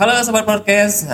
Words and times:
Halo 0.00 0.16
Sobat 0.24 0.48
Podcast, 0.48 1.04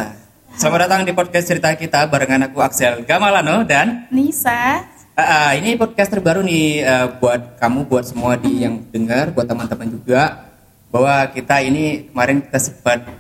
selamat 0.55 0.87
datang 0.87 1.03
di 1.03 1.11
podcast 1.11 1.51
cerita 1.51 1.75
kita 1.75 2.07
barengan 2.07 2.47
aku 2.47 2.63
Axel 2.63 3.03
Gamalano 3.03 3.67
dan 3.67 4.07
Nisa. 4.15 4.87
Ah, 5.19 5.51
ah, 5.51 5.51
ini 5.59 5.75
podcast 5.75 6.07
terbaru 6.15 6.47
nih 6.47 6.87
eh, 6.87 7.07
buat 7.19 7.59
kamu, 7.59 7.91
buat 7.91 8.07
semua 8.07 8.39
di 8.39 8.63
yang 8.63 8.87
dengar, 8.95 9.35
buat 9.35 9.51
teman-teman 9.51 9.91
juga 9.91 10.55
bahwa 10.95 11.27
kita 11.35 11.67
ini 11.67 12.15
kemarin 12.15 12.47
kita 12.47 12.59
sempat 12.63 13.11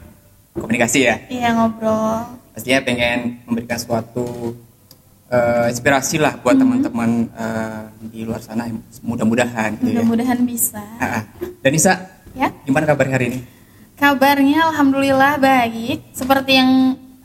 komunikasi 0.54 0.98
ya. 1.02 1.18
Iya 1.26 1.58
ngobrol. 1.58 2.38
Pastinya 2.54 2.86
pengen 2.86 3.42
memberikan 3.50 3.82
suatu 3.82 4.54
eh, 5.34 5.66
inspirasi 5.74 6.22
lah 6.22 6.38
buat 6.46 6.54
teman-teman 6.54 7.26
eh, 7.26 7.82
di 8.14 8.22
luar 8.22 8.38
sana 8.38 8.70
mudah-mudahan 9.02 9.82
gitu 9.82 9.98
ya. 9.98 10.06
Mudah-mudahan 10.06 10.38
bisa. 10.46 10.84
Ah, 11.02 11.18
ah. 11.18 11.22
Dan 11.58 11.74
Nisa, 11.74 11.98
Ya. 12.38 12.54
gimana 12.62 12.86
kabar 12.86 13.10
hari 13.10 13.34
ini? 13.34 13.55
Kabarnya 13.96 14.68
alhamdulillah 14.70 15.40
baik. 15.40 16.12
Seperti 16.12 16.52
yang 16.54 16.72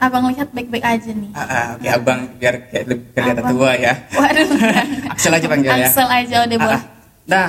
Abang 0.02 0.26
lihat 0.34 0.50
baik-baik 0.50 0.82
aja 0.82 1.14
nih. 1.14 1.30
Ah, 1.30 1.46
ah, 1.46 1.66
oke 1.78 1.86
abang 1.86 2.26
biar 2.42 2.74
kayak 2.74 2.86
lebih 2.90 3.06
kelihatan 3.14 3.44
Abang. 3.46 3.54
tua 3.54 3.72
ya. 3.78 3.94
Waduh. 4.18 4.50
Axel 5.14 5.30
aja 5.30 5.46
panggil 5.46 5.70
ya. 5.70 5.86
Axel 5.86 6.08
aja 6.10 6.36
udah 6.42 6.58
Ah, 6.58 6.64
boleh. 6.66 6.74
ah. 6.74 6.84
Nah, 7.30 7.48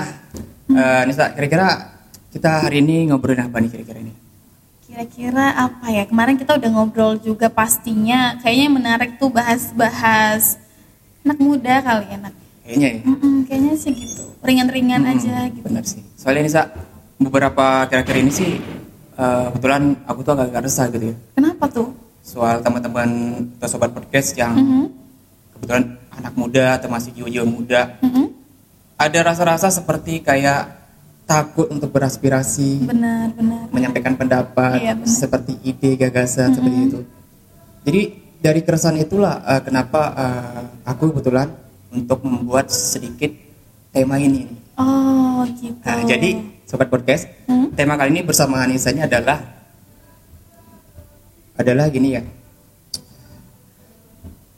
eh, 0.68 1.02
Nisa, 1.08 1.32
kira-kira 1.32 1.96
kita 2.28 2.68
hari 2.68 2.84
ini 2.84 3.08
ngobrolin 3.08 3.40
apa 3.40 3.56
nih 3.56 3.72
kira-kira 3.72 4.04
ini? 4.04 4.12
Kira-kira 4.84 5.46
apa 5.56 5.86
ya? 5.88 6.04
Kemarin 6.04 6.36
kita 6.36 6.60
udah 6.60 6.70
ngobrol 6.70 7.16
juga 7.16 7.48
pastinya. 7.48 8.36
Kayaknya 8.44 8.64
yang 8.68 8.76
menarik 8.76 9.10
tuh 9.16 9.32
bahas-bahas 9.32 10.60
anak 11.24 11.40
muda 11.40 11.80
kali 11.80 12.04
ya, 12.04 12.16
anak. 12.20 12.34
Kayaknya 12.68 12.88
ya. 12.90 13.00
Mm-mm, 13.08 13.34
kayaknya 13.48 13.74
sih 13.80 13.92
gitu. 13.96 14.28
Ringan-ringan 14.44 15.00
Hmm, 15.00 15.12
aja 15.16 15.48
gitu. 15.48 15.64
Benar 15.64 15.88
sih. 15.88 16.04
Soalnya 16.20 16.44
Nisa, 16.44 16.62
beberapa 17.16 17.88
kira-kira 17.88 18.20
ini 18.20 18.28
sih 18.28 18.60
eh, 19.22 19.46
kebetulan 19.50 19.82
aku 20.02 20.18
tuh 20.20 20.32
agak-agak 20.34 20.62
resah 20.66 20.86
gitu 20.90 21.04
ya. 21.08 21.16
Kenapa 21.32 21.64
tuh? 21.66 21.88
Soal 22.22 22.58
teman-teman 22.58 23.08
atau 23.56 23.68
sobat 23.68 23.90
podcast 23.90 24.34
yang 24.34 24.54
Mhm. 24.54 24.84
kebetulan 25.54 25.84
anak 26.12 26.34
muda 26.34 26.64
atau 26.76 26.88
masih 26.88 27.10
jiwa-jiwa 27.12 27.46
muda, 27.46 27.80
Mm-mm. 27.98 28.26
ada 28.96 29.18
rasa-rasa 29.22 29.70
seperti 29.70 30.20
kayak 30.20 30.82
takut 31.24 31.66
untuk 31.66 31.88
beraspirasi, 31.88 32.84
Benar, 32.84 33.30
benar. 33.32 33.70
menyampaikan 33.70 34.14
pendapat 34.14 34.82
Iya, 34.82 34.92
benar. 34.94 35.08
seperti 35.08 35.56
ide 35.62 35.94
gagasan 35.96 36.52
seperti 36.52 36.78
itu. 36.84 37.00
Jadi 37.82 38.02
dari 38.38 38.60
keresahan 38.60 38.98
itulah 38.98 39.40
eh, 39.40 39.62
kenapa 39.62 40.00
eh, 40.12 40.62
aku 40.84 41.10
kebetulan 41.10 41.48
untuk 41.90 42.22
membuat 42.22 42.68
sedikit 42.68 43.30
tema 43.90 44.18
ini. 44.18 44.46
Oh, 44.76 45.44
gitu. 45.52 45.74
Nah, 45.80 46.00
jadi 46.02 46.30
sobat 46.72 46.88
podcast, 46.88 47.28
Hmm? 47.44 47.68
tema 47.76 48.00
kali 48.00 48.16
ini 48.16 48.24
bersama 48.24 48.64
Anisanya 48.64 49.04
adalah 49.04 49.44
adalah 51.52 51.92
gini 51.92 52.16
ya. 52.16 52.24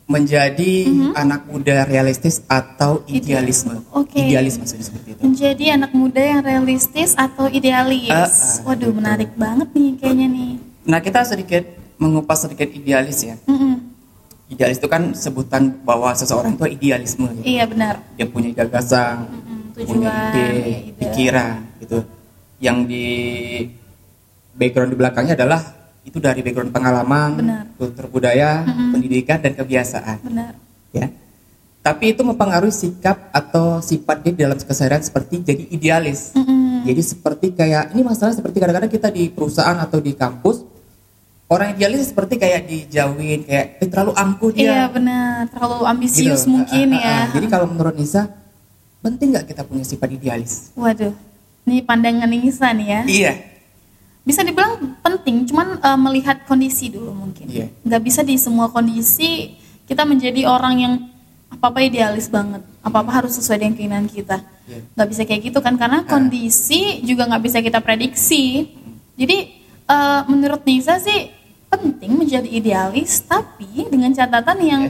Menjadi 0.06 0.86
anak 1.16 1.50
muda 1.50 1.82
realistis 1.82 2.38
atau 2.46 3.02
idealisme. 3.10 3.82
Hmm? 3.82 4.04
Oke. 4.06 4.20
Idealis 4.20 4.62
maksudnya 4.62 4.86
seperti 4.86 5.08
itu. 5.16 5.20
Menjadi 5.26 5.64
anak 5.74 5.90
muda 5.90 6.22
yang 6.22 6.40
realistis 6.44 7.18
atau 7.18 7.50
idealis. 7.50 8.12
Ah, 8.12 8.30
ah, 8.30 8.70
Waduh, 8.70 8.94
gitu. 8.94 9.00
menarik 9.00 9.30
banget 9.34 9.74
nih 9.74 9.90
kayaknya 9.98 10.26
nih. 10.30 10.52
Nah, 10.86 11.00
kita 11.02 11.24
sedikit 11.24 11.66
mengupas 11.98 12.46
sedikit 12.46 12.68
idealis 12.68 13.26
ya. 13.26 13.34
Mm-mm. 13.48 13.90
Idealis 14.52 14.78
itu 14.78 14.86
kan 14.86 15.16
sebutan 15.16 15.82
bahwa 15.82 16.12
seseorang 16.14 16.54
itu 16.54 16.68
idealisme. 16.68 17.26
ya. 17.40 17.42
Iya 17.42 17.64
benar. 17.66 17.94
Dia 18.14 18.26
punya 18.28 18.52
gagasan, 18.52 19.24
Mm-mm, 19.24 19.40
punya 19.40 19.53
Tujuan, 19.74 20.30
ide, 20.30 20.44
ya, 20.44 20.78
ide. 20.80 21.00
pikiran 21.00 21.54
gitu. 21.78 21.98
Yang 22.58 22.78
di 22.86 23.04
background 24.52 24.90
di 24.90 24.96
belakangnya 24.96 25.34
adalah 25.34 25.60
itu 26.02 26.18
dari 26.18 26.40
background 26.40 26.70
pengalaman, 26.70 27.30
Benar. 27.34 27.64
kultur 27.74 28.06
budaya, 28.06 28.62
Mm-mm. 28.62 28.92
pendidikan 28.92 29.40
dan 29.40 29.52
kebiasaan, 29.52 30.18
Benar. 30.22 30.52
ya. 30.90 31.08
Tapi 31.80 32.12
itu 32.12 32.22
mempengaruhi 32.22 32.72
sikap 32.72 33.28
atau 33.28 33.76
sifat 33.78 34.22
dia 34.22 34.32
dalam 34.38 34.56
keseharian 34.56 35.00
seperti 35.00 35.42
jadi 35.42 35.64
idealis. 35.68 36.32
Mm-mm. 36.32 36.84
Jadi 36.84 37.02
seperti 37.02 37.46
kayak 37.52 37.92
ini 37.92 38.00
masalah 38.00 38.32
seperti 38.32 38.56
kadang-kadang 38.56 38.88
kita 38.88 39.08
di 39.08 39.28
perusahaan 39.28 39.76
atau 39.76 39.98
di 39.98 40.12
kampus 40.12 40.64
orang 41.46 41.72
idealis 41.72 42.08
seperti 42.08 42.36
kayak 42.36 42.64
dijauhin 42.64 43.44
kayak 43.44 43.66
eh, 43.78 43.88
terlalu 43.88 44.12
angkuh 44.14 44.50
Iya 44.52 44.56
dia. 44.56 44.84
benar. 44.88 45.44
Terlalu 45.48 45.76
ambisius 45.84 46.42
Gitu. 46.42 46.52
mungkin 46.52 46.86
Ah, 46.90 46.96
ah, 46.96 47.00
ya. 47.00 47.16
ah. 47.16 47.24
Jadi 47.32 47.46
kalau 47.48 47.66
menurut 47.68 47.94
Nisa 47.94 48.22
penting 49.04 49.36
nggak 49.36 49.52
kita 49.52 49.62
punya 49.68 49.84
sifat 49.84 50.08
idealis? 50.16 50.72
Waduh. 50.72 51.12
Ini 51.68 51.84
pandangan 51.84 52.28
Nisa 52.28 52.72
nih 52.72 52.88
ya. 52.88 53.00
Iya. 53.04 53.32
Bisa 54.24 54.40
dibilang 54.40 54.96
penting, 55.04 55.44
cuman 55.44 55.76
eh, 55.76 55.98
melihat 56.00 56.48
kondisi 56.48 56.88
dulu 56.88 57.12
mungkin. 57.12 57.44
Iya. 57.44 57.68
Nggak 57.84 58.02
bisa 58.02 58.20
di 58.24 58.40
semua 58.40 58.72
kondisi 58.72 59.60
kita 59.84 60.08
menjadi 60.08 60.48
orang 60.48 60.74
yang 60.80 60.94
apa-apa 61.52 61.84
idealis 61.84 62.32
banget. 62.32 62.64
Apa-apa 62.80 63.20
harus 63.20 63.36
sesuai 63.36 63.60
dengan 63.60 63.76
keinginan 63.76 64.08
kita. 64.08 64.40
Iya. 64.64 64.80
nggak 64.96 65.08
bisa 65.12 65.22
kayak 65.28 65.42
gitu 65.52 65.58
kan 65.60 65.76
karena 65.76 66.08
kondisi 66.08 67.04
juga 67.04 67.28
nggak 67.28 67.44
bisa 67.44 67.60
kita 67.60 67.84
prediksi 67.84 68.72
jadi 69.12 69.52
eh, 69.84 70.20
menurut 70.24 70.64
Nisa 70.64 70.96
sih 70.96 71.28
penting 71.68 72.16
menjadi 72.16 72.48
idealis 72.48 73.20
tapi 73.28 73.84
dengan 73.92 74.08
catatan 74.16 74.58
yang 74.64 74.82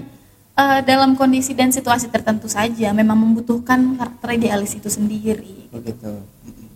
eh, 0.54 0.80
dalam 0.82 1.14
kondisi 1.14 1.52
dan 1.52 1.70
situasi 1.70 2.08
tertentu 2.08 2.46
saja 2.46 2.90
memang 2.90 3.18
membutuhkan 3.18 3.98
karakter 3.98 4.28
idealis 4.34 4.74
itu 4.74 4.86
sendiri 4.86 5.66
Begitu. 5.68 6.22
Mm-mm. 6.22 6.68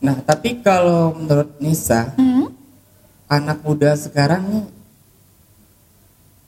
Nah, 0.00 0.16
tapi 0.24 0.64
kalau 0.64 1.12
menurut 1.12 1.60
Nisa, 1.60 2.16
Hmm? 2.16 2.48
anak 3.28 3.60
muda 3.60 3.92
sekarang 3.94 4.42
nih 4.48 4.64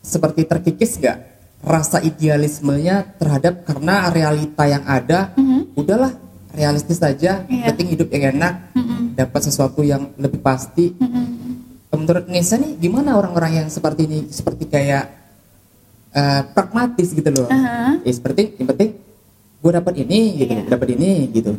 seperti 0.03 0.43
terkikis 0.43 0.99
nggak 0.99 1.19
rasa 1.63 2.03
idealismenya 2.03 3.07
terhadap 3.21 3.63
karena 3.63 4.11
realita 4.11 4.67
yang 4.67 4.83
ada, 4.83 5.31
Mhm. 5.39 5.79
udahlah 5.79 6.11
realistis 6.51 6.99
saja, 6.99 7.47
Iya. 7.47 7.71
penting 7.71 7.95
hidup 7.95 8.09
yang 8.11 8.35
enak, 8.35 8.75
Mm-mm. 8.75 9.15
dapat 9.15 9.41
sesuatu 9.47 9.87
yang 9.87 10.11
lebih 10.19 10.43
pasti. 10.43 10.91
Mm-mm. 10.91 11.27
Menurut 11.93 12.27
Nisa 12.27 12.59
nih, 12.59 12.75
gimana 12.81 13.15
orang-orang 13.15 13.63
yang 13.63 13.69
seperti 13.71 14.11
ini, 14.11 14.19
seperti 14.33 14.67
kayak 14.67 15.22
eh, 16.13 16.43
pragmatis 16.53 17.09
gitu 17.11 17.29
loh? 17.29 17.49
Aha. 17.49 17.99
Ya 18.01 18.13
seperti 18.13 18.57
yang 18.57 18.69
penting 18.69 18.91
gue 19.63 19.73
dapat 19.73 19.95
ini 19.97 20.21
gitu, 20.39 20.53
Iya. 20.53 20.65
dapat 20.69 20.89
ini 20.93 21.11
gitu. 21.31 21.53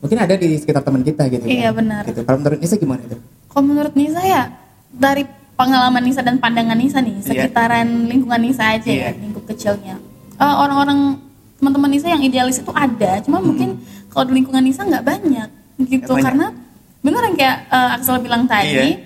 Mungkin 0.00 0.18
ada 0.18 0.34
di 0.34 0.56
sekitar 0.56 0.82
teman 0.82 1.00
kita 1.00 1.28
gitu. 1.28 1.44
Iya, 1.46 1.70
kan? 1.70 1.78
benar. 1.78 2.02
Gitu. 2.04 2.20
Kalau 2.22 2.38
menurut 2.38 2.58
Nisa 2.58 2.74
gimana 2.74 3.00
itu? 3.00 3.16
Kalau 3.46 3.64
menurut 3.64 3.94
Nisa 3.94 4.20
ya 4.20 4.42
dari 4.90 5.22
pengalaman 5.54 6.02
Nisa 6.02 6.20
dan 6.20 6.36
pandangan 6.36 6.74
Nisa 6.74 6.98
nih, 6.98 7.14
Iya. 7.14 7.24
sekitaran 7.24 7.86
lingkungan 8.08 8.40
Nisa 8.40 8.72
aja 8.72 8.88
Iya. 8.88 9.14
ya, 9.14 9.20
lingkup 9.20 9.44
kecilnya. 9.46 9.96
Eh, 10.34 10.54
orang-orang 10.58 11.20
teman-teman 11.60 11.90
Nisa 11.92 12.08
yang 12.08 12.18
idealis 12.20 12.58
itu 12.58 12.72
ada, 12.74 13.22
cuma 13.22 13.38
mungkin 13.38 13.78
kalau 14.10 14.26
di 14.26 14.32
lingkungan 14.34 14.58
Nisa 14.60 14.82
nggak 14.82 15.04
banyak 15.06 15.48
gitu 15.86 16.10
banyak. 16.10 16.24
karena 16.24 16.46
bener 16.98 17.22
yang 17.22 17.36
kayak 17.36 17.56
eh, 17.68 17.94
Axel 17.94 18.18
bilang 18.18 18.42
tadi, 18.44 18.98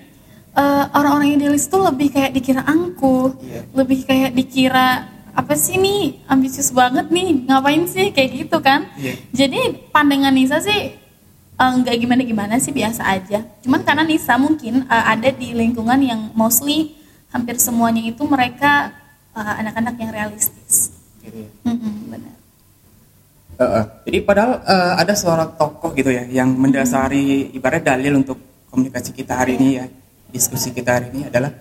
Eh, 0.57 0.85
orang-orang 0.97 1.37
idealis 1.37 1.69
itu 1.69 1.77
lebih 1.77 2.09
kayak 2.09 2.33
dikira 2.33 2.65
angkuh, 2.65 3.37
Iya. 3.45 3.61
lebih 3.77 3.99
kayak 4.09 4.33
dikira 4.33 5.05
apa 5.37 5.53
sih 5.53 5.77
nih? 5.77 6.25
Ambisius 6.25 6.73
banget 6.73 7.13
nih. 7.13 7.45
Ngapain 7.45 7.85
sih? 7.85 8.09
Kayak 8.09 8.29
gitu 8.33 8.57
kan. 8.57 8.89
Iya. 8.97 9.13
jadi 9.29 9.77
pandangan 9.93 10.33
Nisa 10.33 10.57
sih 10.57 10.97
eh, 11.57 11.71
nggak 11.77 11.95
gimana 12.01 12.21
gimana 12.25 12.53
sih 12.57 12.73
biasa 12.73 13.05
aja. 13.05 13.45
Cuman 13.61 13.85
karena 13.85 14.01
Nisa 14.01 14.33
mungkin 14.41 14.81
eh, 14.89 15.05
ada 15.13 15.29
di 15.29 15.53
lingkungan 15.53 16.01
yang 16.01 16.33
mostly 16.33 16.97
hampir 17.29 17.61
semuanya 17.61 18.01
itu 18.01 18.25
mereka 18.25 18.89
anak-anak 19.37 19.93
yang 20.01 20.09
realistis. 20.09 20.89
Ya. 21.21 21.45
Mm-mm, 21.69 22.09
benar. 22.09 22.33
Eh, 23.57 23.61
eh. 23.61 23.85
Jadi 24.09 24.17
padahal 24.25 24.65
eh, 24.65 24.93
ada 25.05 25.13
seorang 25.13 25.53
tokoh 25.53 25.93
gitu 25.93 26.09
ya 26.09 26.25
yang 26.25 26.49
mendasari 26.49 27.53
ibarat 27.53 27.85
dalil 27.85 28.25
untuk 28.25 28.41
komunikasi 28.73 29.13
kita 29.13 29.37
hari 29.37 29.61
ini 29.61 29.69
ya, 29.77 29.85
diskusi 30.29 30.71
kita 30.71 30.91
hari 30.93 31.07
ini 31.11 31.21
adalah 31.25 31.51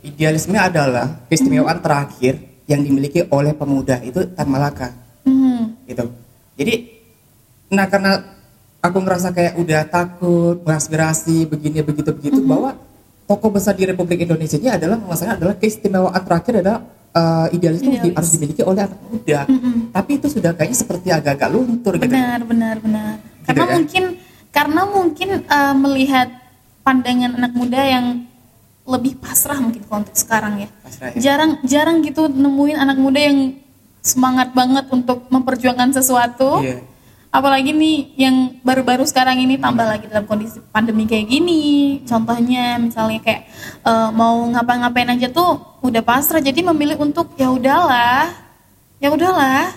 idealisme 0.00 0.54
adalah 0.54 1.26
keistimewaan 1.26 1.78
terakhir 1.78 2.38
yang 2.64 2.80
dimiliki 2.80 3.24
oleh 3.28 3.52
pemuda 3.52 3.98
itu 4.00 4.22
Tan 4.30 4.46
Malaka 4.46 4.92
Mhm. 5.24 5.86
gitu. 5.86 6.04
Jadi 6.54 6.74
nah 7.68 7.84
karena 7.84 8.24
aku 8.78 8.96
ngerasa 8.98 9.28
kayak 9.30 9.54
udah 9.56 9.82
takut, 9.84 10.56
beraspirasi 10.62 11.44
begini 11.44 11.82
begitu 11.82 12.10
begitu 12.10 12.40
bahwa 12.40 12.76
tokoh 13.24 13.50
besar 13.50 13.76
di 13.76 13.84
Republik 13.84 14.24
Indonesia 14.24 14.56
ini 14.56 14.70
adalah 14.70 14.96
masalahnya 14.96 15.36
adalah 15.36 15.54
keistimewaan 15.56 16.22
terakhir 16.22 16.60
adalah 16.60 16.80
eh, 17.08 17.46
idealis 17.52 17.80
itu 17.80 17.96
di- 17.98 18.12
harus 18.12 18.30
dimiliki 18.30 18.62
oleh 18.62 18.84
anak 18.84 19.00
muda. 19.02 19.40
Mhm. 19.48 19.90
Tapi 19.90 20.10
itu 20.16 20.26
sudah 20.28 20.52
kayaknya 20.52 20.76
seperti 20.76 21.08
agak-agak 21.08 21.48
luntur 21.50 21.96
gitu. 21.96 22.04
benar 22.04 22.40
benar 22.44 22.76
benar 22.78 23.14
karena 23.42 23.64
ya? 23.64 23.72
mungkin 23.74 24.04
karena 24.48 24.82
mungkin 24.86 25.28
eh, 25.40 25.74
melihat 25.74 26.28
pandangan 26.88 27.36
anak 27.36 27.52
muda 27.52 27.84
yang 27.84 28.24
lebih 28.88 29.20
pasrah 29.20 29.60
mungkin 29.60 29.84
untuk 29.84 30.16
sekarang 30.16 30.64
ya. 30.64 30.68
Pasrah 30.80 31.12
ya? 31.12 31.20
jarang 31.20 31.60
jarang 31.68 32.00
gitu 32.00 32.32
nemuin 32.32 32.80
anak 32.80 32.96
muda 32.96 33.20
yang 33.20 33.60
semangat 34.00 34.56
banget 34.56 34.88
untuk 34.88 35.28
memperjuangkan 35.28 35.92
sesuatu. 35.92 36.64
Iya. 36.64 36.80
apalagi 37.28 37.76
nih 37.76 38.16
yang 38.16 38.56
baru-baru 38.64 39.04
sekarang 39.04 39.36
ini 39.36 39.60
tambah 39.60 39.84
lagi 39.84 40.08
dalam 40.08 40.24
kondisi 40.24 40.64
pandemi 40.72 41.04
kayak 41.04 41.28
gini. 41.28 42.00
Contohnya 42.08 42.80
misalnya 42.80 43.20
kayak 43.20 43.44
uh, 43.84 44.08
mau 44.16 44.48
ngapa-ngapain 44.48 45.12
aja 45.12 45.28
tuh 45.28 45.60
udah 45.84 46.00
pasrah 46.00 46.40
jadi 46.40 46.64
memilih 46.72 46.96
untuk 46.96 47.36
ya 47.36 47.52
udahlah 47.52 48.32
ya 48.96 49.12
udahlah. 49.12 49.76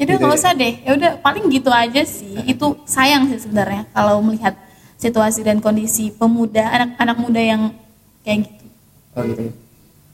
Jadi 0.00 0.16
Gitu 0.16 0.24
nggak 0.24 0.32
ya? 0.32 0.40
usah 0.40 0.52
deh. 0.56 0.74
Ya 0.80 0.90
udah 0.96 1.10
paling 1.20 1.44
gitu 1.52 1.68
aja 1.68 2.00
sih. 2.00 2.32
Itu 2.48 2.80
sayang 2.88 3.28
sih 3.28 3.44
sebenarnya 3.44 3.84
kalau 3.92 4.24
melihat 4.24 4.56
situasi 5.00 5.40
dan 5.40 5.58
kondisi 5.58 6.12
pemuda 6.12 6.68
anak-anak 6.68 7.16
muda 7.16 7.40
yang 7.40 7.62
kayak 8.20 8.44
gitu 8.44 8.64
Oh 9.10 9.24
gitu. 9.24 9.42
ya. 9.42 9.52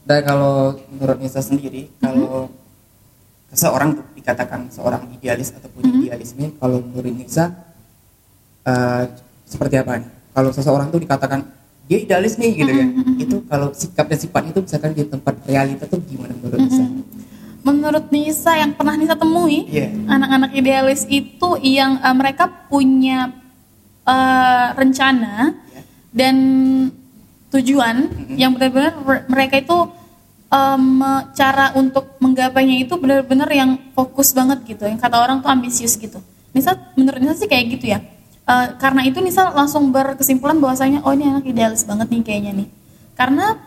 Dan 0.07 0.19
kalau 0.23 0.55
menurut 0.89 1.19
Nisa 1.19 1.43
sendiri, 1.43 1.91
kalau 1.99 2.47
seseorang 3.49 3.99
dikatakan 4.15 4.71
seorang 4.71 5.11
idealis 5.13 5.51
atau 5.51 5.67
punya 5.69 5.91
Mhm. 5.91 6.01
idealisme, 6.01 6.47
kalau 6.57 6.79
menurut 6.81 7.13
Nisa 7.13 7.51
eh, 8.63 9.05
seperti 9.45 9.77
apa 9.77 9.95
nih? 9.97 10.09
Kalau 10.33 10.51
seseorang 10.51 10.89
tuh 10.89 10.99
dikatakan 10.99 11.43
dia 11.85 11.99
idealis 11.99 12.35
nih 12.35 12.51
gitu 12.57 12.73
ya, 12.73 12.83
Mhm, 12.85 13.15
itu 13.17 13.37
kalau 13.47 13.71
sikap 13.71 14.07
dan 14.07 14.19
sifat 14.19 14.43
itu 14.49 14.59
misalkan 14.61 14.91
di 14.91 15.03
tempat 15.05 15.35
realita 15.45 15.87
tuh 15.87 16.03
gimana 16.03 16.35
menurut 16.35 16.59
Nisa? 16.61 16.83
Mhm. 16.83 17.03
menurut 17.63 18.07
Nisa 18.09 18.53
yang 18.55 18.71
pernah 18.73 18.95
Nisa 18.95 19.15
temui 19.15 19.67
Iya. 19.67 19.91
anak-anak 20.07 20.51
idealis 20.53 21.03
itu 21.05 21.51
yang 21.61 21.99
eh, 22.01 22.11
mereka 22.13 22.47
punya 22.67 23.35
eh, 24.07 24.67
rencana 24.73 25.51
Ya. 25.53 25.83
dan 26.15 26.37
tujuan 27.51 27.97
Mhm. 28.11 28.35
yang 28.37 28.51
benar-benar 28.55 28.93
re- 29.03 29.27
mereka 29.27 29.57
itu 29.59 29.79
em, 30.47 31.03
cara 31.35 31.75
untuk 31.75 32.15
menggapainya 32.23 32.87
itu 32.87 32.95
benar-benar 32.95 33.51
yang 33.51 33.71
fokus 33.93 34.31
banget 34.31 34.63
gitu. 34.65 34.87
Yang 34.87 35.03
kata 35.03 35.19
orang 35.19 35.43
tuh 35.43 35.51
ambisius 35.51 35.99
gitu. 35.99 36.23
Nisa 36.55 36.73
menurut 36.95 37.19
Nisa 37.19 37.35
sih 37.35 37.51
kayak 37.51 37.67
gitu 37.77 37.91
ya. 37.91 37.99
Eh, 38.47 38.67
karena 38.79 39.03
itu 39.03 39.19
Nisa 39.19 39.51
langsung 39.51 39.91
berkesimpulan 39.91 40.57
bahwasanya 40.57 41.03
oh 41.03 41.11
ini 41.11 41.27
anak 41.27 41.45
idealis 41.45 41.83
banget 41.83 42.07
nih 42.09 42.23
kayaknya 42.23 42.53
nih. 42.63 42.69
Karena 43.19 43.59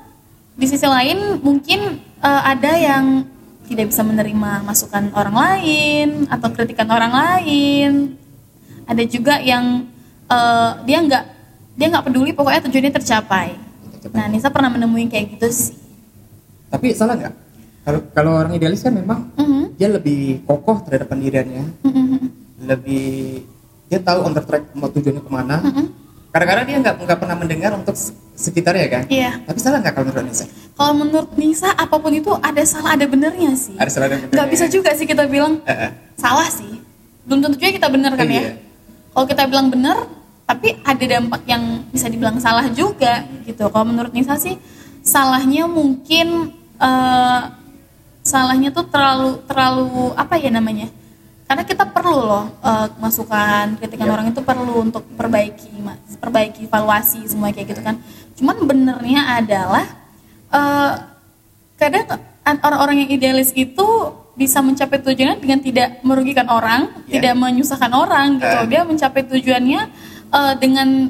di 0.56 0.66
sisi 0.66 0.88
lain 0.88 1.44
mungkin 1.44 2.00
eh, 2.00 2.42
ada 2.48 2.72
yang 2.80 3.28
tidak 3.68 3.92
bisa 3.92 4.02
menerima 4.02 4.64
masukan 4.64 5.12
orang 5.14 5.36
lain 5.36 6.10
atau 6.32 6.48
kritikan 6.50 6.88
orang 6.90 7.12
lain. 7.12 8.16
Ada 8.88 9.04
juga 9.06 9.38
yang 9.44 9.84
eh, 10.30 10.70
dia 10.84 11.00
nggak 11.00 11.24
dia 11.74 11.88
nggak 11.88 12.06
peduli 12.06 12.32
pokoknya 12.32 12.62
tujuannya 12.62 12.94
tercapai 12.94 13.48
nah 14.10 14.26
Nisa 14.26 14.48
pernah 14.48 14.70
menemui 14.70 15.06
kayak 15.06 15.36
gitu 15.36 15.48
sih 15.50 15.76
Tapi 16.70 16.94
salah 16.94 17.18
nggak? 17.18 17.34
Kalau 17.82 18.00
kalau 18.12 18.32
orang 18.38 18.54
idealis 18.54 18.80
kan 18.80 18.94
memang 18.94 19.34
Mhm, 19.34 19.74
dia 19.74 19.90
lebih 19.90 20.20
kokoh 20.44 20.78
terhadap 20.80 21.10
pendiriannya, 21.10 21.66
mhm, 21.82 22.18
lebih 22.62 23.42
dia 23.86 23.98
tahu 23.98 24.22
on 24.22 24.32
the 24.32 24.40
track 24.40 24.70
mau 24.72 24.86
tujuannya 24.88 25.18
ke 25.20 25.32
mana. 25.32 25.58
mhm. 25.60 25.86
Kadang-kadang 26.30 26.64
dia 26.64 26.78
nggak 26.80 26.96
nggak 27.02 27.18
pernah 27.18 27.36
mendengar 27.36 27.72
untuk 27.74 27.98
sekitarnya 28.36 28.86
kan. 28.88 29.04
iya 29.10 29.42
Tapi 29.42 29.58
salah 29.58 29.82
nggak 29.82 29.94
kalau 29.94 30.06
menurut 30.08 30.26
Nisa? 30.30 30.46
kalau 30.74 30.94
menurut 30.96 31.30
Nisa 31.36 31.70
apa 31.74 31.96
pun 31.98 32.14
itu 32.14 32.32
ada 32.40 32.62
salah 32.64 32.94
ada 32.94 33.04
benernya 33.04 33.52
sih 33.52 33.74
Ada 33.74 33.90
salah 33.90 34.08
dan 34.08 34.20
nggak 34.24 34.48
bisa 34.48 34.66
juga 34.68 34.94
sih 34.94 35.04
kita 35.04 35.26
bilang 35.26 35.58
Eh, 35.66 35.74
eh. 35.74 35.92
salah 36.16 36.46
sih 36.48 36.78
belum 37.26 37.42
tentu 37.42 37.58
juga 37.58 37.74
kita 37.74 37.90
benar 37.90 38.14
kan 38.14 38.24
Iya. 38.24 38.40
ya 38.40 38.54
kalau 39.10 39.26
kita 39.26 39.44
bilang 39.44 39.68
benar 39.68 39.98
tapi 40.50 40.74
ada 40.82 41.06
dampak 41.06 41.46
yang 41.46 41.62
bisa 41.94 42.10
dibilang 42.10 42.42
salah 42.42 42.66
juga 42.74 43.22
gitu 43.46 43.70
kalau 43.70 43.86
menurut 43.86 44.10
Nisa 44.10 44.34
sih 44.34 44.58
salahnya 45.06 45.70
mungkin 45.70 46.50
eh, 46.76 47.42
salahnya 48.22 48.74
tuh 48.74 48.90
terlalu 48.90 49.46
terlalu 49.46 49.86
apa 50.18 50.36
ya 50.36 50.50
namanya 50.50 50.90
karena 51.46 51.64
kita 51.64 51.86
perlu 51.86 52.18
loh 52.20 52.46
eh, 52.62 52.88
masukan 52.98 53.78
kritikan 53.78 54.10
Iya. 54.10 54.14
orang 54.18 54.28
itu 54.30 54.42
perlu 54.42 54.74
untuk 54.82 55.06
perbaiki 55.14 55.70
mas 55.80 56.02
perbaiki 56.18 56.66
evaluasi 56.66 57.30
semua 57.30 57.54
kayak 57.54 57.70
gitu 57.70 57.82
kan 57.82 58.02
cuman 58.34 58.58
benernya 58.66 59.38
adalah 59.38 59.86
eh, 60.50 60.94
kadang 61.78 62.06
an- 62.42 62.62
orang-orang 62.66 63.06
yang 63.06 63.12
idealis 63.14 63.54
itu 63.54 63.86
bisa 64.34 64.64
mencapai 64.64 65.04
tujuannya 65.04 65.44
dengan 65.44 65.60
tidak 65.60 66.00
merugikan 66.00 66.48
orang, 66.48 66.88
Ya. 67.12 67.20
tidak 67.20 67.36
menyusahkan 67.36 67.92
orang 67.92 68.40
gitu. 68.40 68.58
Eh. 68.64 68.66
Dia 68.72 68.82
mencapai 68.88 69.28
tujuannya 69.28 69.82
eh, 70.30 70.54
dengan 70.58 71.10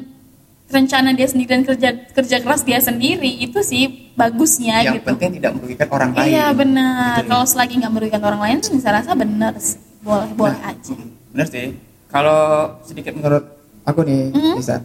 rencana 0.70 1.10
dia 1.10 1.26
sendiri 1.26 1.50
dan 1.50 1.62
kerja 1.66 1.88
kerja 2.08 2.36
keras 2.38 2.62
dia 2.62 2.78
sendiri 2.78 3.26
itu 3.42 3.58
sih 3.60 4.12
bagusnya 4.14 4.86
yang 4.86 5.02
gitu. 5.02 5.10
penting 5.10 5.30
tidak 5.36 5.52
merugikan 5.58 5.88
orang 5.90 6.10
lain. 6.14 6.30
Iya 6.30 6.46
benar. 6.52 7.14
Gitu. 7.18 7.26
Kalau 7.26 7.44
selagi 7.44 7.74
nggak 7.76 7.92
merugikan 7.92 8.22
orang 8.22 8.40
lain, 8.40 8.58
saya 8.62 9.02
rasa 9.02 9.12
benar 9.14 9.52
sih. 9.58 9.82
Boleh 10.00 10.30
boleh 10.32 10.54
Nah, 10.56 10.70
aja. 10.70 10.94
mm, 10.94 11.08
Bener 11.30 11.46
sih. 11.46 11.66
Kalau 12.06 12.40
sedikit 12.82 13.14
menurut 13.14 13.44
aku 13.82 14.00
nih, 14.02 14.30
Mhm. 14.30 14.54
bisa 14.56 14.78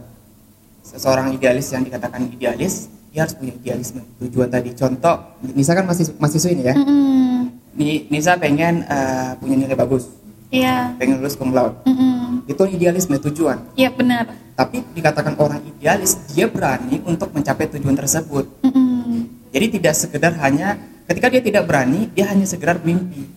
seseorang 0.82 1.34
idealis 1.34 1.70
yang 1.70 1.82
dikatakan 1.82 2.30
idealis, 2.30 2.90
dia 3.10 3.24
harus 3.24 3.34
punya 3.34 3.54
idealisme. 3.54 4.02
Tujuan 4.20 4.50
tadi, 4.50 4.74
contoh, 4.74 5.16
Nisa 5.48 5.74
kan 5.74 5.86
masih 5.86 6.14
mahasiswa 6.16 6.50
ini 6.50 6.64
ya. 6.64 6.74
Mm-mm. 6.74 7.50
Ni- 7.76 8.06
Nisa 8.08 8.36
pengen 8.36 8.82
eh, 8.84 9.32
punya 9.36 9.56
nilai 9.56 9.74
bagus, 9.74 10.10
Iya. 10.56 10.96
pengen 10.96 11.20
lulus 11.20 11.36
cum 11.36 11.52
laude. 11.52 11.76
Mm-mm. 11.84 12.48
Itu 12.48 12.64
idealisme 12.66 13.20
tujuan. 13.20 13.60
Iya 13.76 13.92
benar. 13.92 14.32
Tapi 14.56 14.80
dikatakan 14.96 15.36
orang 15.36 15.60
idealis, 15.62 16.16
dia 16.32 16.48
berani 16.48 17.04
untuk 17.04 17.32
mencapai 17.32 17.68
tujuan 17.76 17.94
tersebut. 17.94 18.46
Mm-mm. 18.64 19.28
Jadi 19.52 19.80
tidak 19.80 19.94
sekedar 19.94 20.32
hanya 20.40 20.80
ketika 21.06 21.28
dia 21.28 21.42
tidak 21.44 21.64
berani, 21.68 22.08
dia 22.12 22.26
hanya 22.32 22.48
sekedar 22.48 22.80
mimpi. 22.80 23.28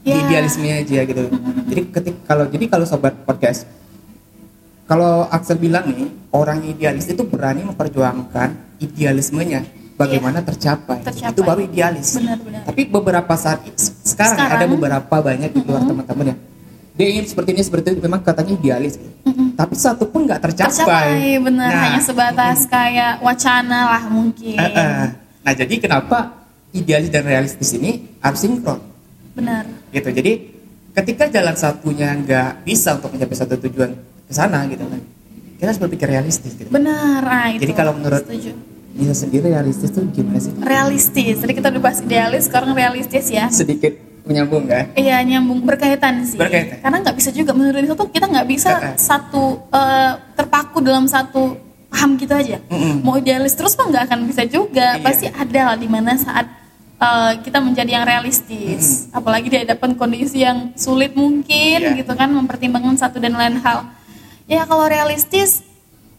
Di 0.00 0.14
Ya. 0.14 0.22
idealisme 0.22 0.70
aja 0.70 1.00
gitu. 1.02 1.24
Jadi 1.66 1.82
ketik 1.90 2.16
kalau 2.24 2.46
jadi 2.46 2.64
kalau 2.70 2.86
sobat 2.86 3.12
podcast 3.26 3.66
kalau 4.86 5.26
Axel 5.26 5.58
bilang 5.58 5.90
nih, 5.90 6.06
orang 6.30 6.62
idealis 6.62 7.10
itu 7.10 7.26
berani 7.26 7.66
memperjuangkan 7.66 8.54
idealismenya 8.78 9.66
bagaimana 9.96 10.38
tercapai. 10.40 11.00
Tercapai. 11.02 11.32
Itu 11.32 11.40
baru 11.42 11.60
idealis. 11.62 12.08
Benar-benar. 12.14 12.62
Tapi 12.62 12.82
beberapa 12.86 13.34
saat 13.34 13.64
se- 13.74 13.96
sekarang, 14.06 14.36
Sekarang. 14.36 14.56
ada 14.56 14.66
beberapa 14.66 15.16
banyak 15.18 15.50
di 15.50 15.60
luar 15.62 15.82
teman-teman 15.82 16.26
ya. 16.30 16.36
Dia 16.96 17.06
ingin 17.10 17.24
seperti 17.26 17.50
ini 17.50 17.60
seperti 17.60 17.86
itu 17.90 18.00
memang 18.00 18.20
katanya 18.20 18.52
idealis. 18.52 18.96
gitu. 18.96 19.12
Mm-mm. 19.26 19.48
Tapi 19.52 19.74
satu 19.74 20.04
pun 20.06 20.24
nggak 20.24 20.40
tercapai. 20.42 20.72
Tercapai 20.72 21.12
benar 21.38 21.68
Nah, 21.68 21.80
hanya 21.82 22.00
sebatas 22.00 22.64
kayak 22.66 23.20
wacana 23.20 23.78
lah 23.90 24.02
mungkin. 24.06 24.56
Eh, 24.56 24.70
eh. 24.70 25.04
Nah 25.42 25.52
jadi 25.52 25.74
kenapa 25.76 26.32
idealis 26.70 27.08
dan 27.08 27.22
realistis 27.22 27.72
ini 27.72 28.16
harus 28.18 28.40
sinkron 28.40 28.80
Benar. 29.32 29.68
gitu. 29.90 30.08
Jadi 30.08 30.32
ketika 30.92 31.28
jalan 31.28 31.52
satunya 31.54 32.12
nggak 32.12 32.64
bisa 32.64 32.96
untuk 32.96 33.12
mencapai 33.12 33.36
satu 33.36 33.60
tujuan 33.60 33.92
ke 34.24 34.32
sana 34.32 34.64
gitu 34.64 34.82
kan, 34.82 35.00
kita 35.54 35.68
harus 35.68 35.78
berpikir 35.78 36.08
realistis. 36.08 36.52
Gitu. 36.54 36.68
Benar. 36.68 37.20
Ah, 37.22 37.48
itu. 37.52 37.60
Jadi 37.60 37.72
kalau 37.72 37.92
menurut 37.92 38.24
Setuju. 38.24 38.56
Nisa 38.96 39.14
sendiri 39.14 39.52
realistis 39.52 39.92
tuh 39.92 40.08
gimana 40.08 40.40
sih? 40.40 40.52
realistis. 40.56 41.36
Tadi 41.36 41.52
kita 41.52 41.68
udah 41.68 41.82
bahas 41.82 42.00
idealis, 42.00 42.48
sekarang 42.48 42.72
realistis 42.72 43.28
ya. 43.28 43.46
Sedikit 43.52 43.92
menyambung 44.24 44.66
kan? 44.66 44.90
Iya 44.92 45.20
nyambung 45.22 45.62
berkaitan 45.62 46.24
sih. 46.24 46.34
Berkaitan. 46.34 46.80
Karena 46.80 46.96
nggak 46.98 47.14
bisa 47.14 47.30
juga 47.30 47.52
menurut 47.52 47.78
itu 47.78 47.94
tuh 47.94 48.08
kita 48.08 48.26
nggak 48.26 48.48
bisa 48.48 48.72
satu 48.96 49.60
eh, 49.68 50.12
terpaku 50.34 50.80
dalam 50.80 51.04
satu 51.06 51.54
paham 51.86 52.16
gitu 52.16 52.32
aja. 52.32 52.58
Mm-mm. 52.66 53.04
Mau 53.04 53.14
idealis 53.14 53.52
terus 53.52 53.76
mah 53.76 53.86
nggak 53.86 54.04
akan 54.08 54.20
bisa 54.26 54.42
juga. 54.44 54.96
Iya. 54.96 55.04
Pasti 55.04 55.26
ada 55.28 55.60
lah 55.72 55.76
di 55.76 55.86
mana 55.86 56.16
saat 56.16 56.48
eh, 56.96 57.32
kita 57.44 57.60
menjadi 57.60 58.00
yang 58.00 58.06
realistis. 58.08 59.06
Apalagi 59.12 59.46
di 59.46 59.58
hadapan 59.60 59.92
kondisi 59.94 60.40
yang 60.40 60.72
sulit 60.74 61.12
mungkin 61.12 61.78
Iya. 61.84 62.00
gitu 62.00 62.16
kan 62.16 62.32
mempertimbangkan 62.32 62.96
satu 62.96 63.20
dan 63.20 63.36
lain 63.36 63.60
hal. 63.60 63.86
Ya 64.48 64.64
kalau 64.64 64.88
realistis 64.88 65.62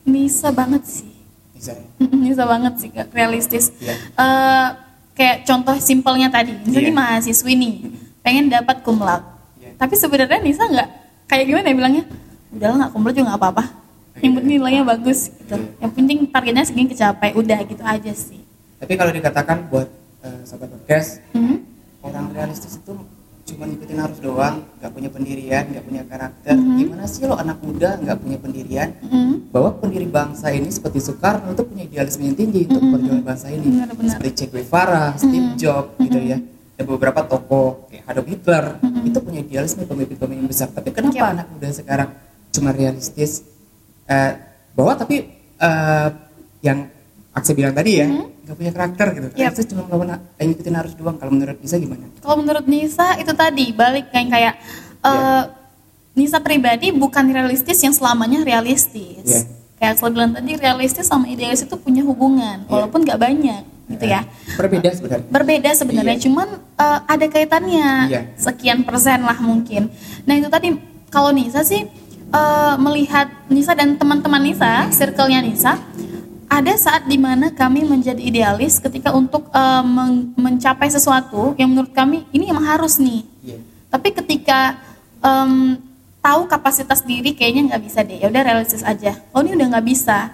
bisa 0.03 0.53
banget 0.53 0.85
sih. 0.85 1.16
Bisa. 1.57 1.73
bisa 2.25 2.43
banget 2.43 2.73
sih 2.77 2.89
Kak, 2.89 3.09
realistis 3.11 3.73
Iya. 3.77 3.93
Eh, 4.13 4.67
kayak 5.13 5.37
contoh 5.43 5.75
simpelnya 5.77 6.29
tadi 6.29 6.53
misalnya 6.59 6.87
Iya. 6.87 6.95
mahasiswi 6.95 7.53
nih 7.53 7.73
pengen 8.21 8.47
dapat 8.47 8.79
laude 9.01 9.25
Iya. 9.57 9.73
tapi 9.75 9.93
sebenarnya 9.93 10.39
Nisa 10.39 10.63
nggak 10.63 10.89
kayak 11.25 11.43
gimana 11.45 11.65
ya 11.65 11.75
bilangnya 11.75 12.03
udahlah 12.49 12.75
nggak 12.77 12.91
cum 12.91 13.01
laude 13.01 13.11
juga 13.11 13.25
nggak 13.27 13.39
apa-apa 13.39 13.63
yang 14.17 14.33
penting 14.33 14.53
nilainya 14.55 14.83
bagus 14.83 15.19
gitu 15.27 15.55
Iya. 15.55 15.69
yang 15.79 15.91
penting 15.91 16.17
targetnya 16.27 16.63
segini 16.63 16.87
kecapai 16.87 17.29
udah 17.33 17.59
gitu 17.63 17.81
aja 17.81 18.13
sih 18.13 18.41
Tapi 18.77 18.93
kalau 18.93 19.09
dikatakan 19.09 19.57
buat 19.67 19.89
eh, 20.21 20.41
sobat 20.43 20.69
podcast, 20.69 21.17
Mhm. 21.33 21.57
orang 22.01 22.25
realistis 22.31 22.77
itu 22.77 22.93
cuma 23.47 23.63
ngikutin 23.63 23.95
arus 23.97 24.19
doang, 24.19 24.59
nggak 24.77 24.91
punya 24.91 25.09
pendirian, 25.09 25.63
nggak 25.65 25.85
punya 25.87 26.03
karakter. 26.03 26.53
Mhm. 26.53 26.75
Gimana 26.77 27.03
sih 27.07 27.23
lo 27.23 27.35
anak 27.35 27.63
muda 27.63 27.95
nggak 27.95 28.17
punya 28.19 28.37
pendirian? 28.37 28.89
Mhm. 29.01 29.33
bahwa 29.47 29.71
pendiri 29.73 30.03
bangsa 30.05 30.51
ini 30.51 30.67
seperti 30.67 30.99
Soekarno 30.99 31.55
itu 31.55 31.63
punya 31.63 31.87
idealisme 31.87 32.19
yang 32.21 32.35
tinggi 32.35 32.67
untuk 32.67 32.77
Mm-mm. 32.77 32.93
perjuangan 32.93 33.23
bangsa 33.23 33.47
ini 33.47 33.65
Benar-benar. 33.71 34.11
seperti 34.11 34.31
Che 34.35 34.45
Guevara, 34.47 35.05
Steve 35.15 35.47
Mm-mm. 35.47 35.57
Jobs 35.57 35.91
gitu 35.97 36.19
ya 36.19 36.37
dan 36.75 36.83
beberapa 36.85 37.21
tokoh 37.23 37.87
kayak 37.87 38.03
Adolf 38.05 38.27
Hitler 38.27 38.65
Mm-mm. 38.77 39.07
itu 39.07 39.17
punya 39.17 39.39
idealisme 39.39 39.81
pemimpin-pemimpin 39.81 40.45
besar 40.45 40.67
tapi 40.69 40.91
kenapa 40.91 41.15
Yap. 41.15 41.33
anak 41.33 41.47
muda 41.49 41.69
sekarang 41.71 42.09
cuma 42.51 42.69
realistis 42.71 43.47
Eh, 44.05 44.31
bahwa 44.71 44.93
tapi 44.95 45.15
eh, 45.57 46.09
yang 46.61 46.87
Akse 47.37 47.53
bilang 47.53 47.71
tadi 47.71 48.01
ya 48.01 48.09
Mm-mm. 48.09 48.43
nggak 48.43 48.55
punya 48.57 48.71
karakter 48.73 49.07
gitu 49.13 49.27
Yap. 49.37 49.51
itu 49.53 49.61
cuma 49.69 49.81
melawan 49.85 50.17
ngikutin 50.35 50.73
arus 50.81 50.93
doang 50.95 51.15
kalau 51.15 51.31
menurut 51.31 51.57
bisa 51.57 51.77
gimana 51.77 52.09
kalau 52.17 52.37
menurut 52.41 52.65
Nisa 52.65 53.13
itu 53.15 53.31
tadi 53.31 53.65
balik 53.71 54.09
kayak 54.09 54.27
kayak 54.27 54.53
Iya. 54.97 55.13
eh, 55.13 55.43
Nisa 56.17 56.41
pribadi 56.41 56.89
bukan 56.89 57.29
realistis 57.29 57.77
yang 57.77 57.93
selamanya 57.93 58.41
realistis. 58.41 59.21
Iya. 59.21 59.41
Kayak 59.77 59.91
Axel 59.93 60.09
bilang 60.09 60.33
tadi 60.33 60.57
realistis 60.57 61.05
sama 61.05 61.29
idealis 61.29 61.61
itu 61.61 61.77
punya 61.77 62.01
hubungan, 62.01 62.65
Iya. 62.65 62.69
walaupun 62.73 63.05
nggak 63.05 63.19
banyak 63.21 63.61
gitu 63.87 64.03
ya. 64.03 64.25
Berbeda 64.57 64.89
sebenarnya. 64.89 65.27
Berbeda 65.29 65.69
sebenarnya, 65.77 66.15
Iya. 66.17 66.23
cuman 66.25 66.47
eh, 66.57 66.99
ada 67.05 67.25
kaitannya 67.29 67.89
Iya. 68.09 68.21
sekian 68.33 68.81
persen 68.81 69.21
lah 69.21 69.37
mungkin. 69.37 69.93
Nah 70.25 70.33
itu 70.33 70.49
tadi 70.49 70.73
kalau 71.07 71.29
Nisa 71.29 71.61
sih 71.61 71.85
eh, 72.27 72.75
melihat 72.75 73.29
Nisa 73.47 73.71
dan 73.71 73.95
teman-teman 73.95 74.41
Nisa, 74.41 74.89
circle-nya 74.89 75.39
Nisa, 75.39 75.77
ada 76.47 76.73
saat 76.79 77.03
di 77.05 77.19
mana 77.19 77.51
kami 77.51 77.83
menjadi 77.83 78.19
idealis 78.23 78.79
ketika 78.79 79.11
untuk 79.11 79.51
eh, 79.51 79.83
men- 79.83 80.31
mencapai 80.39 80.87
sesuatu 80.87 81.53
yang 81.59 81.71
menurut 81.75 81.91
kami 81.91 82.23
ini 82.31 82.47
emang 82.47 82.63
harus 82.65 82.97
nih. 82.97 83.23
Iya. 83.43 83.59
Tapi 83.87 84.09
ketika 84.15 84.79
em, 85.23 85.79
tahu 86.23 86.47
kapasitas 86.47 87.03
diri 87.03 87.31
kayaknya 87.31 87.75
nggak 87.75 87.83
bisa 87.83 87.99
deh, 88.03 88.19
ya 88.19 88.27
udah 88.27 88.43
realistis 88.43 88.83
aja. 88.83 89.15
Oh 89.31 89.39
ini 89.43 89.55
udah 89.55 89.67
nggak 89.77 89.87
bisa. 89.87 90.31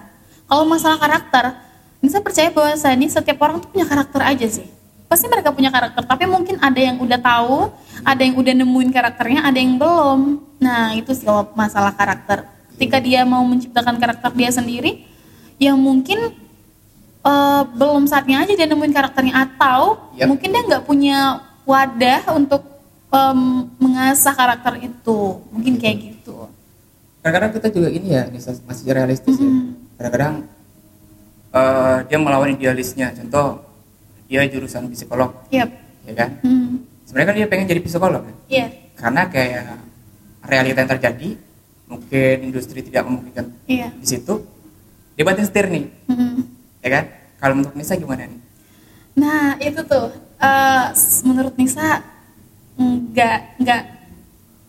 Kalau 0.49 0.65
masalah 0.65 0.97
karakter, 0.97 1.53
Nisa 2.01 2.19
percaya 2.19 2.49
bahwa 2.49 2.73
ini 2.73 3.07
setiap 3.09 3.37
orang 3.41 3.61
tuh 3.61 3.69
punya 3.69 3.85
karakter 3.85 4.21
aja 4.21 4.47
sih. 4.49 4.67
Pasti 5.05 5.29
mereka 5.29 5.53
punya 5.53 5.69
karakter, 5.69 6.01
tapi 6.09 6.25
mungkin 6.25 6.57
ada 6.57 6.81
yang 6.81 6.97
udah 6.97 7.21
tahu, 7.21 7.69
ada 8.01 8.21
yang 8.25 8.33
udah 8.33 8.53
nemuin 8.57 8.89
karakternya, 8.89 9.45
ada 9.45 9.57
yang 9.61 9.77
belum. 9.77 10.41
Nah 10.57 10.97
itu 10.97 11.13
sih 11.13 11.25
kalau 11.25 11.53
masalah 11.53 11.93
karakter. 11.93 12.49
Ketika 12.73 12.97
dia 12.97 13.21
mau 13.21 13.45
menciptakan 13.45 14.01
karakter 14.01 14.33
dia 14.33 14.49
sendiri, 14.49 15.05
yang 15.63 15.79
mungkin 15.79 16.19
eh, 17.23 17.63
belum 17.63 18.03
saatnya 18.05 18.43
aja 18.43 18.53
dia 18.53 18.67
nemuin 18.67 18.91
karakternya 18.91 19.33
atau 19.47 20.11
Yap. 20.19 20.27
mungkin 20.27 20.49
dia 20.51 20.61
nggak 20.67 20.83
punya 20.83 21.39
wadah 21.63 22.35
untuk 22.35 22.67
em, 23.07 23.71
mengasah 23.79 24.35
karakter 24.35 24.83
itu 24.83 25.39
mungkin 25.49 25.79
kayak 25.79 25.97
gitu 26.11 26.51
Kadang-kadang 27.23 27.55
kita 27.55 27.67
juga 27.71 27.87
ini 27.87 28.19
ya, 28.19 28.27
masih 28.67 28.83
realistis 28.91 29.39
ya. 29.39 29.47
Kadang-kadang 29.95 30.43
eh, 31.55 31.97
dia 32.11 32.19
melawan 32.19 32.51
idealisnya. 32.51 33.15
Contoh, 33.15 33.63
dia 34.27 34.43
jurusan 34.43 34.91
psikolog, 34.91 35.31
yep 35.47 35.71
ya 36.03 36.13
kan? 36.15 36.29
Hmm. 36.43 36.83
Sebenarnya 37.07 37.27
kan 37.31 37.35
dia 37.39 37.47
pengen 37.47 37.65
jadi 37.71 37.81
psikolog 37.83 38.21
kan? 38.27 38.35
iya 38.51 38.67
Karena 38.99 39.21
kayak 39.31 39.79
realita 40.43 40.77
yang 40.83 40.91
terjadi, 40.97 41.29
mungkin 41.87 42.35
industri 42.43 42.79
tidak 42.83 43.07
memungkinkan 43.07 43.45
iya 43.71 43.87
di 43.95 44.07
situ, 44.07 44.43
dia 45.15 45.43
setir 45.43 45.65
nih, 45.67 45.85
Hmm. 46.05 46.47
ya 46.79 46.89
kan? 46.91 47.03
Kalau 47.37 47.53
menurut 47.55 47.75
Nisa 47.75 47.93
gimana 47.95 48.25
nih? 48.25 48.39
nah 49.13 49.53
itu 49.61 49.77
tuh 49.85 50.09
eh, 50.39 50.85
s- 50.89 51.21
menurut 51.21 51.53
Nisa 51.53 52.01
nggak 52.73 53.61
nggak 53.61 53.81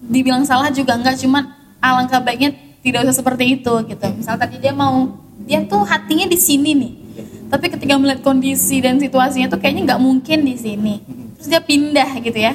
dibilang 0.05 0.45
salah 0.45 0.69
juga 0.69 0.93
nggak 0.95 1.17
cuman 1.17 1.49
alangkah 1.81 2.21
baiknya 2.21 2.53
tidak 2.85 3.09
usah 3.09 3.17
seperti 3.17 3.57
itu 3.57 3.73
gitu 3.89 4.05
misal 4.13 4.37
tadi 4.37 4.61
dia 4.61 4.77
mau 4.77 5.17
dia 5.41 5.65
tuh 5.65 5.81
hatinya 5.83 6.29
di 6.29 6.37
sini 6.37 6.77
nih 6.77 6.93
tapi 7.49 7.73
ketika 7.73 7.97
melihat 7.97 8.21
kondisi 8.21 8.85
dan 8.85 9.01
situasinya 9.01 9.49
tuh 9.49 9.57
kayaknya 9.57 9.97
nggak 9.97 10.03
mungkin 10.03 10.45
di 10.45 10.61
sini 10.61 11.01
terus 11.41 11.49
dia 11.49 11.65
pindah 11.65 12.21
gitu 12.21 12.37
ya 12.37 12.53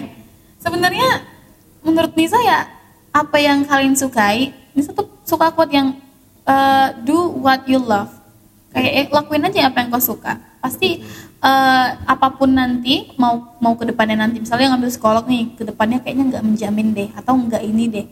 sebenarnya 0.62 1.26
menurut 1.82 2.14
Nisa 2.14 2.38
ya 2.38 2.70
apa 3.10 3.42
yang 3.42 3.66
kalian 3.66 3.98
sukai 3.98 4.54
Nisa 4.78 4.94
tuh 4.94 5.10
suka 5.26 5.50
quote 5.50 5.74
yang 5.74 5.98
eh, 6.50 6.88
do 7.06 7.18
what 7.38 7.62
you 7.70 7.78
love 7.78 8.10
kayak 8.70 8.92
eh, 8.92 9.06
lakuin 9.10 9.46
aja 9.46 9.70
apa 9.70 9.82
yang 9.82 9.90
kau 9.90 10.02
suka 10.02 10.38
pasti 10.60 11.00
eh, 11.40 11.88
apa 11.96 12.28
pun 12.34 12.50
nanti 12.52 13.14
mau 13.16 13.56
mau 13.62 13.74
ke 13.74 13.86
depannya 13.86 14.18
nanti 14.20 14.42
misalnya 14.42 14.74
ngambil 14.74 14.90
psikolog 14.90 15.26
nih 15.26 15.54
ke 15.54 15.64
depannya 15.64 16.02
kayaknya 16.02 16.26
nggak 16.36 16.44
menjamin 16.46 16.88
deh 16.92 17.10
atau 17.14 17.34
nggak 17.38 17.64
ini 17.64 17.86
deh 17.88 18.06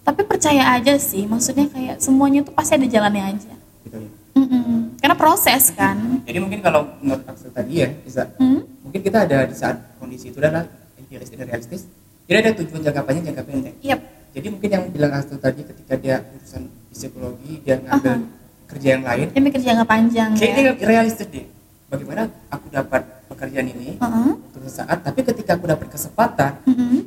tapi 0.00 0.24
percaya 0.24 0.74
aja 0.74 0.96
sih 0.98 1.24
maksudnya 1.24 1.70
kayak 1.70 1.96
semuanya 2.00 2.42
tuh 2.42 2.52
pasti 2.52 2.74
ada 2.74 2.88
jalannya 2.88 3.24
aja 3.36 3.52
Gitu 3.80 3.96
ya. 3.96 4.10
Mm-mm. 4.36 4.94
karena 5.00 5.16
proses 5.16 5.72
kan 5.72 5.96
Jadi 6.28 6.38
mungkin 6.38 6.60
kalau 6.60 6.86
menurut 7.00 7.24
Axel 7.26 7.50
tadi 7.50 7.80
ya, 7.82 7.88
Nisa, 7.90 8.28
Hmm? 8.38 8.62
mungkin 8.84 9.00
kita 9.02 9.24
ada 9.26 9.42
di 9.42 9.56
saat 9.56 9.76
kondisi 9.98 10.30
itu 10.30 10.38
adalah 10.38 10.68
idealis 10.96 11.28
dan 11.32 11.48
realistis. 11.48 11.82
Jadi 12.28 12.36
ada 12.38 12.50
tujuan 12.60 12.80
jangka 12.84 13.02
panjang, 13.02 13.24
jangka 13.32 13.42
pendek. 13.42 13.74
Yap. 13.82 14.00
Jadi 14.30 14.46
mungkin 14.46 14.68
yang 14.70 14.84
bilang 14.94 15.12
Axel 15.16 15.40
tadi 15.40 15.66
ketika 15.66 15.98
dia 15.98 16.22
urusan 16.22 16.62
psikologi, 16.90 17.62
dia 17.62 17.78
ngambil 17.78 18.12
Aha. 18.12 18.68
kerja 18.68 18.88
yang 18.90 19.04
lain, 19.04 19.26
Dia 19.30 19.40
mikir 19.40 19.60
jangka 19.60 19.84
panjang 19.84 20.30
kayaknya 20.34 20.62
ya. 20.74 20.86
realistis 20.86 21.26
deh. 21.26 21.46
Bagaimana 21.86 22.22
aku 22.46 22.66
dapat 22.68 23.02
pekerjaan 23.26 23.66
ini 23.66 23.98
Heeh. 23.98 24.30
untuk 24.32 24.62
sesaat, 24.62 25.02
tapi 25.02 25.20
ketika 25.24 25.54
aku 25.54 25.66
dapat 25.66 25.86
kesempatan, 25.88 26.52
Mm-mm. 26.64 27.02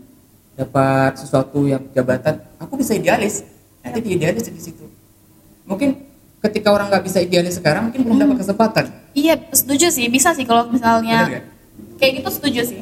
dapat 0.53 1.15
sesuatu 1.15 1.63
yang 1.63 1.83
jabatan, 1.89 2.43
aku 2.57 2.75
bisa 2.75 2.91
idealis. 2.91 3.47
Nanti 3.79 3.99
di 3.99 4.09
idealis 4.13 4.43
di 4.43 4.59
situ. 4.59 4.83
Mungkin 5.63 5.95
ketika 6.41 6.71
orang 6.71 6.87
nggak 6.87 7.03
bisa 7.03 7.19
idealis 7.19 7.55
sekarang, 7.55 7.87
mungkin 7.87 8.03
belum 8.03 8.17
dapat 8.17 8.37
kesempatan. 8.41 8.85
Iya, 9.13 9.39
setuju 9.49 9.87
sih. 9.87 10.07
Bisa 10.07 10.31
sih 10.31 10.43
kalau 10.43 10.67
misalnya 10.67 11.27
Bener 11.27 11.31
nggak? 11.31 11.43
kayak 11.95 12.11
gitu 12.19 12.29
setuju 12.31 12.61
sih. 12.65 12.81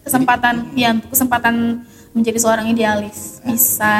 Kesempatan 0.00 0.72
ya 0.72 0.94
untuk 0.94 1.10
kesempatan 1.12 1.84
menjadi 2.16 2.38
seorang 2.40 2.72
idealis 2.72 3.44
bisa 3.44 3.92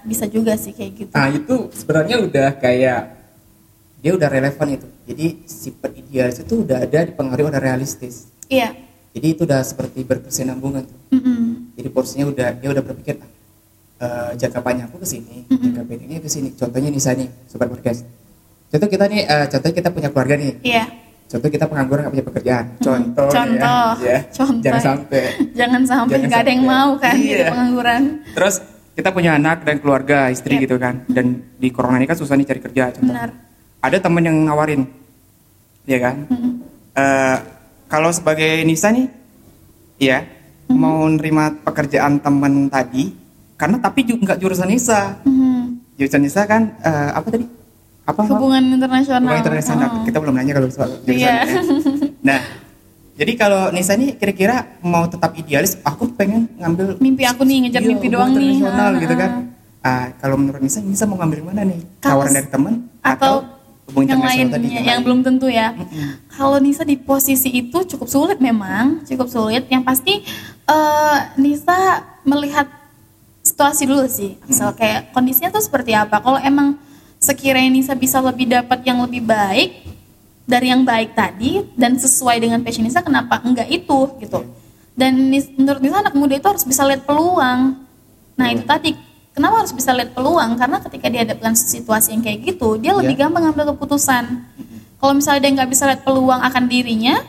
bisa 0.00 0.24
juga 0.24 0.56
sih 0.56 0.72
kayak 0.72 0.92
gitu. 0.96 1.12
Nah 1.12 1.28
itu 1.28 1.68
sebenarnya 1.76 2.16
udah 2.24 2.48
kayak 2.56 3.00
dia 4.00 4.12
udah 4.16 4.28
relevan 4.32 4.68
itu. 4.72 4.88
Jadi 5.04 5.26
sifat 5.44 5.90
idealis 6.00 6.40
itu 6.40 6.64
udah 6.64 6.80
ada 6.80 7.04
dipengaruhi 7.04 7.52
oleh 7.52 7.60
realistis. 7.60 8.32
Iya. 8.48 8.72
Jadi 9.12 9.26
itu 9.36 9.42
udah 9.44 9.60
seperti 9.60 10.00
berkesinambungan. 10.00 10.88
tuh. 10.88 10.98
Mm-mm. 11.12 11.76
Jadi 11.76 11.88
porsinya 11.92 12.26
udah 12.32 12.48
dia 12.56 12.68
udah 12.72 12.84
berpikir 12.84 13.20
ah, 14.00 14.32
eh, 14.32 14.40
jangka 14.40 14.60
panjang 14.64 14.86
aku 14.88 15.04
ke 15.04 15.08
sini, 15.08 15.44
Mm-mm. 15.44 15.62
jangka 15.68 15.82
pendeknya 15.84 16.20
ke 16.24 16.30
sini. 16.30 16.48
Contohnya 16.56 16.88
nih 16.88 17.02
saya 17.02 17.16
nih, 17.20 17.28
sobat 17.50 17.68
podcast. 17.68 18.06
Contoh 18.68 18.88
kita 18.88 19.04
nih, 19.10 19.22
eh, 19.26 19.46
contoh 19.52 19.70
kita 19.74 19.88
punya 19.92 20.08
keluarga 20.08 20.34
nih. 20.40 20.52
Iya. 20.64 20.84
Contoh 21.28 21.48
kita 21.52 21.68
pengangguran 21.68 22.08
nggak 22.08 22.14
punya 22.16 22.26
pekerjaan. 22.32 22.64
Contoh, 22.80 23.28
Contoh. 23.28 23.88
ya. 24.00 24.08
ya. 24.08 24.18
Contoh. 24.32 24.64
Jangan 24.64 24.80
sampai. 24.80 25.22
Jangan 25.52 25.82
sampai 25.84 26.16
nggak 26.24 26.40
ada 26.40 26.50
yang 26.50 26.64
mau 26.64 26.90
kan 26.96 27.14
jadi 27.14 27.44
Iya. 27.44 27.48
pengangguran. 27.52 28.02
Terus 28.32 28.54
kita 28.96 29.08
punya 29.12 29.30
anak 29.36 29.62
dan 29.62 29.76
keluarga, 29.78 30.32
istri 30.32 30.56
Yep. 30.56 30.62
gitu 30.64 30.76
kan. 30.80 31.04
Dan 31.04 31.26
di 31.54 31.68
corona 31.68 32.00
ini 32.00 32.08
kan 32.08 32.16
susah 32.16 32.32
nih 32.32 32.48
cari 32.48 32.60
kerja. 32.64 32.84
Contoh. 32.96 33.12
Benar. 33.12 33.30
Ada 33.78 33.96
temen 34.00 34.24
yang 34.24 34.36
nawarin, 34.42 34.82
ya 35.84 35.98
kan? 36.00 36.16
Eh, 36.96 37.36
kalau 37.86 38.10
sebagai 38.10 38.64
Nisa 38.64 38.88
nih, 38.90 39.06
ya 40.00 40.24
mau 40.66 41.06
nerima 41.06 41.52
pekerjaan 41.62 42.18
temen 42.18 42.66
tadi, 42.66 43.12
karena 43.54 43.76
tapi 43.78 44.02
juga 44.02 44.32
nggak 44.32 44.40
jurusan 44.40 44.66
Nisa. 44.66 45.20
Jurusan 45.94 46.24
Nisa 46.24 46.42
kan 46.42 46.72
eh, 46.80 47.10
apa 47.12 47.28
tadi? 47.28 47.44
Apa? 48.08 48.20
Hubungan 48.24 48.64
internasional. 48.72 49.28
Hubungan 49.28 49.42
internasional. 49.44 49.88
Oh. 49.92 50.04
Kita 50.08 50.16
belum 50.16 50.34
nanya 50.34 50.52
kalau 50.56 50.68
soal 50.72 50.90
jurusan. 51.04 51.12
Iya. 51.12 51.28
ya. 51.28 51.60
Nah, 52.24 52.40
jadi 53.14 53.32
kalau 53.34 53.68
Nisa 53.68 53.92
nih 53.94 54.16
kira-kira 54.16 54.78
mau 54.80 55.04
tetap 55.04 55.36
idealis, 55.36 55.76
aku 55.82 56.08
pengen 56.16 56.48
ngambil 56.56 56.96
Mimpi 56.98 57.28
aku 57.28 57.44
nih 57.44 57.68
ngejar 57.68 57.82
Iya, 57.84 57.88
mimpi 57.90 58.06
doang 58.08 58.32
nih. 58.32 58.56
internasional 58.56 58.90
gitu 58.96 59.14
kan. 59.14 59.30
ah. 59.30 59.56
Ah, 59.78 60.06
kalau 60.18 60.34
menurut 60.34 60.58
Nisa, 60.58 60.80
Nisa 60.80 61.04
mau 61.04 61.14
ngambil 61.16 61.36
yang 61.38 61.48
mana 61.50 61.62
nih? 61.62 61.80
Kalau 62.00 62.24
Tawaran 62.24 62.32
dari 62.34 62.48
teman 62.50 62.74
atau 62.98 63.34
hubungan 63.88 64.08
yang 64.10 64.22
lain 64.26 64.46
tadi? 64.50 64.66
yang, 64.68 64.84
lain? 64.84 65.00
belum 65.06 65.20
tentu 65.22 65.46
ya. 65.46 65.70
Mm-mm. 65.70 66.08
Kalau 66.28 66.58
Nisa 66.58 66.82
di 66.82 66.96
posisi 66.96 67.48
itu 67.52 67.78
cukup 67.86 68.08
sulit 68.08 68.38
memang, 68.40 69.04
cukup 69.04 69.28
sulit. 69.30 69.68
Yang 69.70 69.82
pasti 69.86 70.14
eh, 70.66 71.18
Nisa 71.36 72.02
melihat 72.24 72.66
situasi 73.40 73.84
dulu 73.84 74.04
sih, 74.10 74.36
asal 74.44 74.74
kayak 74.74 75.12
kondisinya 75.12 75.48
tuh 75.48 75.62
seperti 75.62 75.94
apa. 75.94 76.20
Kalau 76.20 76.36
emang 76.42 76.76
sekiranya 77.18 77.70
Nisa 77.70 77.94
bisa 77.94 78.22
lebih 78.22 78.46
dapat 78.46 78.82
yang 78.82 79.02
lebih 79.02 79.22
baik 79.22 79.84
dari 80.48 80.72
yang 80.72 80.82
baik 80.82 81.12
tadi 81.12 81.60
dan 81.76 81.94
sesuai 81.94 82.40
dengan 82.40 82.64
passion 82.64 82.82
Nisa, 82.82 83.04
kenapa 83.04 83.42
enggak 83.44 83.68
itu 83.68 83.98
gitu? 84.18 84.40
Dan 84.96 85.30
menurut 85.54 85.78
Nisa 85.78 86.00
anak 86.00 86.14
muda 86.16 86.34
itu 86.34 86.48
harus 86.48 86.64
bisa 86.64 86.82
lihat 86.82 87.04
peluang. 87.04 87.76
Nah 88.34 88.46
itu 88.48 88.64
tadi 88.64 88.94
kenapa 89.30 89.62
harus 89.62 89.70
bisa 89.70 89.92
lihat 89.92 90.10
peluang? 90.10 90.56
Karena 90.56 90.78
ketika 90.80 91.06
dihadapkan 91.06 91.52
situasi 91.54 92.14
yang 92.16 92.22
kayak 92.22 92.42
gitu, 92.42 92.78
dia 92.78 92.94
lebih 92.94 93.14
Iya. 93.14 93.28
gampang 93.28 93.46
ngambil 93.46 93.76
keputusan. 93.76 94.24
Kalau 94.98 95.12
misalnya 95.14 95.40
dia 95.46 95.52
nggak 95.54 95.70
bisa 95.70 95.86
lihat 95.86 96.02
peluang 96.02 96.42
akan 96.42 96.64
dirinya, 96.66 97.22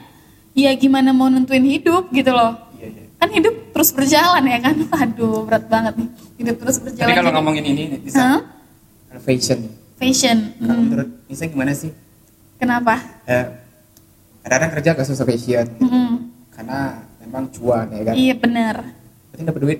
ya 0.58 0.74
gimana 0.74 1.14
mau 1.14 1.30
nentuin 1.30 1.62
hidup 1.62 2.10
gitu 2.10 2.34
loh. 2.34 2.58
Iya, 2.82 2.88
iya. 2.90 3.04
Kan 3.22 3.30
hidup 3.30 3.54
terus 3.76 3.90
berjalan 3.94 4.42
ya 4.48 4.58
kan. 4.58 4.76
Aduh 5.06 5.46
berat 5.46 5.70
banget 5.70 5.94
nih. 6.00 6.10
Hidup 6.42 6.56
terus 6.58 6.78
berjalan. 6.82 7.06
Tapi 7.06 7.20
kalau 7.20 7.32
ngomongin 7.38 7.64
ini, 7.68 7.84
Hah? 8.18 8.42
kalau 9.14 9.22
fashion, 9.22 9.60
Fashion. 10.00 10.38
kalau 10.56 10.74
Hmm. 10.74 10.84
menurut 10.86 11.10
Nisa 11.28 11.46
gimana 11.46 11.72
sih? 11.72 11.92
Kenapa? 12.56 12.96
Eh, 13.26 13.46
kadang-kadang 14.42 14.72
kerja 14.74 14.90
gak 14.94 15.06
sesuai 15.06 15.28
fashion, 15.30 15.66
Hmm. 15.78 16.32
karena 16.50 16.80
memang 17.20 17.48
cuan 17.50 17.88
ya 17.90 18.02
kan. 18.02 18.14
Iya 18.16 18.34
benar. 18.34 18.76
Berarti 19.30 19.44
dapat 19.46 19.62
duit 19.62 19.80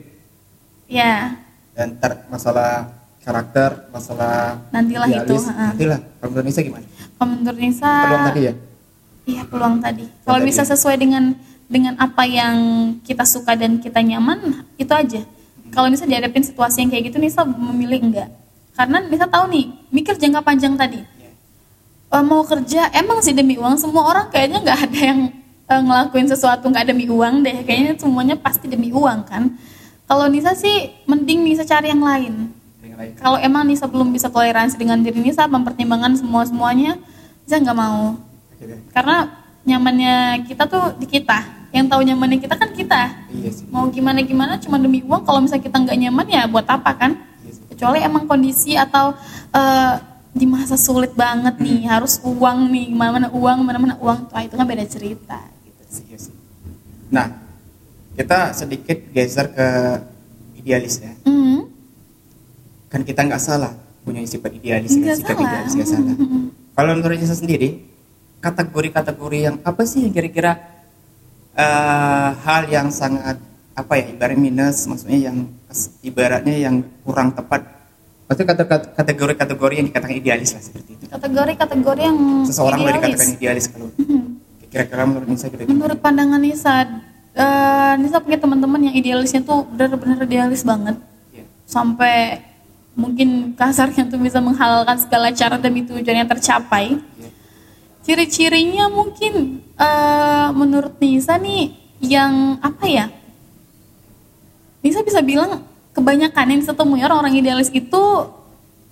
Ya 0.86 1.40
dan 1.72 1.96
ntar 1.96 2.28
masalah 2.28 2.92
karakter, 3.20 3.88
masalah 3.90 4.58
Nantilah 4.70 5.08
itu, 5.08 5.36
nantilah. 5.38 6.00
Kalau 6.18 6.30
menurut 6.30 6.46
Nisa 6.46 6.62
gimana? 6.62 6.86
kalau 7.16 7.30
menurut 7.32 7.60
Nisa. 7.60 7.92
Peluang 8.04 8.26
tadi 8.26 8.42
ya? 8.42 8.54
Iya 9.24 9.42
peluang 9.46 9.76
tadi. 9.80 10.06
Kalau 10.26 10.40
bisa 10.42 10.62
sesuai 10.64 10.98
dengan 10.98 11.24
dengan 11.66 11.94
apa 11.96 12.26
yang 12.26 12.56
kita 13.00 13.24
suka 13.24 13.54
dan 13.54 13.78
kita 13.78 14.02
nyaman, 14.02 14.40
itu 14.76 14.90
aja. 14.90 15.22
kalau 15.70 15.86
Nisa 15.86 16.04
dihadapin 16.04 16.42
situasi 16.42 16.82
yang 16.82 16.90
kayak 16.90 17.08
gitu 17.08 17.18
Nisa 17.18 17.46
memilih 17.46 18.02
enggak 18.02 18.30
karena 18.80 19.04
Nisa 19.04 19.28
tahu 19.28 19.52
nih 19.52 19.66
mikir 19.92 20.16
jangka 20.16 20.40
panjang 20.40 20.80
tadi. 20.80 21.04
Iya. 21.04 21.32
Eh, 22.16 22.24
mau 22.24 22.48
kerja 22.48 22.88
emang 22.96 23.20
sih 23.20 23.36
demi 23.36 23.60
uang. 23.60 23.76
Semua 23.76 24.08
orang 24.08 24.32
kayaknya 24.32 24.64
nggak 24.64 24.80
ada 24.88 25.00
yang 25.04 25.20
eh, 25.68 25.82
ngelakuin 25.84 26.32
sesuatu 26.32 26.72
nggak 26.72 26.88
demi 26.88 27.12
uang 27.12 27.44
deh. 27.44 27.60
Kayaknya 27.68 28.00
semuanya 28.00 28.40
pasti 28.40 28.72
demi 28.72 28.96
uang 28.96 29.28
kan? 29.28 29.52
Kalau 30.08 30.32
Nisa 30.32 30.56
sih 30.56 30.96
mending 31.04 31.44
Nisa 31.44 31.68
cari 31.68 31.92
yang 31.92 32.00
lain. 32.00 32.56
Kalau 33.20 33.36
emang 33.44 33.68
Nisa 33.68 33.84
belum 33.84 34.16
bisa 34.16 34.32
toleransi 34.32 34.80
dengan 34.80 35.04
diri 35.04 35.20
Nisa 35.20 35.44
mempertimbangkan 35.44 36.16
semua 36.16 36.48
semuanya 36.48 36.96
Nisa 37.44 37.60
nggak 37.60 37.76
mau. 37.76 38.16
Karena 38.96 39.28
nyamannya 39.68 40.48
kita 40.48 40.64
tuh 40.72 40.96
di 40.96 41.04
kita. 41.04 41.68
Yang 41.76 41.86
tahu 41.92 42.02
nyamannya 42.08 42.40
kita 42.40 42.56
kan 42.56 42.72
kita. 42.72 43.28
Iya 43.28 43.50
sih. 43.52 43.68
mau 43.68 43.92
gimana 43.92 44.24
gimana 44.24 44.56
cuma 44.56 44.80
demi 44.80 45.04
uang. 45.04 45.28
Kalau 45.28 45.44
misalnya 45.44 45.68
kita 45.68 45.78
nggak 45.84 45.98
nyaman 46.00 46.28
ya 46.32 46.48
buat 46.48 46.64
apa 46.64 46.96
kan. 46.96 47.29
Kecuali 47.80 48.04
emang 48.04 48.28
kondisi 48.28 48.76
atau 48.76 49.16
eh, 49.56 49.96
di 50.36 50.44
masa 50.44 50.76
sulit 50.76 51.16
banget 51.16 51.56
nih 51.64 51.88
harus 51.88 52.20
uang 52.28 52.68
nih 52.68 52.92
mana 52.92 53.12
mana 53.16 53.28
uang 53.32 53.60
mana 53.64 53.80
mana 53.80 53.96
uang 54.04 54.20
Wah, 54.36 54.44
itu 54.44 54.60
kan 54.60 54.68
beda 54.68 54.84
cerita 54.84 55.40
gitu 55.64 55.84
sih 55.88 56.04
Iya 56.12 56.18
sih. 56.20 56.36
Nah, 57.08 57.40
kita 58.20 58.52
sedikit 58.52 59.00
geser 59.16 59.48
ke 59.56 59.68
idealis 60.60 61.00
ya. 61.00 61.16
Mhm. 61.24 61.72
Kan 62.92 63.02
kita 63.08 63.24
nggak 63.24 63.40
salah 63.40 63.72
punya 64.04 64.28
sifat 64.28 64.60
idealis? 64.60 64.92
Nggak 64.92 65.24
sikap 65.24 65.40
salah. 65.40 65.48
idealis 65.48 65.74
nggak 65.80 65.90
salah. 65.90 66.16
Mhm. 66.20 66.42
Kalau 66.76 66.92
menurut 67.00 67.16
Nisa 67.16 67.36
sendiri, 67.40 67.80
kategori-kategori 68.44 69.40
yang 69.40 69.56
apa 69.64 69.82
sih 69.88 70.04
yang 70.04 70.12
kira-kira 70.12 70.60
eh, 71.56 72.30
hal 72.44 72.68
yang 72.68 72.92
sangat 72.92 73.40
apa 73.72 73.94
ya 73.96 74.12
ibarat 74.12 74.36
minus, 74.36 74.84
maksudnya 74.84 75.32
yang 75.32 75.48
ibaratnya 76.02 76.56
yang 76.60 76.76
kurang 77.02 77.32
tepat. 77.32 77.62
Maksudnya 78.26 78.54
kate- 78.56 78.94
kategori-kategori 78.94 79.74
yang 79.76 79.88
dikatakan 79.88 80.14
idealis 80.14 80.50
lah 80.52 80.62
seperti 80.62 80.90
itu. 80.92 81.06
kategori-kategori 81.10 82.02
yang 82.04 82.18
Seseorang 82.46 82.80
boleh 82.80 82.92
idealis. 82.92 83.10
dikatakan 83.10 83.30
idealis 83.36 83.66
kalau 83.68 83.88
Mhm. 83.92 84.22
kira-kira 84.68 85.02
menurut 85.04 85.28
Nisa 85.28 85.46
gitu. 85.48 85.62
menurut 85.66 85.98
pandangan 85.98 86.38
Nisa 86.38 86.74
eh, 87.32 87.94
Nisa 87.98 88.18
punya 88.20 88.38
teman-teman 88.38 88.82
yang 88.84 88.96
idealisnya 88.96 89.42
tuh 89.42 89.66
benar-benar 89.68 90.22
idealis 90.24 90.62
banget 90.62 91.02
Iya. 91.32 91.42
sampai 91.66 92.46
mungkin 92.94 93.30
kasarnya 93.56 94.06
tuh 94.06 94.18
bisa 94.18 94.38
menghalalkan 94.40 94.98
segala 95.00 95.32
cara 95.32 95.58
demi 95.58 95.82
tujuan 95.82 96.20
yang 96.20 96.30
tercapai 96.30 97.02
Iya. 97.18 97.30
ciri-cirinya 98.02 98.90
mungkin 98.90 99.34
eh, 99.74 100.48
menurut 100.52 100.98
Nisa 101.00 101.34
nih 101.36 101.74
yang 102.00 102.58
apa 102.60 102.86
ya 102.86 103.06
Nisa 104.80 105.04
bisa 105.04 105.20
bilang 105.20 105.64
kebanyakan 105.92 106.46
yang 106.50 106.60
Nisa 106.64 106.72
temui 106.72 107.04
orang-orang 107.04 107.36
idealis 107.36 107.68
itu 107.70 108.04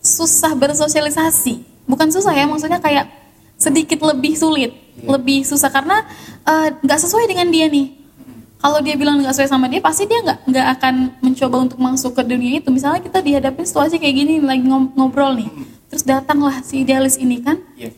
susah 0.01 0.53
bersosialisasi. 0.53 1.63
Bukan 1.87 2.11
susah 2.11 2.35
ya 2.35 2.43
maksudnya 2.43 2.79
kayak 2.79 3.07
sedikit 3.57 4.03
lebih 4.03 4.35
sulit 4.35 4.71
Iya. 4.97 5.13
lebih 5.13 5.45
susah. 5.45 5.69
Karena 5.69 6.01
eh, 6.43 6.73
nggak 6.81 6.99
sesuai 7.05 7.29
dengan 7.29 7.47
dia 7.53 7.69
nih. 7.69 7.93
Kalau 8.57 8.81
dia 8.81 8.97
bilang 8.97 9.21
nggak 9.21 9.37
sesuai 9.37 9.51
sama 9.53 9.69
dia 9.69 9.77
pasti 9.77 10.09
dia 10.09 10.17
nggak 10.25 10.49
nggak 10.49 10.67
akan 10.79 10.93
mencoba 11.21 11.55
untuk 11.61 11.77
masuk 11.77 12.17
ke 12.17 12.25
dunia 12.25 12.57
itu. 12.57 12.73
Misalnya 12.73 13.05
kita 13.05 13.21
dihadapin 13.21 13.63
situasi 13.63 14.01
kayak 14.01 14.15
gini 14.17 14.41
lagi 14.41 14.65
ngob- 14.65 14.97
ngobrol 14.97 15.37
nih. 15.37 15.49
Terus 15.87 16.03
datanglah 16.03 16.65
si 16.65 16.81
idealis 16.81 17.15
ini 17.15 17.39
kan. 17.39 17.61
Iya. 17.77 17.93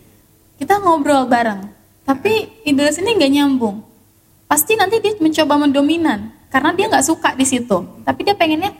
kita 0.60 0.76
ngobrol 0.84 1.24
bareng. 1.24 1.72
Tapi 2.04 2.68
idealis 2.68 3.00
ini 3.00 3.16
nggak 3.16 3.32
nyambung. 3.32 3.80
Pasti 4.44 4.76
nanti 4.76 5.00
dia 5.00 5.16
mencoba 5.16 5.56
mendominan 5.56 6.36
karena 6.50 6.70
dia 6.74 6.86
nggak 6.90 7.06
suka 7.06 7.30
di 7.34 7.46
situ 7.46 7.78
tapi 8.02 8.22
dia 8.22 8.34
pengennya 8.34 8.74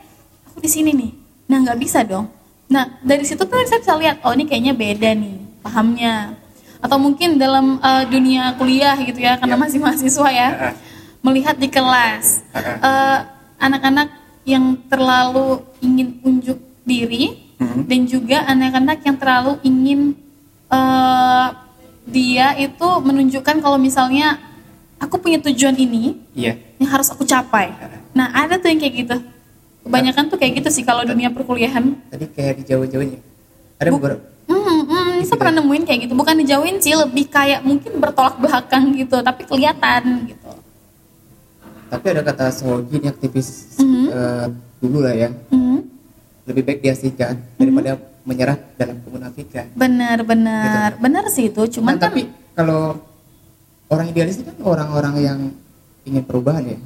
aku 0.44 0.58
di 0.58 0.68
sini 0.68 0.90
nih 0.92 1.10
nah 1.46 1.58
nggak 1.60 1.78
bisa 1.78 2.02
dong 2.02 2.26
nah 2.66 2.86
dari 3.00 3.22
situ 3.22 3.40
tuh 3.40 3.58
saya 3.64 3.78
bisa 3.78 3.94
lihat 3.96 4.22
oh 4.22 4.30
ini 4.30 4.44
kayaknya 4.44 4.74
beda 4.74 5.10
nih 5.14 5.34
pahamnya 5.60 6.34
atau 6.80 6.96
mungkin 6.96 7.36
dalam 7.36 7.76
eh, 7.78 8.04
dunia 8.06 8.54
kuliah 8.56 8.96
gitu 8.98 9.18
ya 9.18 9.36
karena 9.36 9.54
Iya. 9.54 9.62
masih 9.62 9.78
mahasiswa 9.78 10.28
ya 10.30 10.48
Heeh. 10.50 10.74
melihat 11.20 11.54
di 11.54 11.68
kelas 11.68 12.40
Heeh. 12.50 12.76
eh, 12.80 13.18
anak-anak 13.58 14.08
yang 14.48 14.64
terlalu 14.88 15.60
ingin 15.80 16.16
unjuk 16.22 16.58
diri 16.82 17.52
Mhm. 17.60 17.80
dan 17.84 18.00
juga 18.04 18.38
anak-anak 18.48 18.98
yang 19.04 19.16
terlalu 19.16 19.52
ingin 19.62 20.00
eh, 20.70 21.48
dia 22.06 22.56
itu 22.56 22.88
menunjukkan 23.00 23.60
kalau 23.60 23.76
misalnya 23.76 24.40
aku 24.96 25.20
punya 25.20 25.36
tujuan 25.42 25.76
ini 25.76 26.16
Iya. 26.32 26.56
Yang 26.80 26.90
harus 26.90 27.08
aku 27.08 27.22
capai. 27.22 27.76
Nah 28.10 28.32
ada 28.32 28.56
tuh 28.56 28.66
yang 28.66 28.80
kayak 28.80 28.94
gitu. 28.98 29.16
Kebanyakan 29.80 30.24
tuh 30.26 30.36
kayak 30.36 30.52
gitu 30.58 30.68
sih 30.70 30.82
kalau 30.82 31.04
dunia 31.04 31.28
perkuliahan. 31.28 31.92
Tadi 32.08 32.24
kayak 32.26 32.54
di 32.56 32.64
Jawa-Jawanya. 32.64 33.20
Ada 33.76 33.90
beberapa 33.90 34.22
Hmm, 34.50 34.82
hmm, 34.82 35.22
saya 35.22 35.38
pernah 35.38 35.62
nemuin 35.62 35.84
kayak 35.84 36.00
gitu. 36.02 36.12
Bukan 36.12 36.34
dijauhin 36.36 36.76
sih, 36.76 36.90
lebih 36.90 37.30
kayak 37.30 37.62
mungkin 37.62 37.94
bertolak 37.96 38.34
belakang 38.36 38.90
gitu, 38.94 39.20
tapi 39.20 39.44
kelihatan 39.44 40.26
gitu. 40.26 40.50
tapi 41.86 42.06
ada 42.06 42.22
kata 42.22 42.50
Sogi 42.50 42.98
ini 42.98 43.06
aktivis 43.06 43.74
Mhm. 43.76 44.04
eh, 44.08 44.46
dulu 44.78 44.98
lah 45.00 45.10
ya. 45.12 45.28
Hmm, 45.50 45.82
Lebih 46.46 46.62
baik 46.64 46.78
diasingkan 46.80 47.34
daripada 47.56 47.94
menyerah 48.22 48.58
dalam 48.74 48.98
kemunafikan. 49.00 49.70
benar, 49.72 50.22
benar, 50.22 50.94
benar 50.96 51.26
sih 51.26 51.46
itu. 51.46 51.62
Cuman 51.68 51.94
Nah, 51.94 51.98
kan, 52.00 52.10
tapi 52.10 52.22
kalau 52.52 52.94
orang 53.86 54.06
idealis 54.08 54.38
itu 54.38 54.46
kan 54.46 54.58
orang-orang 54.60 55.14
yang 55.18 55.38
ingin 56.02 56.22
perubahan 56.22 56.64
ya. 56.66 56.78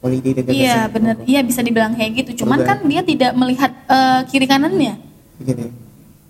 Ide 0.00 0.32
dan 0.32 0.48
iya 0.48 0.88
benar, 0.88 1.14
iya 1.24 1.40
bisa 1.40 1.60
dibilang 1.60 1.92
kayak 1.92 2.24
gitu. 2.24 2.42
Cuman 2.42 2.58
Perubahan. 2.58 2.80
kan 2.80 2.88
dia 2.88 3.02
tidak 3.04 3.32
melihat 3.34 3.70
eh, 3.84 4.20
kiri 4.26 4.46
kanannya. 4.46 4.96
Begitu. 5.36 5.68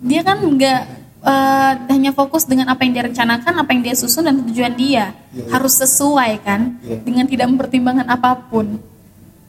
dia 0.01 0.21
kan 0.21 0.37
nggak 0.39 0.81
eh, 1.21 1.71
hanya 1.87 2.11
fokus 2.11 2.43
dengan 2.43 2.67
apa 2.67 2.81
yang 2.81 2.91
dia 2.91 3.03
rencanakan, 3.05 3.53
apa 3.55 3.69
yang 3.69 3.81
dia 3.81 3.95
susun 3.95 4.23
dan 4.23 4.43
tujuan 4.43 4.73
dia 4.73 5.15
Iya. 5.31 5.47
harus 5.49 5.73
sesuai 5.77 6.31
kan 6.41 6.75
Iya. 6.81 6.99
dengan 6.99 7.25
tidak 7.25 7.47
mempertimbangkan 7.47 8.07
apa 8.07 8.35
pun. 8.43 8.75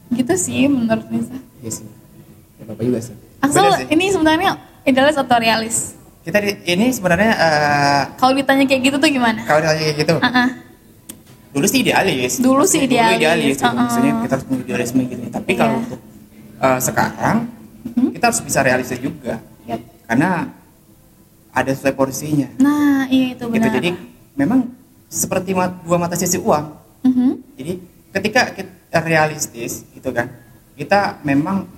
Gitu 0.09 0.35
sih 0.37 0.67
menurut 0.67 1.03
Nisa. 1.09 1.35
Iya 1.59 1.71
sih. 1.73 1.87
Ya, 2.57 2.65
Bapak 2.65 2.83
juga 2.85 3.01
sih. 3.01 3.15
Axel 3.41 3.65
ini 3.89 4.05
sebenarnya 4.07 4.51
idealis 4.83 5.19
atau 5.19 5.35
realis? 5.35 5.99
Kita 6.23 6.39
di- 6.39 6.63
ini 6.65 6.95
sebenarnya 6.95 7.33
eh, 7.35 8.03
Kalau 8.15 8.31
ditanya 8.33 8.63
kayak 8.63 8.83
gitu 8.85 8.97
tuh 8.99 9.11
gimana? 9.11 9.43
kalau 9.43 9.59
ditanya 9.59 9.83
kayak 9.83 9.97
gitu, 9.99 10.15
Ah, 10.21 10.31
ah. 10.31 10.49
Dulu 11.53 11.67
sih 11.67 11.81
idealis. 11.81 12.33
Dulu 12.39 12.65
sih 12.65 12.81
idealis, 12.83 13.19
idealis. 13.19 13.47
gitu. 13.53 13.65
uh-uh. 13.65 13.77
Maksudnya 13.79 14.13
kita 14.21 14.33
harus 14.33 14.45
punya 14.45 14.61
idealisme 14.63 15.01
gitu. 15.05 15.23
Tapi 15.29 15.51
Iya. 15.51 15.59
kalau 15.59 15.75
untuk 15.79 16.01
eh, 16.59 16.81
sekarang 16.81 17.39
Mhm. 17.85 18.09
kita 18.13 18.25
harus 18.25 18.41
bisa 18.41 18.59
realistis 18.61 18.99
juga. 18.99 19.35
Yap. 19.65 19.81
Karena 20.05 20.31
ada 21.51 21.71
sesuai 21.71 21.93
porsinya. 21.93 22.49
Nah, 22.57 23.05
iya 23.07 23.35
itu 23.35 23.45
gitu 23.45 23.53
benar. 23.53 23.75
jadi 23.75 23.91
memang 24.33 24.61
seperti 25.07 25.53
ma- 25.53 25.77
dua 25.79 25.99
mata 25.99 26.15
sisi 26.15 26.39
uang 26.39 26.65
Mhm. 27.03 27.31
jadi 27.55 27.73
ketika 28.11 28.41
kita 28.51 28.99
realistis 29.03 29.85
gitu 29.91 30.09
kan 30.09 30.33
kita 30.73 31.21
memang 31.23 31.69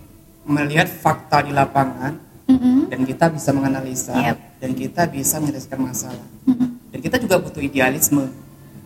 melihat 0.44 0.86
fakta 0.86 1.42
di 1.42 1.50
lapangan 1.50 2.14
Mhm. 2.46 2.86
dan 2.86 3.00
kita 3.02 3.26
bisa 3.28 3.50
menganalisa 3.50 4.14
Yap. 4.14 4.38
dan 4.60 4.70
kita 4.72 5.02
bisa 5.08 5.40
menyelesaikan 5.40 5.80
masalah 5.80 6.22
Mhm. 6.44 6.66
dan 6.92 6.98
kita 7.00 7.16
juga 7.18 7.40
butuh 7.40 7.58
idealisme 7.58 8.30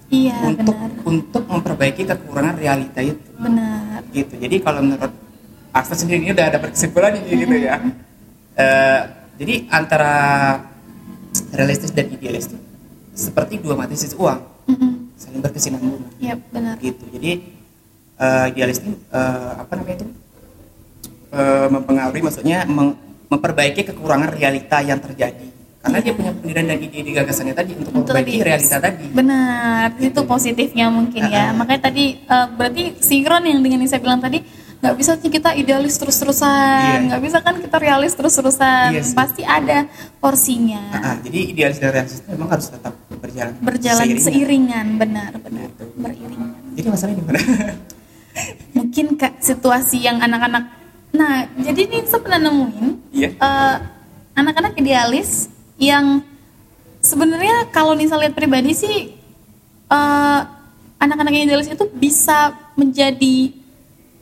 Iya 0.08 0.40
untuk 0.42 0.72
benar, 0.72 0.90
untuk 1.04 1.44
memperbaiki 1.44 2.02
kekurangan 2.02 2.56
realita 2.56 3.00
itu. 3.00 3.20
Benar. 3.36 4.00
gitu. 4.08 4.34
Jadi 4.34 4.56
kalau 4.58 4.80
menurut 4.80 5.12
Aksa 5.68 5.92
sendiri 5.92 6.24
ini 6.24 6.32
udah 6.32 6.48
ada 6.48 6.58
kesimpulan 6.64 7.12
ini 7.14 7.28
gitu 7.38 7.56
ya. 7.60 7.76
Eh, 8.56 9.00
jadi 9.36 9.54
antara 9.68 10.14
realistis 11.52 11.92
dan 11.92 12.08
idealis 12.08 12.48
itu 12.48 12.56
seperti 13.12 13.60
dua 13.60 13.76
mata 13.76 13.92
sisi 13.92 14.16
uang 14.16 14.40
Mhm. 14.64 14.90
saling 15.14 15.40
berkesinambungan. 15.40 16.08
Iya 16.18 16.34
benar. 16.48 16.80
gitu. 16.80 17.04
Jadi 17.12 17.30
eh, 18.16 18.44
idealis 18.48 18.80
ini 18.80 18.96
eh, 19.12 19.50
apa 19.54 19.72
namanya 19.76 19.96
itu? 19.98 20.06
Eh, 21.28 21.68
mempengaruhi 21.68 22.22
maksudnya 22.24 22.64
meng- 22.64 22.96
memperbaiki 23.28 23.84
kekurangan 23.84 24.32
realita 24.32 24.80
yang 24.80 24.96
terjadi 24.98 25.52
karena 25.88 26.04
dia 26.04 26.12
punya 26.12 26.32
pendirian 26.32 26.66
dan 26.66 26.78
ide-ide 26.78 27.10
gagasannya 27.14 27.54
tadi 27.54 27.72
untuk 27.72 27.92
memperbaiki 27.94 28.38
realita 28.38 28.76
tadi 28.76 29.04
Benar, 29.08 29.96
itu 29.98 30.20
positifnya 30.22 30.86
mungkin 30.88 31.22
ya. 31.26 31.48
Ah. 31.48 31.56
Makanya 31.56 31.80
tadi 31.82 32.04
eh, 32.20 32.46
berarti 32.50 32.82
sinkron 33.00 33.40
yang 33.42 33.58
dengan 33.58 33.80
yang 33.80 33.88
saya 33.88 33.98
bilang 33.98 34.20
tadi 34.20 34.44
nggak 34.78 34.94
bisa 34.94 35.16
sih 35.16 35.26
kita 35.26 35.50
idealis 35.52 35.96
terus-terusan, 35.96 36.46
Iya. 36.86 37.06
nggak 37.10 37.22
bisa 37.24 37.38
kan 37.40 37.58
kita 37.58 37.76
realis 37.78 38.14
terus-terusan. 38.14 38.94
Iya 38.94 39.02
sih. 39.02 39.10
Pasti 39.10 39.42
ada 39.42 39.88
porsinya. 40.16 40.84
Ah, 40.92 40.98
ah, 41.02 41.16
jadi 41.18 41.38
idealis 41.50 41.78
dan 41.78 41.90
realistis 41.90 42.20
itu 42.20 42.28
memang 42.30 42.48
harus 42.48 42.68
tetap 42.68 42.94
berjalan 43.10 43.58
Berjalan 43.58 44.04
seiringan. 44.06 44.22
seiringan, 44.22 44.86
benar, 44.94 45.32
benar, 45.34 45.66
Gitu. 45.66 45.84
beriringan. 45.96 46.48
jadi 46.76 46.86
masalahnya 46.86 47.16
di 47.16 47.24
mana 47.24 47.40
Mungkin 48.76 49.06
kak 49.16 49.42
situasi 49.42 49.98
yang 49.98 50.22
anak-anak. 50.22 50.64
Nah, 51.10 51.32
jadi 51.58 51.80
ini 51.82 52.06
saya 52.06 52.22
pernah 52.22 52.38
nemuin 52.40 52.86
Iya. 53.10 53.28
eh, 53.34 53.76
anak-anak 54.32 54.78
idealis 54.78 55.50
yang 55.78 56.20
sebenarnya 57.00 57.70
kalau 57.70 57.94
Nisa 57.94 58.18
lihat 58.18 58.34
pribadi 58.34 58.74
sih 58.74 59.14
eh, 59.88 60.40
anak-anak 60.98 61.32
yang 61.32 61.44
idealis 61.48 61.70
itu 61.70 61.86
bisa 61.94 62.52
menjadi 62.74 63.54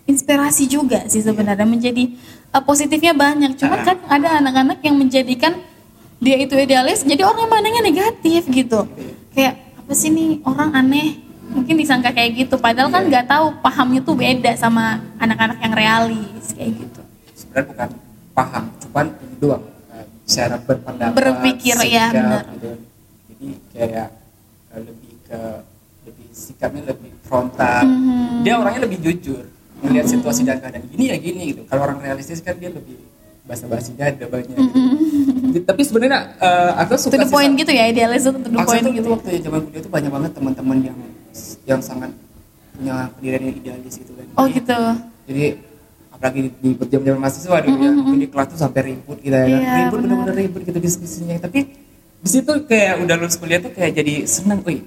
inspirasi 0.07 0.71
juga 0.71 1.03
sih 1.11 1.19
sebenarnya 1.19 1.66
menjadi 1.66 2.14
uh, 2.55 2.62
positifnya 2.62 3.11
banyak. 3.11 3.59
Cuma 3.59 3.75
Ah. 3.75 3.83
kan 3.83 3.99
ada 4.07 4.38
anak-anak 4.38 4.79
yang 4.81 4.95
menjadikan 4.95 5.59
dia 6.16 6.38
itu 6.38 6.55
idealis, 6.55 7.03
jadi 7.03 7.27
orang 7.27 7.51
pandangnya 7.51 7.83
negatif 7.83 8.47
gitu. 8.47 8.87
Kayak 9.35 9.59
apa 9.77 9.92
sih 9.92 10.09
nih 10.09 10.40
orang 10.47 10.73
aneh? 10.73 11.21
Mungkin 11.47 11.75
disangka 11.75 12.11
kayak 12.11 12.47
gitu, 12.47 12.55
padahal 12.55 12.90
kan 12.90 13.03
Iya. 13.03 13.09
nggak 13.11 13.27
tahu 13.27 13.47
pahamnya 13.62 14.01
tuh 14.03 14.14
beda 14.14 14.55
sama 14.55 15.03
anak-anak 15.19 15.59
yang 15.62 15.75
realis 15.75 16.47
kayak 16.55 16.73
gitu. 16.75 17.01
sebenarnya 17.37 17.66
bukan 17.69 17.88
paham 18.33 18.64
cuman 18.81 19.07
ini 19.21 19.37
doang 19.37 19.64
cara 20.27 20.57
berpendapat 20.59 21.15
Berpikir, 21.15 21.77
ya, 21.87 22.11
benar. 22.11 22.45
gitu. 22.53 22.71
jadi 23.29 23.47
kayak 23.73 24.09
eh, 24.69 24.81
lebih 24.83 25.12
ke 25.23 25.41
lebih 26.05 26.27
sikapnya 26.33 26.83
lebih 26.85 27.11
frontal 27.23 27.83
Mhm. 27.83 28.43
dia 28.43 28.55
orangnya 28.57 28.83
lebih 28.83 28.99
jujur 29.01 29.43
melihat 29.79 30.07
situasi 30.09 30.43
dan 30.43 30.59
keadaan 30.59 30.83
gini 30.89 31.05
ya 31.07 31.17
gini 31.17 31.43
gitu 31.49 31.62
kalau 31.65 31.83
orang 31.85 31.99
realistis 32.01 32.41
kan 32.41 32.55
dia 32.55 32.69
lebih 32.69 32.99
basa-basinya 33.43 34.03
ada 34.05 34.27
banyak 34.27 34.51
gitu. 34.51 34.81
Jadi, 35.47 35.61
tapi 35.62 35.83
sebenarnya 35.85 36.35
eh, 36.37 36.71
aku 36.77 36.93
To 36.93 37.03
suka 37.05 37.17
the 37.17 37.23
sih 37.23 37.31
point 37.31 37.47
sama- 37.49 37.61
gitu 37.61 37.73
ya, 37.73 37.85
idealis 37.87 38.23
itu 38.25 38.31
to 38.35 38.41
the 38.43 38.59
point 38.59 38.83
gitu. 38.89 39.09
waktu 39.09 39.29
zaman 39.39 39.61
kuliah 39.62 39.79
itu 39.79 39.89
banyak 39.89 40.11
banget 40.11 40.31
teman-teman 40.33 40.77
yang 40.83 40.99
yang 41.65 41.81
sangat 41.81 42.11
punya 42.73 43.07
pendirian 43.15 43.43
yang 43.45 43.57
idealis 43.57 43.95
gitu 43.97 44.11
kan. 44.12 44.27
Oh 44.35 44.45
Jadi- 44.45 44.55
gitu. 44.57 44.81
Jadi 45.27 45.45
apalagi 46.17 46.49
di, 46.49 46.73
di 46.73 46.87
zaman 46.89 47.21
mahasiswa 47.21 47.57
dulu 47.61 47.77
ya, 47.77 47.91
mungkin 47.93 48.21
di 48.25 48.29
kelas 48.33 48.47
tuh 48.57 48.59
sampai 48.65 48.81
ribut 48.89 49.21
gitu 49.21 49.37
ya. 49.37 49.45
Iya, 49.45 49.73
ribut 49.85 50.01
benar. 50.01 50.17
bener-bener 50.17 50.35
ribut 50.49 50.63
gitu 50.65 50.79
diskusinya. 50.81 51.37
Tapi 51.37 51.61
di 52.17 52.29
situ 52.33 52.53
kayak 52.65 53.05
udah 53.05 53.15
lulus 53.21 53.37
kuliah 53.37 53.61
tuh 53.61 53.71
kayak 53.77 53.93
jadi 54.01 54.25
seneng, 54.25 54.65
wih 54.65 54.81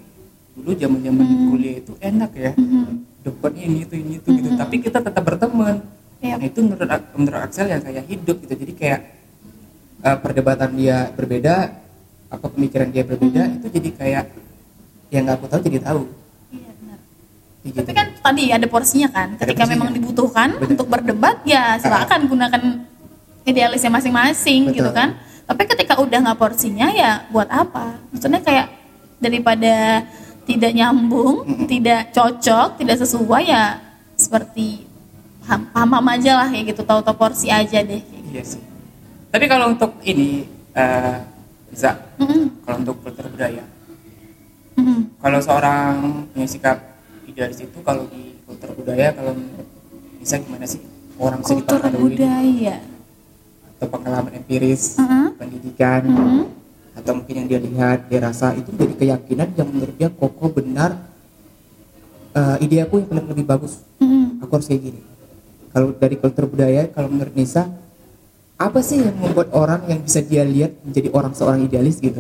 dulu 0.58 0.76
zaman-zaman 0.76 1.26
kuliah 1.54 1.76
itu 1.80 1.94
enak 2.02 2.32
ya, 2.36 2.52
depan 3.24 3.52
ini 3.56 3.86
itu 3.86 3.96
ini 3.96 4.14
itu 4.20 4.28
gitu. 4.34 4.50
Tapi 4.58 4.76
kita 4.82 5.00
tetap 5.00 5.24
berteman. 5.24 5.86
Iya. 6.20 6.36
Nah 6.36 6.46
itu 6.50 6.60
menurut 6.60 6.90
menurut 7.16 7.40
Axel 7.40 7.72
yang 7.72 7.80
kayak 7.80 8.04
hidup 8.10 8.38
gitu. 8.44 8.54
Jadi 8.60 8.74
kayak 8.76 9.00
eh, 10.04 10.18
perdebatan 10.20 10.76
dia 10.76 11.14
berbeda, 11.16 11.56
apa 12.28 12.46
pemikiran 12.52 12.90
dia 12.92 13.08
berbeda, 13.08 13.56
itu 13.56 13.68
jadi 13.72 13.90
kayak 13.96 14.26
yang 15.14 15.24
nggak 15.30 15.38
aku 15.40 15.48
tahu 15.48 15.62
jadi 15.64 15.80
tahu. 15.80 16.04
Kayak 17.60 17.76
Tapi 17.76 17.84
gitu. 17.84 17.92
kan 17.92 18.08
tadi 18.24 18.44
ada 18.56 18.68
porsinya 18.72 19.10
kan. 19.12 19.30
Ketika 19.36 19.68
porsinya. 19.68 19.74
memang 19.76 19.90
dibutuhkan 19.92 20.50
Benar. 20.56 20.70
untuk 20.72 20.88
berdebat 20.88 21.38
ya 21.44 21.76
silakan 21.76 22.20
gunakan 22.32 22.62
idealisnya 23.44 23.92
masing-masing 23.92 24.72
Betul. 24.72 24.76
gitu 24.80 24.92
kan. 24.96 25.10
Tapi 25.50 25.64
ketika 25.66 25.98
udah 26.00 26.18
nggak 26.24 26.40
porsinya 26.40 26.88
ya 26.94 27.26
buat 27.34 27.50
apa? 27.52 28.00
Maksudnya 28.16 28.40
kayak 28.40 28.68
daripada 29.20 30.06
tidak 30.48 30.72
nyambung, 30.72 31.68
tidak 31.68 32.16
cocok, 32.16 32.80
tidak 32.80 32.96
sesuai 33.02 33.44
ya 33.50 33.78
seperti 34.16 34.88
paham, 35.44 35.66
paham 35.74 36.06
aja 36.10 36.32
lah 36.42 36.48
kayak 36.54 36.74
gitu 36.74 36.82
tahu-tahu 36.86 37.18
porsi 37.18 37.50
aja 37.52 37.82
deh. 37.84 38.00
gitu. 38.02 38.28
Iya 38.30 38.44
sih. 38.46 38.62
Tapi 39.30 39.46
kalau 39.46 39.74
untuk 39.74 40.00
ini 40.06 40.46
bisa 41.70 41.92
Mm-mm, 42.18 42.66
kalau 42.66 42.78
untuk 42.82 42.98
kultur 43.04 43.30
budaya, 43.30 43.62
mm-mm. 44.74 45.18
kalau 45.22 45.38
seorang 45.38 46.26
punya 46.34 46.48
sikap 46.50 46.78
idealis 47.40 47.64
itu 47.64 47.80
kalau 47.80 48.04
di 48.12 48.36
kultur 48.44 48.76
budaya 48.76 49.16
kalau 49.16 49.32
bisa 50.20 50.36
gimana 50.44 50.68
sih 50.68 50.84
orang 51.16 51.40
bisa 51.40 51.56
Kultur 51.56 51.80
dipengaruhi 51.80 52.04
budaya. 52.20 52.76
atau 53.72 53.88
pengalaman 53.88 54.32
empiris, 54.36 55.00
Mm-mm. 55.00 55.40
pendidikan, 55.40 56.04
Mm-mm. 56.04 56.44
atau 57.00 57.12
mungkin 57.16 57.32
yang 57.40 57.48
dia 57.48 57.60
lihat, 57.64 58.12
dia 58.12 58.20
rasa 58.20 58.52
itu 58.52 58.76
menjadi 58.76 58.96
keyakinan 59.00 59.56
yang 59.56 59.72
menurut 59.72 59.96
dia 59.96 60.12
kokoh 60.12 60.52
benar. 60.52 61.00
Eh 62.30 62.68
ide 62.68 62.84
aku 62.84 63.00
yang 63.00 63.08
paling 63.08 63.28
lebih 63.32 63.48
bagus 63.48 63.80
Mm-mm. 64.04 64.44
aku 64.44 64.52
harus 64.52 64.68
kayak 64.68 64.84
gini. 64.84 65.02
Kalau 65.72 65.96
dari 65.96 66.16
kultur 66.20 66.44
budaya, 66.44 66.92
kalau 66.92 67.08
menurut 67.08 67.32
Nisa, 67.32 67.72
apa 68.60 68.84
sih 68.84 69.00
yang 69.00 69.16
membuat 69.16 69.48
orang 69.56 69.88
yang 69.88 70.04
bisa 70.04 70.20
dia 70.20 70.44
lihat 70.44 70.76
menjadi 70.84 71.08
orang 71.16 71.32
seorang 71.32 71.64
idealis 71.64 72.04
gitu? 72.04 72.20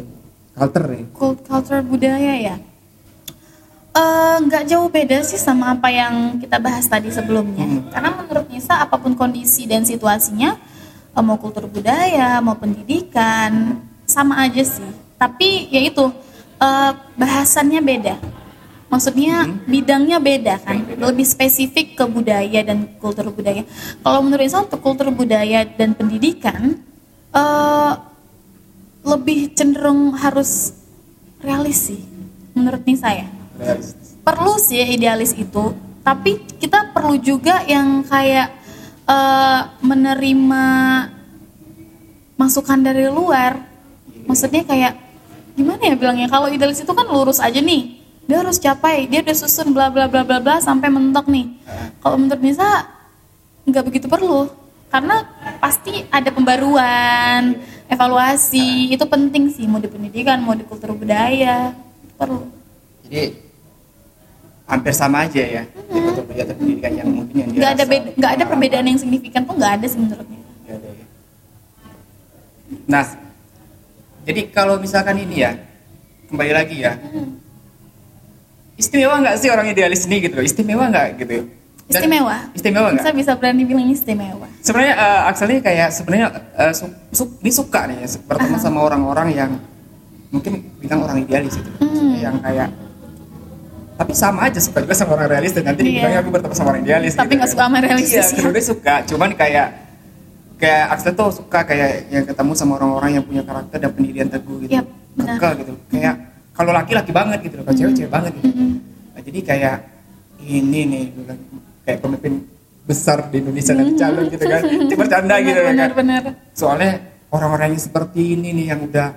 Culture 0.55 0.87
ya. 0.87 1.03
Cult- 1.11 1.43
culture 1.43 1.83
budaya 1.83 2.33
ya 2.39 2.55
Eh, 3.99 4.37
nggak 4.47 4.63
jauh 4.71 4.87
beda 4.87 5.19
sih 5.27 5.35
sama 5.35 5.75
apa 5.75 5.91
yang 5.91 6.39
kita 6.39 6.55
bahas 6.61 6.87
tadi 6.87 7.11
sebelumnya. 7.11 7.67
Hmm. 7.67 7.83
karena 7.91 8.09
menurut 8.15 8.45
Nisa 8.47 8.79
apa 8.79 8.95
pun 8.95 9.11
kondisi 9.11 9.67
dan 9.67 9.83
situasinya 9.83 10.55
eh, 11.11 11.23
mau 11.23 11.35
kultur 11.35 11.67
budaya 11.67 12.39
mau 12.39 12.55
pendidikan 12.55 13.75
sama 14.07 14.47
aja 14.47 14.63
sih. 14.63 14.87
Tapi 15.19 15.67
ya 15.67 15.81
itu 15.83 16.05
eh, 16.63 16.91
bahasannya 17.19 17.81
beda. 17.83 18.15
Maksudnya 18.89 19.45
bidangnya 19.67 20.17
beda 20.17 20.55
kan? 20.63 20.79
Lebih 20.95 21.27
spesifik 21.27 21.99
ke 21.99 22.05
budaya 22.07 22.63
dan 22.63 22.87
kultur 23.03 23.27
budaya. 23.35 23.67
Kalau 23.99 24.19
menurut 24.23 24.47
Nisa 24.47 24.63
untuk 24.63 24.79
kultur 24.79 25.11
budaya 25.11 25.67
dan 25.67 25.91
pendidikan 25.91 26.79
eh, 27.35 27.93
lebih 29.03 29.51
cenderung 29.59 30.15
harus 30.15 30.71
realis 31.43 31.91
sih 31.91 31.99
menurut 32.55 32.79
Nisa 32.87 33.11
ya. 33.11 33.38
Perlu 34.23 34.55
sih 34.61 34.79
idealis 34.79 35.35
itu 35.35 35.75
tapi 36.03 36.41
kita 36.57 36.95
perlu 36.95 37.19
juga 37.19 37.61
yang 37.67 38.01
kayak 38.07 38.49
eh, 39.05 39.61
menerima 39.83 40.65
masukan 42.39 42.79
dari 42.79 43.05
luar. 43.11 43.59
Maksudnya 44.23 44.63
kayak 44.63 44.93
gimana 45.59 45.81
ya 45.83 45.95
bilangnya? 45.99 46.27
Kalau 46.31 46.47
idealis 46.47 46.79
itu 46.79 46.93
kan 46.95 47.05
lurus 47.09 47.43
aja 47.43 47.59
nih 47.59 47.99
dia 48.29 48.45
harus 48.45 48.61
capai 48.61 49.09
dia 49.09 49.25
udah 49.25 49.33
susun 49.33 49.73
bla 49.73 49.89
bla 49.89 50.05
bla 50.05 50.21
bla 50.21 50.37
bla 50.37 50.61
sampai 50.61 50.93
mentok 50.93 51.25
nih. 51.25 51.49
Kalau 51.97 52.15
menurut 52.21 52.37
Nisa 52.37 52.85
nggak 53.65 53.83
begitu 53.89 54.05
perlu 54.05 54.45
karena 54.93 55.25
pasti 55.57 56.05
ada 56.13 56.29
pembaruan 56.29 57.57
evaluasi 57.89 58.93
itu 58.93 59.05
penting 59.09 59.49
sih 59.49 59.65
mau 59.65 59.81
di 59.81 59.89
pendidikan 59.89 60.45
mau 60.45 60.53
di 60.53 60.61
kultur 60.61 60.93
budaya 60.93 61.73
perlu. 62.21 62.45
Jadi 63.09 63.48
hampir 64.69 64.93
sama 64.93 65.25
aja 65.25 65.41
ya 65.41 65.63
di 65.65 65.97
kultur 65.97 66.23
budaya 66.23 66.45
atau 66.45 66.55
pendidikan 66.55 66.91
yang 66.93 67.09
mungkin 67.09 67.35
yang 67.35 67.49
nggak 67.51 67.71
ada 67.73 67.83
beda 67.83 68.09
nggak 68.13 68.31
ada 68.31 68.43
perbedaan 68.45 68.85
yang 68.85 68.97
signifikan 68.97 69.41
tuh 69.41 69.57
nggak 69.57 69.73
ada 69.75 69.85
sih 69.85 69.97
menurutnya 69.97 70.39
ada 70.67 70.87
ya. 70.87 71.05
Nah, 72.85 73.05
jadi 74.23 74.41
kalau 74.47 74.77
misalkan 74.77 75.17
ini 75.17 75.41
ya 75.41 75.57
kembali 76.25 76.51
lagi 76.53 76.77
ya, 76.79 77.01
istimewa 78.75 79.17
nggak 79.19 79.35
sih 79.35 79.49
orang 79.49 79.67
idealis 79.67 80.05
ini 80.05 80.21
gitu? 80.21 80.37
Istimewa 80.39 80.85
nggak 80.87 81.07
gitu? 81.17 81.49
Dan- 81.89 82.05
istimewa 82.05 82.37
Istimewa 82.53 82.87
nggak? 82.87 83.01
bisa 83.01 83.09
bisa 83.11 83.31
berani 83.33 83.65
bilang 83.65 83.89
istimewa 83.89 84.45
sebenarnya 84.61 84.93
uh, 84.93 85.25
Axel 85.25 85.49
ini 85.49 85.57
kayak 85.59 85.89
sebenarnya 85.89 86.27
uh, 86.53 86.69
su, 86.69 86.85
su- 87.09 87.33
dia 87.41 87.49
suka 87.51 87.89
nih 87.89 88.05
se- 88.05 88.21
berteman 88.21 88.61
sama 88.61 88.85
orang-orang 88.85 89.33
yang 89.33 89.51
mungkin 90.29 90.61
bilang 90.77 91.01
orang 91.01 91.17
idealis 91.19 91.57
itu 91.57 91.71
Hmm. 91.81 92.13
yang 92.15 92.37
kayak 92.37 92.69
tapi 93.99 94.15
sama 94.15 94.47
aja 94.47 94.57
suka 94.57 94.79
juga 94.79 94.95
sama 94.95 95.11
orang 95.13 95.27
realis 95.29 95.51
dan 95.51 95.67
nanti 95.67 95.83
Iya. 95.83 95.91
dibilangnya 95.91 96.19
aku 96.23 96.29
berteman 96.31 96.55
sama 96.55 96.67
orang 96.71 96.81
idealis 96.81 97.13
Tapi 97.13 97.33
nggak 97.35 97.49
suka 97.49 97.63
sama 97.67 97.77
realistis 97.79 98.15
iya 98.15 98.23
ya. 98.23 98.35
kedua 98.39 98.61
suka. 98.63 98.93
Cuman 99.03 99.29
kayak 99.35 99.67
kayak 100.55 100.83
Axel 100.89 101.13
tuh 101.13 101.29
suka 101.33 101.59
kayak 101.63 101.89
yang 102.07 102.23
ketemu 102.23 102.51
sama 102.53 102.71
orang-orang 102.75 103.11
yang 103.13 103.23
punya 103.23 103.43
karakter 103.43 103.77
dan 103.77 103.91
pendirian 103.91 104.27
teguh 104.27 104.57
gitu. 104.61 104.71
Benar. 105.13 105.35
kekeh 105.35 105.51
gitu. 105.59 105.73
Kayak 105.89 106.15
kalau 106.53 106.71
laki 106.71 106.91
laki 106.93 107.11
banget 107.11 107.39
gitu 107.41 107.55
loh 107.55 107.63
kalau 107.63 107.75
cewek 107.75 107.93
cewek 107.93 108.07
banget 108.09 108.31
gitu. 108.35 108.47
Mm-mm. 108.47 108.71
Nah, 109.11 109.21
jadi 109.21 109.39
kayak 109.41 109.75
ini 110.41 110.79
nih 110.85 111.03
bilang, 111.11 111.39
kayak 111.83 111.99
pemimpin 111.99 112.33
besar 112.83 113.27
di 113.27 113.35
Indonesia 113.37 113.71
nanti 113.73 113.93
calon 113.95 114.23
gitu 114.27 114.43
kan. 114.45 114.61
Itu 114.63 114.93
bercanda 114.95 115.35
gitu 115.43 115.59
ya 115.59 115.67
benar 115.69 115.89
kan 115.91 115.97
benar. 115.99 116.21
Soalnya 116.55 116.91
orang-orang 117.29 117.75
yang 117.75 117.83
seperti 117.83 118.33
ini 118.33 118.55
nih 118.55 118.65
yang 118.71 118.79
udah 118.81 119.07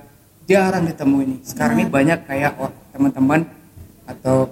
jarang 0.43 0.85
ditemu 0.85 1.17
ini 1.23 1.37
sekarang 1.41 1.75
ini 1.77 1.87
banyak 1.87 2.19
kayak 2.27 2.53
teman-teman 2.91 3.47
atau 4.05 4.51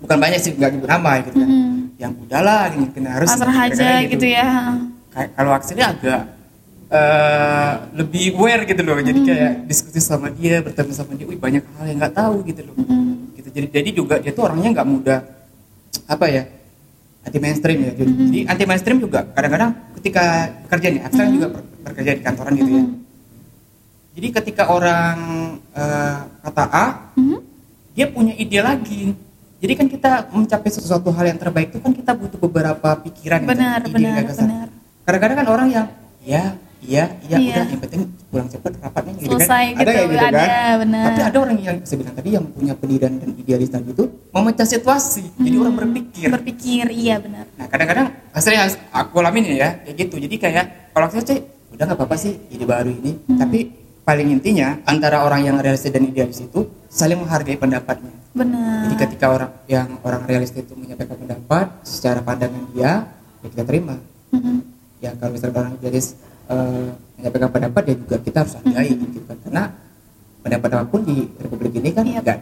bukan 0.00 0.16
banyak 0.16 0.40
sih 0.40 0.52
nggak 0.56 0.70
nama 0.82 1.20
gitu 1.22 1.36
kan. 1.36 1.48
Mhm. 1.48 1.68
yang 2.00 2.16
udahlah 2.16 2.72
gini 2.72 2.88
kena 2.96 3.10
harus 3.20 3.28
pasrah 3.28 3.52
aja 3.52 3.76
kira-kira 3.76 4.08
gitu 4.08 4.26
ya 4.26 4.48
kayak 5.12 5.30
kalau 5.36 5.50
Axel 5.52 5.76
agak 5.76 6.20
eh, 6.90 7.72
lebih 7.94 8.34
aware 8.34 8.64
gitu 8.64 8.80
loh. 8.82 8.96
Jadi 8.98 9.20
kayak 9.22 9.52
diskusi 9.68 10.00
sama 10.00 10.26
dia 10.32 10.58
bertemu 10.58 10.90
sama 10.90 11.12
dia 11.14 11.28
wih 11.28 11.36
banyak 11.36 11.62
hal 11.76 11.84
yang 11.86 11.98
nggak 12.00 12.16
tahu 12.16 12.40
gitu 12.42 12.66
loh. 12.66 12.74
Mhm. 12.74 13.36
gitu. 13.36 13.48
Jadi 13.52 13.66
jadi 13.70 13.90
juga 13.92 14.14
dia 14.16 14.32
tuh 14.32 14.48
orangnya 14.48 14.80
nggak 14.80 14.88
mudah 14.88 15.18
apa 16.08 16.26
ya 16.26 16.42
anti 17.20 17.38
mainstream 17.38 17.78
ya. 17.84 17.92
Jadi, 17.94 18.10
jadi 18.26 18.38
anti 18.48 18.64
mainstream 18.64 18.98
juga 18.98 19.22
kadang-kadang 19.28 19.70
ketika 20.00 20.24
bekerja 20.66 20.86
nih 20.88 21.02
Axel 21.04 21.26
juga 21.30 21.46
ber- 21.52 21.68
bekerja 21.84 22.12
di 22.16 22.22
kantoran 22.24 22.52
gitu 22.56 22.70
ya. 22.72 22.84
Jadi 24.16 24.28
ketika 24.34 24.62
orang 24.66 25.18
eh, 25.70 26.18
kata 26.42 26.64
A 26.66 26.86
Mhm. 27.14 27.38
dia 27.92 28.06
punya 28.08 28.34
ide 28.34 28.58
lagi 28.58 29.14
jadi 29.60 29.72
kan 29.74 29.86
kita 29.86 30.10
mencapai 30.30 30.68
sesuatu 30.68 31.08
hal 31.10 31.24
yang 31.26 31.38
terbaik 31.38 31.68
itu 31.68 31.78
kan 31.78 31.92
kita 31.92 32.12
butuh 32.12 32.38
beberapa 32.40 32.88
pikiran 32.98 33.40
gitu, 33.40 33.50
benar 33.50 33.78
ide, 33.80 33.92
benar 33.92 34.14
gagasan. 34.18 34.44
benar 34.44 34.66
kadang-kadang 35.02 35.36
kan 35.36 35.48
orang 35.48 35.68
yang 35.68 35.86
ya 36.22 36.44
iya 36.80 37.04
iya 37.20 37.36
Iya. 37.36 37.52
udah 37.52 37.64
yang 37.66 37.80
penting 37.82 38.00
pulang 38.26 38.48
cepat 38.48 38.72
rapatnya 38.78 39.12
gitu 39.14 39.30
Selesai 39.30 39.64
kan 39.66 39.76
ada 39.76 39.80
gitu, 39.82 39.90
kayak 39.90 40.06
gitu 40.06 40.16
kan 40.18 40.32
ada, 40.32 40.46
benar. 40.78 41.04
tapi 41.04 41.20
ada 41.22 41.38
orang 41.38 41.56
yang 41.58 41.76
saya 41.82 41.96
bilang 41.98 42.14
tadi 42.14 42.28
yang 42.30 42.44
punya 42.48 42.72
pendirian 42.72 43.12
dan 43.14 43.30
idealis 43.34 43.68
tadi 43.68 43.88
itu 43.90 44.04
memecah 44.30 44.66
situasi 44.66 45.24
jadi 45.36 45.52
Hmm. 45.52 45.62
orang 45.62 45.74
berpikir 45.78 46.26
berpikir 46.30 46.84
iya 46.90 47.16
benar 47.18 47.44
nah 47.52 47.66
kadang-kadang 47.66 48.06
hasilnya 48.30 48.62
aku 48.90 49.14
alamin 49.18 49.44
ya 49.50 49.68
kayak 49.82 49.96
gitu 49.98 50.14
jadi 50.18 50.36
kayak 50.38 50.64
kalau 50.90 51.06
saya 51.08 51.22
cek 51.22 51.40
udah 51.70 51.84
nggak 51.84 51.98
apa-apa 51.98 52.16
sih 52.16 52.32
ide 52.48 52.64
baru 52.64 52.90
ini 52.90 53.12
Hmm. 53.20 53.36
tapi 53.36 53.58
paling 54.10 54.28
intinya 54.34 54.68
antara 54.84 55.22
orang 55.22 55.46
yang 55.46 55.56
realistis 55.56 55.94
dan 55.94 56.02
idealis 56.02 56.42
itu 56.42 56.66
saling 56.90 57.14
menghargai 57.16 57.54
pendapatnya 57.54 58.10
benar 58.34 58.90
jadi 58.90 58.94
ketika 59.00 59.26
orang 59.30 59.50
yang 59.66 59.88
orang 60.02 60.22
realistis 60.26 60.66
itu 60.66 60.74
menyampaikan 60.74 61.14
pendapat 61.14 61.66
secara 61.86 62.18
pandangan 62.18 62.66
dia 62.74 63.06
ya 63.38 63.46
kita 63.46 63.62
terima 63.62 63.94
Mm-mm. 64.34 64.66
ya 64.98 65.14
kalau 65.14 65.30
misalnya 65.30 65.62
orang 65.62 65.72
idealis 65.78 66.18
eh, 66.46 66.90
menyampaikan 67.14 67.50
pendapat 67.50 67.82
ya 67.86 67.94
juga 67.94 68.16
kita 68.18 68.36
harus 68.42 68.54
hargai 68.58 68.90
gitu 68.90 69.18
kan 69.24 69.36
karena 69.46 69.62
pendapat 70.40 70.68
apa 70.74 70.84
pun 70.86 71.00
di 71.06 71.16
republik 71.38 71.72
ini 71.78 71.90
kan 71.94 72.02
Iya. 72.02 72.18
enggak 72.18 72.38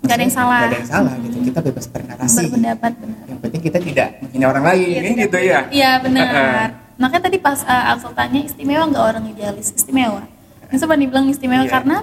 Nggak 0.00 0.16
ada 0.16 0.24
yang 0.24 0.32
salah. 0.32 0.56
nggak 0.56 0.70
ada 0.72 0.78
yang 0.80 0.90
salah 0.96 1.14
gitu 1.20 1.36
kita 1.44 1.60
bebas 1.60 1.86
bernarasi 1.92 2.44
berpendapat 2.48 2.92
benar 2.96 3.24
yang 3.28 3.38
penting 3.44 3.60
kita 3.60 3.78
tidak 3.84 4.08
menghina 4.24 4.46
orang 4.48 4.64
lain 4.64 4.80
kan 4.80 5.02
tidak 5.04 5.20
gitu 5.20 5.38
ya 5.44 5.60
Iya 5.68 5.90
benar. 6.00 6.66
Makanya 7.00 7.22
tadi 7.28 7.38
pas 7.40 7.58
uh, 7.64 7.92
Axel 7.92 8.12
tanya 8.12 8.40
istimewa 8.44 8.84
nggak 8.88 9.04
orang 9.04 9.24
idealis? 9.28 9.72
Istimewa. 9.72 10.24
Ini 10.70 10.76
sempat 10.76 10.96
dibilang 10.96 11.26
istimewa 11.26 11.62
Iya. 11.62 11.70
karena 11.72 11.96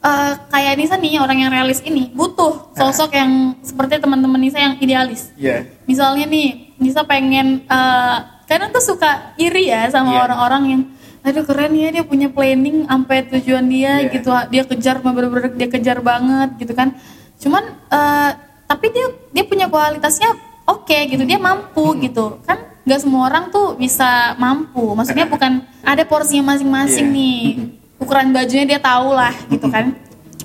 uh, 0.00 0.32
kayak 0.48 0.74
Nisa 0.74 0.94
nih 0.96 1.18
orang 1.18 1.38
yang 1.38 1.50
realis 1.50 1.78
ini 1.82 2.10
butuh 2.10 2.74
sosok 2.74 3.14
yang 3.14 3.30
seperti 3.62 3.98
teman-teman 3.98 4.38
Nisa 4.38 4.58
yang 4.58 4.74
idealis. 4.76 5.30
Iya. 5.34 5.66
Misalnya 5.86 6.26
nih 6.26 6.48
Nisa 6.76 7.02
pengen 7.02 7.62
uh, 7.66 8.16
kadang 8.44 8.68
tuh 8.70 8.82
suka 8.84 9.32
iri 9.36 9.70
ya 9.70 9.86
sama 9.88 10.12
Iya. 10.12 10.20
orang-orang 10.26 10.62
yang 10.66 10.82
aduh 11.22 11.46
keren 11.46 11.70
ya 11.72 11.88
dia 11.88 12.02
punya 12.02 12.26
planning 12.26 12.82
sampai 12.84 13.22
tujuan 13.30 13.62
dia 13.64 14.02
Iya. 14.02 14.10
gitu 14.10 14.28
dia 14.50 14.62
kejar 14.66 14.98
bener-bener 14.98 15.54
dia 15.54 15.70
kejar 15.70 16.02
banget 16.02 16.58
gitu 16.58 16.74
kan 16.74 16.98
cuman 17.38 17.62
uh, 17.88 18.30
tapi 18.66 18.90
dia 18.90 19.06
dia 19.30 19.46
punya 19.46 19.70
kualitasnya 19.70 20.34
oke 20.66 20.98
gitu 21.06 21.22
dia 21.22 21.38
mampu 21.38 21.94
gitu 22.02 22.42
kan 22.42 22.58
nggak 22.82 22.98
semua 22.98 23.30
orang 23.30 23.54
tuh 23.54 23.78
bisa 23.78 24.34
mampu 24.34 24.82
maksudnya 24.92 25.30
bukan 25.30 25.62
ada 25.86 26.02
porsinya 26.02 26.50
masing-masing 26.50 27.06
Iya. 27.06 27.14
nih 27.14 27.42
ukuran 28.02 28.34
bajunya 28.34 28.66
dia 28.66 28.80
tahu 28.82 29.14
lah 29.14 29.30
gitu 29.46 29.70
kan. 29.70 29.94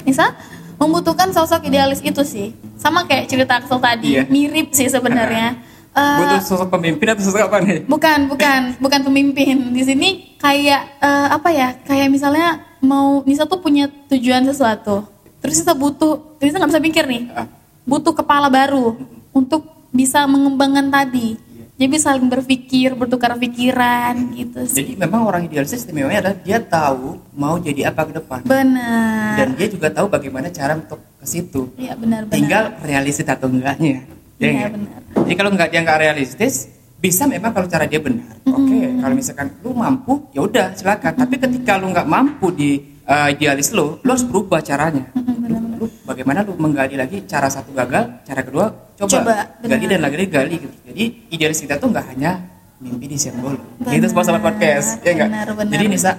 Nisa 0.05 0.31
membutuhkan 0.77 1.33
sosok 1.33 1.65
idealis 1.65 1.99
itu 1.99 2.21
sih. 2.21 2.53
Sama 2.77 3.03
kayak 3.03 3.25
cerita 3.27 3.57
Axel 3.57 3.81
tadi 3.81 4.15
Iya. 4.15 4.23
mirip 4.29 4.71
sih 4.71 4.87
sebenarnya. 4.87 5.57
Eh, 5.97 6.17
butuh 6.21 6.37
sosok 6.45 6.69
pemimpin 6.77 7.09
atau 7.09 7.25
sosok 7.25 7.49
apa 7.49 7.57
nih? 7.57 7.81
Bukan 7.89 8.29
bukan. 8.29 8.77
Bukan 8.77 9.01
pemimpin. 9.01 9.73
Di 9.73 9.81
sini 9.81 10.37
kayak 10.37 11.01
eh, 11.01 11.27
apa 11.33 11.49
ya 11.49 11.73
kayak 11.89 12.13
misalnya 12.13 12.61
mau 12.85 13.25
Nisa 13.25 13.49
tuh 13.49 13.57
punya 13.57 13.89
tujuan 14.05 14.45
sesuatu. 14.45 15.09
Terus 15.41 15.57
Nisa 15.57 15.73
butuh 15.73 16.37
Nisa 16.37 16.61
nggak 16.61 16.69
bisa 16.69 16.81
mikir 16.85 17.03
nih. 17.09 17.23
Ah. 17.33 17.49
butuh 17.81 18.13
kepala 18.13 18.45
baru 18.45 18.93
untuk 19.33 19.65
bisa 19.89 20.21
mengembangkan 20.29 20.85
tadi 20.93 21.33
jadi 21.77 21.93
saling 21.95 22.25
berpikir 22.25 22.97
bertukar 22.97 23.37
pikiran 23.37 24.33
gitu 24.33 24.65
sih. 24.65 24.81
Jadi 24.81 24.91
memang 24.97 25.23
orang 25.23 25.45
idealis 25.45 25.71
istimewanya 25.71 26.25
adalah 26.25 26.37
dia 26.41 26.57
tahu 26.57 27.21
mau 27.31 27.55
jadi 27.57 27.93
apa 27.93 28.01
ke 28.03 28.13
depan. 28.17 28.39
Benar. 28.43 29.37
Dan 29.37 29.47
dia 29.53 29.67
juga 29.69 29.93
tahu 29.93 30.09
bagaimana 30.09 30.49
cara 30.49 30.73
untuk 30.73 30.97
ke 30.97 31.25
situ. 31.25 31.69
Iya 31.77 31.93
benar 31.93 32.25
benar. 32.25 32.33
Tinggal 32.33 32.63
realistis 32.81 33.23
atau 33.23 33.45
enggaknya. 33.45 34.09
Ya 34.37 34.41
Iya, 34.41 34.51
nggak? 34.53 34.71
benar. 34.73 34.99
jadi 35.21 35.35
kalau 35.37 35.51
nggak 35.53 35.69
dia 35.69 35.79
nggak 35.81 35.99
realistis 35.99 36.53
bisa 36.97 37.23
memang 37.25 37.53
kalau 37.53 37.69
cara 37.69 37.85
dia 37.85 38.01
benar. 38.01 38.33
Oke 38.43 38.77
kalau 38.97 39.13
misalkan 39.13 39.47
lu 39.61 39.69
mampu 39.71 40.13
ya 40.33 40.41
udah 40.41 40.73
silakan. 40.73 41.13
Tapi 41.13 41.35
ketika 41.37 41.77
lu 41.77 41.93
nggak 41.93 42.09
mampu 42.09 42.49
di 42.51 42.69
uh, 43.05 43.29
idealis 43.29 43.69
lu 43.69 44.01
lu 44.01 44.09
harus 44.09 44.25
berubah 44.25 44.65
caranya. 44.65 45.05
Lu, 45.13 45.57
lu 45.77 45.85
bagaimana 46.03 46.41
lu 46.41 46.53
menggali 46.55 46.93
lagi 46.93 47.23
cara 47.23 47.47
satu 47.47 47.71
gagal 47.71 48.21
cara 48.21 48.41
kedua 48.41 48.65
coba, 48.95 49.07
Coba, 49.07 49.33
gali 49.61 49.85
dan 49.85 50.01
lagi 50.01 50.25
gali 50.25 50.55
gitu 50.57 50.75
jadi 50.83 51.03
idealis 51.29 51.59
kita 51.59 51.77
tuh 51.77 51.87
nggak 51.87 52.05
hanya 52.11 52.31
mimpi 52.77 53.05
di 53.05 53.15
siang 53.15 53.37
bolong 53.37 53.61
Benar, 53.79 53.93
itu 53.93 54.05
sebuah 54.07 54.25
salah 54.25 54.41
podcast 54.41 55.01
ya 55.01 55.11
enggak 55.15 55.29
benar. 55.47 55.71
jadi 55.71 55.85
Nisa 55.87 56.11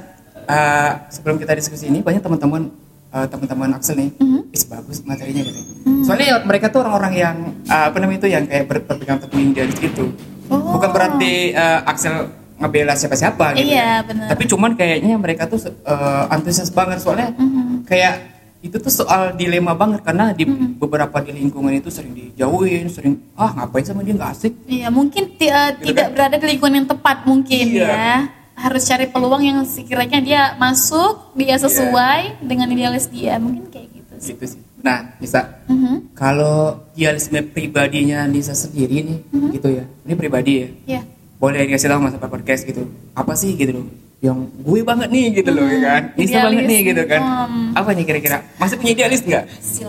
uh, 0.44 0.92
sebelum 1.08 1.36
kita 1.36 1.52
diskusi 1.52 1.86
ini 1.86 1.98
banyak 1.98 2.18
teman-teman 2.18 2.70
uh, 3.10 3.26
teman-teman 3.26 3.68
Axel 3.74 3.94
nih 3.96 4.10
Mhm. 4.16 4.40
is 4.50 4.64
bagus 4.64 5.02
materinya 5.02 5.42
gitu 5.42 5.60
soalnya 6.02 6.26
ya, 6.26 6.36
mereka 6.40 6.66
tuh 6.68 6.80
orang-orang 6.80 7.12
yang 7.14 7.36
uh, 7.64 7.84
apa 7.86 7.96
namanya 7.96 8.18
itu 8.18 8.28
yang 8.28 8.44
kayak 8.44 8.64
ber- 8.64 8.84
berpegang 8.84 9.18
teguh 9.18 9.38
idealis 9.44 9.76
gitu 9.76 10.06
Oh. 10.48 10.56
bukan 10.72 10.88
berarti 10.88 11.52
uh, 11.52 11.84
Axel 11.84 12.24
ngebela 12.56 12.90
siapa-siapa 12.92 13.52
gitu 13.52 13.68
Iya, 13.68 13.78
ya. 13.78 13.96
benar. 14.00 14.26
tapi 14.32 14.48
cuman 14.48 14.72
kayaknya 14.74 15.14
mereka 15.14 15.44
tuh 15.44 15.60
uh, 15.84 16.24
antusias 16.28 16.70
banget 16.70 16.98
soalnya 16.98 17.36
Mhm. 17.36 17.84
kayak 17.84 18.37
itu 18.58 18.74
tuh 18.74 18.90
soal 18.90 19.32
dilema 19.32 19.70
banget 19.72 20.02
karena 20.02 20.30
di 20.30 20.42
Mhm. 20.42 20.76
beberapa 20.76 21.22
di 21.22 21.30
lingkungan 21.32 21.70
itu 21.72 21.88
sering 21.88 22.10
dijauhin 22.10 22.90
sering 22.90 23.14
ah 23.34 23.54
ngapain 23.54 23.86
sama 23.86 24.02
dia 24.02 24.14
nggak 24.14 24.32
asik 24.32 24.52
Iya, 24.66 24.90
mungkin 24.90 25.30
eh, 25.32 25.70
Gitu 25.78 25.86
tidak 25.86 26.04
kan? 26.04 26.14
berada 26.14 26.36
di 26.36 26.46
lingkungan 26.48 26.74
yang 26.76 26.88
tepat 26.88 27.16
mungkin 27.22 27.64
Iya. 27.70 27.86
ya. 27.86 28.14
Harus 28.58 28.82
cari 28.84 29.06
peluang 29.06 29.38
yang 29.40 29.58
sekiranya 29.62 30.18
dia 30.18 30.42
masuk, 30.58 31.30
dia 31.32 31.54
sesuai 31.56 32.42
dengan 32.42 32.66
idealis 32.66 33.06
dia. 33.06 33.38
Mungkin 33.38 33.70
kayak 33.70 33.88
gitu 33.94 34.12
sih. 34.18 34.34
gitu 34.34 34.44
sih 34.48 34.60
nah 34.78 35.14
Nisa 35.18 35.42
Mhm. 35.66 36.14
kalau 36.14 36.86
idealisme 36.94 37.42
pribadinya 37.44 38.26
Nisa 38.26 38.54
sendiri 38.54 39.02
nih 39.02 39.18
Mhm. 39.26 39.48
gitu 39.52 39.68
ya 39.74 39.84
ini 40.02 40.14
pribadi 40.14 40.52
ya 40.54 40.68
Iya. 40.86 41.02
boleh 41.34 41.66
dikasih 41.66 41.86
tahu 41.88 41.98
mas 42.00 42.14
podcast 42.14 42.62
gitu 42.62 42.86
apa 43.12 43.34
sih 43.34 43.54
gitu 43.54 43.74
loh 43.74 43.86
yang 44.18 44.34
gue 44.50 44.80
banget 44.82 45.08
nih 45.08 45.26
gitu 45.30 45.50
loh 45.54 45.62
ya 45.62 45.78
kan 45.80 46.02
Nisa 46.18 46.26
idealis. 46.26 46.46
banget 46.50 46.64
nih 46.66 46.80
gitu 46.84 47.02
kan 47.06 47.20
Hmm. 47.22 47.70
apa 47.70 47.90
nih 47.94 48.04
kira-kira 48.04 48.38
masih 48.58 48.74
punya 48.76 48.92
idealis 48.92 49.20
nggak 49.22 49.44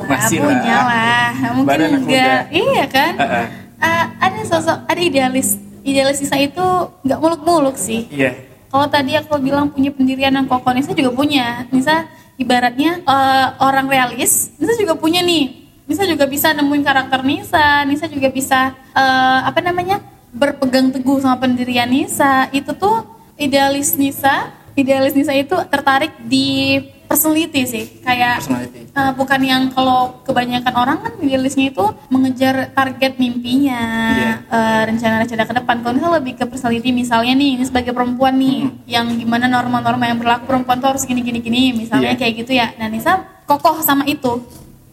Masih 0.05 0.37
lah, 0.37 0.45
punya 0.45 0.77
lah. 0.77 1.29
Mungkin 1.57 1.79
enggak. 1.97 2.41
Iya 2.49 2.85
kan? 2.85 3.13
Heeh. 3.17 3.45
Eh, 3.79 4.05
ada 4.19 4.39
sosok, 4.45 4.77
ada 4.85 5.01
idealis. 5.01 5.57
Idealis 5.81 6.21
Nisa 6.21 6.37
itu 6.37 6.65
nggak 7.01 7.19
muluk-muluk 7.19 7.73
sih. 7.73 8.05
iya 8.09 8.37
Kalau 8.69 8.85
tadi 8.85 9.17
aku 9.17 9.41
bilang 9.41 9.65
punya 9.67 9.89
pendirian 9.89 10.29
yang 10.29 10.45
kokoh, 10.45 10.77
Nisa 10.77 10.93
juga 10.93 11.09
punya. 11.09 11.65
Nisa 11.69 12.05
ibaratnya 12.35 13.01
eh, 13.01 13.47
orang 13.59 13.89
realis, 13.89 14.53
Nisa 14.55 14.77
juga 14.77 14.93
punya 14.93 15.19
nih. 15.19 15.57
Nisa 15.83 16.05
juga 16.05 16.29
bisa 16.29 16.53
nemuin 16.53 16.85
karakter 16.85 17.25
Nisa, 17.25 17.81
Nisa 17.83 18.05
juga 18.05 18.29
bisa 18.29 18.59
eh, 18.93 19.39
apa 19.41 19.57
namanya 19.59 19.97
berpegang 20.29 20.93
teguh 20.93 21.17
sama 21.17 21.41
pendirian 21.41 21.89
Nisa. 21.89 22.45
Itu 22.51 22.77
tuh 22.77 23.17
idealis 23.39 23.95
Nisa, 23.95 24.51
idealis 24.75 25.15
Nisa 25.15 25.33
itu 25.33 25.55
tertarik 25.71 26.11
di 26.27 26.77
personality 27.09 27.61
sih, 27.65 27.85
kayak 28.05 28.43
personality 28.43 28.77
Uh, 28.89 29.15
bukan 29.15 29.39
yang 29.45 29.63
kalau 29.71 30.19
kebanyakan 30.27 30.73
orang 30.75 30.97
kan 30.99 31.13
idealisnya 31.23 31.71
itu 31.71 31.85
mengejar 32.11 32.67
target 32.75 33.15
mimpinya, 33.15 33.79
Iya. 34.11 34.33
uh, 34.51 34.81
rencana-rencana 34.91 35.43
ke 35.45 35.53
depan. 35.55 35.75
Kalau 35.79 35.93
misalnya 35.95 36.15
lebih 36.19 36.33
ke 36.35 36.43
personality, 36.43 36.89
misalnya 36.91 37.31
nih, 37.37 37.49
ini 37.55 37.63
sebagai 37.63 37.95
perempuan 37.95 38.35
nih, 38.35 38.67
yang 38.91 39.07
gimana 39.15 39.47
norma-norma 39.47 40.03
yang 40.03 40.19
berlaku 40.19 40.51
perempuan 40.51 40.83
tuh 40.83 40.89
harus 40.91 41.07
gini-gini 41.07 41.39
gini, 41.39 41.71
misalnya 41.71 42.11
Iya. 42.11 42.19
kayak 42.19 42.33
gitu 42.43 42.51
ya. 42.51 42.67
Nah, 42.75 42.91
Nisa 42.91 43.23
kokoh 43.47 43.79
sama 43.79 44.03
itu. 44.03 44.43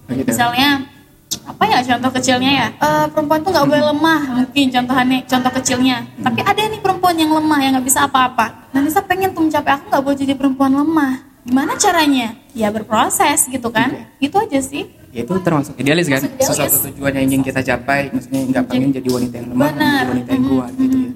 Begitu. 0.06 0.28
Misalnya 0.30 0.86
apa 1.44 1.64
ya 1.68 1.78
contoh 1.84 2.10
kecilnya 2.16 2.50
ya? 2.50 2.66
Eh, 2.72 3.06
perempuan 3.12 3.40
tuh 3.44 3.50
nggak 3.52 3.66
boleh 3.68 3.84
lemah 3.92 4.20
mungkin 4.40 4.66
contohannya 4.72 5.18
contoh 5.28 5.52
kecilnya. 5.60 5.96
Tapi 6.22 6.40
ada 6.40 6.62
nih 6.64 6.80
perempuan 6.80 7.16
yang 7.18 7.32
lemah 7.36 7.58
yang 7.60 7.72
nggak 7.76 7.86
bisa 7.86 8.08
apa-apa. 8.08 8.72
Nah 8.72 8.80
Nisa 8.80 9.04
pengen 9.04 9.36
tuh 9.36 9.44
mencapai 9.44 9.76
aku 9.76 9.84
nggak 9.92 10.02
boleh 10.02 10.16
jadi 10.16 10.34
perempuan 10.38 10.72
lemah. 10.72 11.14
Gimana 11.46 11.78
caranya? 11.78 12.34
Ya 12.56 12.72
berproses 12.72 13.46
gitu 13.46 13.68
kan? 13.70 14.08
Itu 14.18 14.40
aja 14.40 14.58
sih. 14.58 14.90
Ya 15.14 15.24
itu 15.24 15.32
termasuk 15.40 15.72
idealis 15.80 16.12
kan? 16.12 16.20
Idealis. 16.20 16.44
sesuatu 16.44 16.76
tujuan 16.92 17.12
yang 17.16 17.24
ingin 17.30 17.40
kita 17.40 17.60
capai 17.64 18.12
maksudnya 18.12 18.40
nggak 18.52 18.64
pengen 18.68 18.90
jadi 18.92 19.08
wanita 19.08 19.34
yang 19.40 19.48
lemah 19.56 19.70
jadi 19.72 20.08
wanita 20.12 20.30
yang 20.36 20.44
kuat 20.44 20.72
gitu 20.76 20.96
ya 21.00 21.10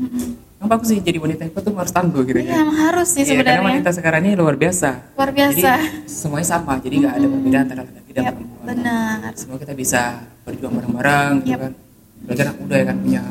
yang 0.60 0.68
bagus 0.68 0.86
sih 0.86 1.00
jadi 1.00 1.16
wanita 1.16 1.48
kuat 1.48 1.64
tuh 1.64 1.72
harus 1.72 1.88
tangguh 1.90 2.20
gitu 2.22 2.38
Iya, 2.38 2.52
ya 2.52 2.56
emang 2.60 2.78
harus 2.78 3.08
sih 3.08 3.22
Iya, 3.22 3.40
karena 3.40 3.64
wanita 3.64 3.90
sekarang 3.90 4.20
ini 4.22 4.32
luar 4.34 4.54
biasa. 4.54 4.88
Luar 5.14 5.30
biasa. 5.30 5.56
jadi 5.56 6.04
semuanya 6.04 6.46
sama 6.46 6.72
jadi 6.76 6.94
nggak 6.98 7.14
ada 7.14 7.26
perbedaan 7.26 7.64
antara 7.64 7.80
laki 7.82 8.10
dan 8.12 8.22
perempuan. 8.30 8.64
benar. 8.66 9.30
Semua 9.32 9.56
kita 9.56 9.72
bisa 9.72 10.00
berjuang 10.42 10.72
bareng-bareng 10.74 11.32
gitu 11.42 11.56
kan. 11.58 11.72
Apalagi 12.20 12.40
anak 12.42 12.56
muda 12.60 12.74
ya 12.74 12.84
kan 12.84 12.96
punya 12.98 13.22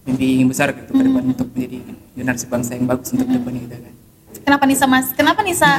mimpi 0.00 0.26
yang 0.38 0.48
besar 0.48 0.66
gitu 0.70 0.86
ke 0.88 1.02
depan 1.02 1.22
untuk 1.26 1.48
menjadi 1.50 1.78
generasi 2.14 2.44
bangsa 2.46 2.70
yang 2.72 2.86
bagus 2.86 3.08
untuk 3.10 3.26
depan 3.26 3.52
kita 3.58 3.76
kan. 3.76 3.92
Kenapa 4.40 4.64
Nisa 4.64 4.86
mas 4.86 5.06
kenapa 5.10 5.40
Nisa 5.42 5.70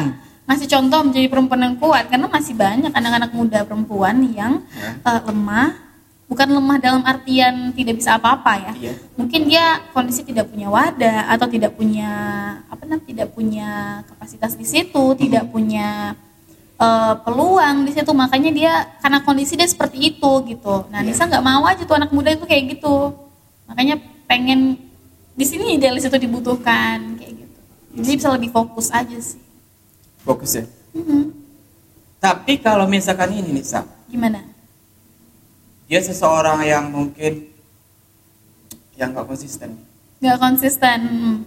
ngasih 0.44 0.68
contoh 0.70 1.00
menjadi 1.02 1.28
perempuan 1.28 1.62
yang 1.62 1.76
kuat? 1.78 2.06
Karena 2.06 2.28
masih 2.28 2.54
banyak 2.54 2.92
anak-anak 2.92 3.32
muda 3.32 3.60
perempuan 3.64 4.16
yang 4.28 4.60
Ya. 4.76 5.00
eh, 5.00 5.22
lemah 5.24 5.91
bukan 6.32 6.48
lemah 6.48 6.80
dalam 6.80 7.04
artian 7.04 7.76
tidak 7.76 8.00
bisa 8.00 8.16
apa-apa 8.16 8.56
ya. 8.56 8.74
Iya. 8.80 8.94
mungkin 9.20 9.52
dia 9.52 9.84
kondisi 9.92 10.24
tidak 10.24 10.48
punya 10.48 10.72
wadah 10.72 11.28
atau 11.28 11.52
tidak 11.52 11.76
punya 11.76 12.10
apa 12.72 12.88
namanya 12.88 13.04
tidak 13.04 13.28
punya 13.36 13.70
kapasitas 14.08 14.56
di 14.56 14.64
situ 14.64 15.04
tidak 15.20 15.52
punya 15.52 16.16
eh, 16.80 17.14
peluang 17.28 17.84
di 17.84 17.92
situ. 17.92 18.16
Makanya 18.16 18.52
dia 18.56 18.74
karena 19.04 19.20
kondisi 19.28 19.60
dia 19.60 19.68
seperti 19.68 20.16
itu 20.16 20.32
gitu. 20.48 20.88
Nah 20.88 21.04
Iya. 21.04 21.12
Nisa 21.12 21.28
nggak 21.28 21.44
mau 21.44 21.68
aja 21.68 21.84
tuh 21.84 22.00
anak 22.00 22.16
muda 22.16 22.32
itu 22.32 22.48
kayak 22.48 22.80
gitu. 22.80 23.12
Makanya 23.68 24.00
pengen 24.24 24.80
di 25.36 25.44
sini 25.44 25.76
idealis 25.76 26.08
itu 26.08 26.16
dibutuhkan 26.16 27.20
kayak 27.20 27.44
gitu. 27.44 27.60
Jadi 28.00 28.14
bisa 28.16 28.32
lebih 28.32 28.56
fokus 28.56 28.88
aja 28.88 29.20
sih. 29.20 29.40
Fokus 30.24 30.56
ya? 30.56 30.66
Mhm. 30.96 31.44
tapi 32.22 32.62
kalau 32.62 32.86
misalkan 32.86 33.34
ini 33.34 33.50
nih 33.58 33.66
Sa, 33.66 33.82
gimana 34.06 34.51
dia 35.92 36.00
seseorang 36.00 36.64
yang 36.64 36.88
mungkin 36.88 37.52
yang 38.96 39.12
nggak 39.12 39.28
konsisten. 39.28 39.76
Nggak 40.18 40.38
konsisten 40.40 41.00
Hmm. 41.04 41.38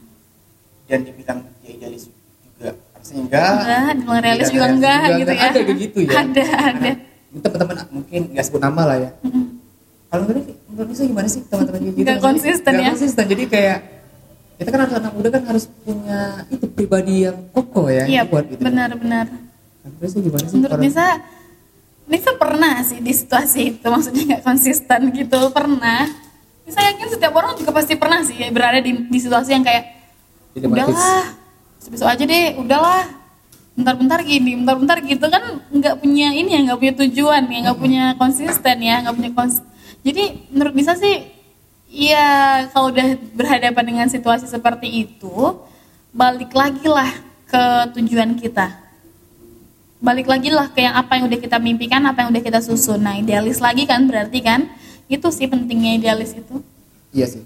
dan 0.84 1.00
dibilang 1.00 1.38
dia 1.58 1.70
idealis 1.72 2.12
juga. 2.44 2.76
Sehingga 3.00 3.44
enggak 3.56 3.88
dibilang 3.96 4.20
realis 4.20 4.42
Tidak 4.42 4.52
juga 4.52 4.66
enggak 4.68 4.98
juga 5.00 5.08
gitu 5.14 5.24
enggak. 5.24 5.40
ya. 5.40 5.48
Ada 5.48 5.58
kayak 5.58 5.78
gitu 5.80 5.98
ya. 5.98 6.12
Ada 6.14 6.44
ada. 6.68 6.90
Ini 7.24 7.38
teman-teman 7.40 7.76
mungkin 7.90 8.20
nggak 8.30 8.44
sebut 8.44 8.60
nama 8.60 8.82
lah 8.84 8.98
ya. 9.00 9.10
Mhm. 9.22 9.42
kalau 10.06 10.30
menurut 10.30 10.46
menurut 10.68 10.88
Nisa 10.88 11.02
gimana 11.04 11.26
sih 11.26 11.42
teman-teman 11.42 11.80
gitu 11.82 11.96
Nggak 11.98 12.18
konsisten 12.20 12.70
nggak 12.70 12.84
ya? 12.84 12.90
konsisten. 12.92 13.24
Jadi 13.26 13.44
kayak 13.48 13.78
kita 14.54 14.68
kan 14.70 14.80
anak-anak 14.84 15.10
muda 15.10 15.28
kan 15.30 15.42
harus 15.44 15.64
punya 15.80 16.20
itu 16.46 16.66
pribadi 16.68 17.14
yang 17.24 17.34
kokoh 17.50 17.90
ya 17.90 18.06
iya 18.06 18.22
kuat 18.22 18.46
gitu 18.46 18.62
benar-benar 18.62 19.26
menurut 19.82 20.06
sih 20.06 20.22
gimana 20.22 20.46
sih 20.46 20.54
menurut 20.54 20.78
Nisa 20.78 21.18
Nisa 22.04 22.36
pernah 22.36 22.84
sih 22.84 23.00
di 23.00 23.12
situasi 23.16 23.60
itu 23.76 23.86
maksudnya 23.88 24.22
nggak 24.36 24.42
konsisten 24.44 25.00
gitu 25.16 25.50
pernah. 25.50 26.04
Nisa 26.64 26.80
yakin 26.80 27.08
setiap 27.16 27.32
orang 27.36 27.56
juga 27.56 27.72
pasti 27.72 27.96
pernah 27.96 28.20
sih 28.24 28.36
berada 28.52 28.80
di, 28.80 29.08
di 29.08 29.18
situasi 29.20 29.56
yang 29.56 29.64
kayak 29.64 29.84
udahlah 30.54 31.32
besok 31.88 32.08
aja 32.08 32.24
deh 32.24 32.56
udahlah. 32.60 33.04
Bentar-bentar 33.74 34.22
gini 34.22 34.54
bentar-bentar 34.54 35.02
gitu. 35.02 35.26
Kan 35.26 35.64
nggak 35.74 35.98
punya 35.98 36.30
ini 36.30 36.50
ya 36.54 36.60
nggak 36.70 36.78
punya 36.78 36.94
tujuan 37.02 37.42
ya 37.50 37.58
nggak 37.66 37.78
punya 37.82 38.04
konsisten 38.14 38.76
ya 38.78 39.02
nggak 39.02 39.16
punya 39.18 39.30
kons 39.34 39.58
jadi 40.04 40.46
menurut 40.52 40.74
Nisa 40.76 40.94
sih 40.94 41.26
ya 41.90 42.26
kalau 42.70 42.94
udah 42.94 43.18
berhadapan 43.34 43.84
dengan 43.84 44.06
situasi 44.06 44.46
seperti 44.46 45.08
itu 45.08 45.58
balik 46.14 46.54
lagi 46.54 46.86
lah 46.86 47.10
ke 47.48 47.62
tujuan 47.98 48.38
kita 48.38 48.83
balik 50.04 50.28
lagi 50.28 50.52
lah 50.52 50.68
ke 50.68 50.84
yang 50.84 50.92
apa 50.94 51.16
yang 51.16 51.24
udah 51.26 51.40
kita 51.40 51.56
mimpikan 51.56 52.04
apa 52.04 52.22
yang 52.22 52.30
udah 52.30 52.44
kita 52.44 52.60
susun. 52.60 53.00
Nah 53.00 53.16
idealis 53.16 53.56
lagi 53.58 53.88
kan 53.88 54.04
berarti 54.04 54.38
kan? 54.44 54.68
Itu 55.08 55.32
sih 55.32 55.48
pentingnya 55.48 55.96
idealis 55.96 56.36
itu. 56.36 56.60
Iya 57.10 57.26
sih. 57.26 57.42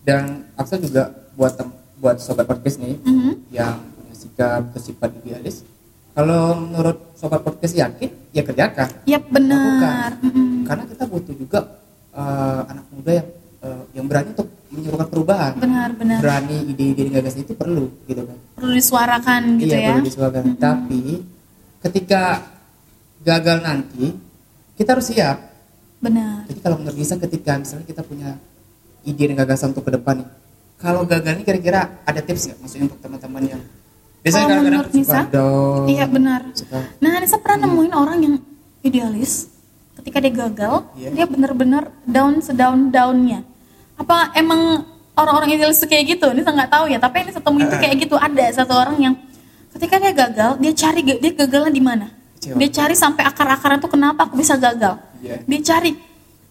Dan 0.00 0.48
Axel 0.56 0.80
juga 0.80 1.12
buat 1.36 1.52
buat 2.00 2.16
sobat 2.18 2.48
podcast 2.48 2.80
nih 2.80 2.96
Mhm. 3.04 3.32
yang 3.52 3.76
punya 3.94 4.14
sikap 4.16 4.72
bersifat 4.72 5.12
idealis 5.22 5.62
kalau 6.12 6.58
menurut 6.58 7.12
sobat 7.14 7.44
podcast 7.44 7.76
yakin 7.76 8.10
ya 8.32 8.42
kerjakan. 8.42 8.88
Yap 9.04 9.24
benar. 9.28 9.60
Lakukan. 9.60 10.10
Mm-mm. 10.24 10.48
karena 10.64 10.84
kita 10.88 11.04
butuh 11.04 11.34
juga 11.36 11.60
eh, 12.12 12.60
anak 12.68 12.84
muda 12.88 13.12
yang 13.12 13.28
eh, 13.62 13.82
yang 13.94 14.04
berani 14.08 14.28
untuk 14.32 14.48
menyerukan 14.72 15.08
perubahan. 15.08 15.52
Benar 15.60 15.90
benar. 15.92 16.18
Berani 16.24 16.56
ide-ide 16.66 17.12
gagasan 17.12 17.44
itu 17.44 17.52
perlu 17.52 17.92
gitu 18.08 18.24
kan. 18.24 18.36
Perlu 18.56 18.72
disuarakan 18.72 19.42
gitu 19.60 19.72
iya 19.72 19.78
ya. 19.80 19.88
perlu 19.92 20.04
disuarakan. 20.08 20.44
Tapi 20.56 21.00
ketika 21.82 22.42
gagal 23.20 23.58
nanti 23.60 24.14
kita 24.74 24.94
harus 24.94 25.06
siap. 25.06 25.38
Benar. 25.98 26.46
Jadi 26.46 26.58
kalau 26.58 26.76
menurut 26.78 26.96
Lisa 26.96 27.14
ketika 27.14 27.54
misalnya 27.54 27.86
kita 27.86 28.02
punya 28.02 28.34
ide 29.02 29.22
dan 29.24 29.36
gagasan 29.36 29.70
untuk 29.70 29.86
ke 29.86 29.92
depan 29.92 30.22
nih 30.22 30.28
kalau 30.74 31.06
gagal 31.06 31.38
ini 31.38 31.42
kira-kira 31.42 32.02
ada 32.02 32.18
tips 32.18 32.50
nggak? 32.50 32.58
Maksudnya 32.58 32.84
untuk 32.86 32.98
teman-teman 32.98 33.42
yang 33.48 33.60
biasanya 34.18 34.34
Kalau 34.40 34.46
kadang-kadang 34.48 34.66
menurut 34.66 34.92
Nisa, 34.94 35.20
iya 35.88 36.04
benar. 36.06 36.40
suka 36.54 36.78
nah 36.98 37.18
Nisa 37.18 37.36
pernah 37.38 37.58
nemuin 37.66 37.92
orang 37.92 38.18
yang 38.18 38.34
idealis 38.80 39.46
ketika 39.98 40.18
dia 40.18 40.32
gagal 40.32 40.74
Iya. 40.94 41.08
dia 41.12 41.26
benar-benar 41.26 41.90
down 42.02 42.38
sedown 42.38 42.90
downnya. 42.90 43.46
Apa 43.94 44.34
emang 44.34 44.82
orang-orang 45.14 45.54
idealis 45.54 45.82
kayak 45.84 46.18
gitu? 46.18 46.26
Nisa 46.34 46.50
nggak 46.50 46.70
tahu 46.70 46.90
ya 46.90 46.98
tapi 46.98 47.22
Nisa 47.22 47.38
temuin 47.38 47.66
itu 47.66 47.78
kayak 47.82 47.96
gitu. 47.98 48.14
Ada 48.18 48.62
satu 48.62 48.74
orang 48.74 48.98
yang 48.98 49.14
ketika 49.72 49.94
dia 49.98 50.12
gagal 50.12 50.50
dia 50.58 50.72
cari 50.72 51.00
dia 51.02 51.32
gagalnya 51.32 51.72
di 51.72 51.82
mana? 51.82 52.06
Dia 52.42 52.68
cari 52.68 52.94
sampai 52.98 53.22
akar-akaran 53.22 53.78
tuh 53.78 53.90
kenapa 53.90 54.26
aku 54.26 54.34
bisa 54.36 54.58
gagal? 54.58 54.98
Iya. 55.22 55.38
dia 55.46 55.60
cari 55.62 55.94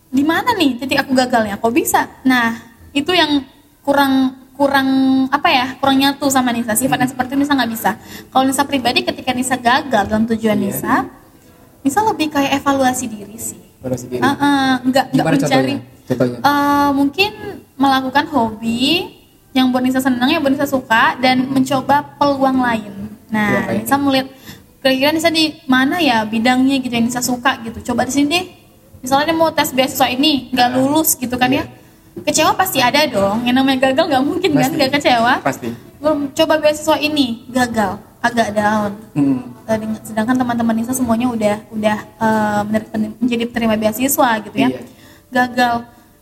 di 0.08 0.24
mana 0.24 0.56
nih 0.56 0.80
titik 0.80 1.04
aku 1.04 1.12
gagalnya? 1.12 1.60
Kok 1.60 1.72
bisa? 1.72 2.08
Nah 2.24 2.56
itu 2.92 3.12
yang 3.12 3.44
kurang 3.84 4.40
kurang 4.56 4.88
apa 5.28 5.50
ya 5.50 5.66
kurang 5.82 6.00
nyatu 6.00 6.32
sama 6.32 6.54
Nisa. 6.56 6.78
Sifatnya 6.78 7.10
seperti 7.10 7.36
itu 7.36 7.44
Nisa 7.44 7.54
nggak 7.58 7.72
bisa. 7.72 7.92
Kalau 8.32 8.44
Nisa 8.48 8.64
pribadi 8.64 9.04
ketika 9.04 9.32
Nisa 9.34 9.56
gagal 9.60 10.08
dalam 10.08 10.24
tujuan 10.30 10.56
Iya. 10.60 10.66
Nisa 10.72 10.94
Nisa 11.82 12.00
lebih 12.06 12.30
kayak 12.30 12.62
evaluasi 12.62 13.10
diri 13.10 13.36
sih. 13.36 13.58
Baru 13.82 13.98
sendiri 13.98 14.22
Ah, 14.22 14.38
ah, 14.38 14.72
nggak 14.86 15.06
nggak 15.12 15.26
mencari 15.26 15.42
contohnya? 15.42 15.80
Contohnya? 16.06 16.38
Eh, 16.40 16.90
mungkin 16.94 17.32
melakukan 17.76 18.26
hobi 18.30 19.10
yang 19.52 19.74
buat 19.74 19.82
Nisa 19.82 19.98
senang 20.00 20.30
yang 20.30 20.40
buat 20.46 20.54
Nisa 20.54 20.70
suka 20.70 21.18
dan 21.18 21.50
mencoba 21.50 22.16
peluang 22.16 22.62
lain. 22.62 23.01
Nah. 23.32 23.72
Nisa 23.72 23.96
melihat 23.96 24.28
kira-kira 24.78 25.10
Nisa 25.10 25.30
di 25.30 25.58
mana 25.66 25.98
ya 25.98 26.22
bidangnya 26.24 26.78
gitu 26.78 26.92
yang 26.92 27.06
Nisa 27.06 27.20
suka 27.20 27.58
gitu. 27.62 27.80
Coba 27.84 28.04
di 28.04 28.12
sini 28.12 28.28
deh. 28.30 28.46
Misalnya 29.00 29.26
dia 29.26 29.36
mau 29.36 29.50
tes 29.50 29.72
beasiswa 29.72 30.06
ini 30.06 30.52
nggak 30.52 30.68
Ah. 30.68 30.76
lulus 30.76 31.16
gitu 31.16 31.34
kan 31.34 31.48
Iya. 31.48 31.64
ya. 31.64 31.66
Kecewa 32.22 32.52
pasti 32.54 32.78
ada 32.78 33.02
dong. 33.06 33.42
Yang 33.42 33.56
namanya 33.56 33.78
gagal 33.88 34.06
nggak 34.06 34.24
mungkin 34.24 34.50
kan 34.52 34.62
Pasti. 34.62 34.76
nggak 34.76 34.92
kecewa. 34.94 35.34
pasti 35.42 35.70
Belum 35.98 36.20
coba 36.30 36.54
beasiswa 36.58 36.98
ini 36.98 37.46
gagal, 37.48 37.94
agak 38.20 38.50
down. 38.52 38.92
hmm. 39.14 39.40
Eh, 39.64 39.78
sedangkan 40.04 40.36
teman-teman 40.36 40.76
Nisa 40.76 40.92
semuanya 40.92 41.30
udah 41.30 41.56
udah 41.72 41.98
mener- 42.66 42.90
menjadi 43.16 43.46
penerima 43.48 43.76
beasiswa 43.80 44.30
gitu 44.42 44.58
ya 44.58 44.68
Iya. 44.68 44.82
gagal 45.32 45.76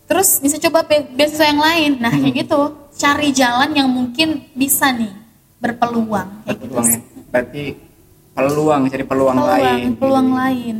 terus 0.05 0.37
bisa 0.37 0.59
coba 0.59 0.83
be- 0.83 1.09
beasiswa 1.09 1.47
yang 1.47 1.57
lain 1.57 1.91
nah 1.97 2.11
kayak 2.11 2.45
gitu 2.45 2.59
cari 2.93 3.29
jalan 3.31 3.71
yang 3.71 3.87
mungkin 3.87 4.45
bisa 4.53 4.91
nih 4.91 5.09
berpeluang 5.59 6.29
kayak 6.43 6.57
gitu 6.57 6.71
peluang 6.71 6.87
ya. 6.87 6.93
sih. 6.95 7.01
berarti 7.29 7.63
peluang 8.31 8.81
cari 8.87 9.03
peluang, 9.03 9.35
peluang 9.35 9.59
lain. 9.59 9.89
peluang 9.99 10.29
lain. 10.31 10.77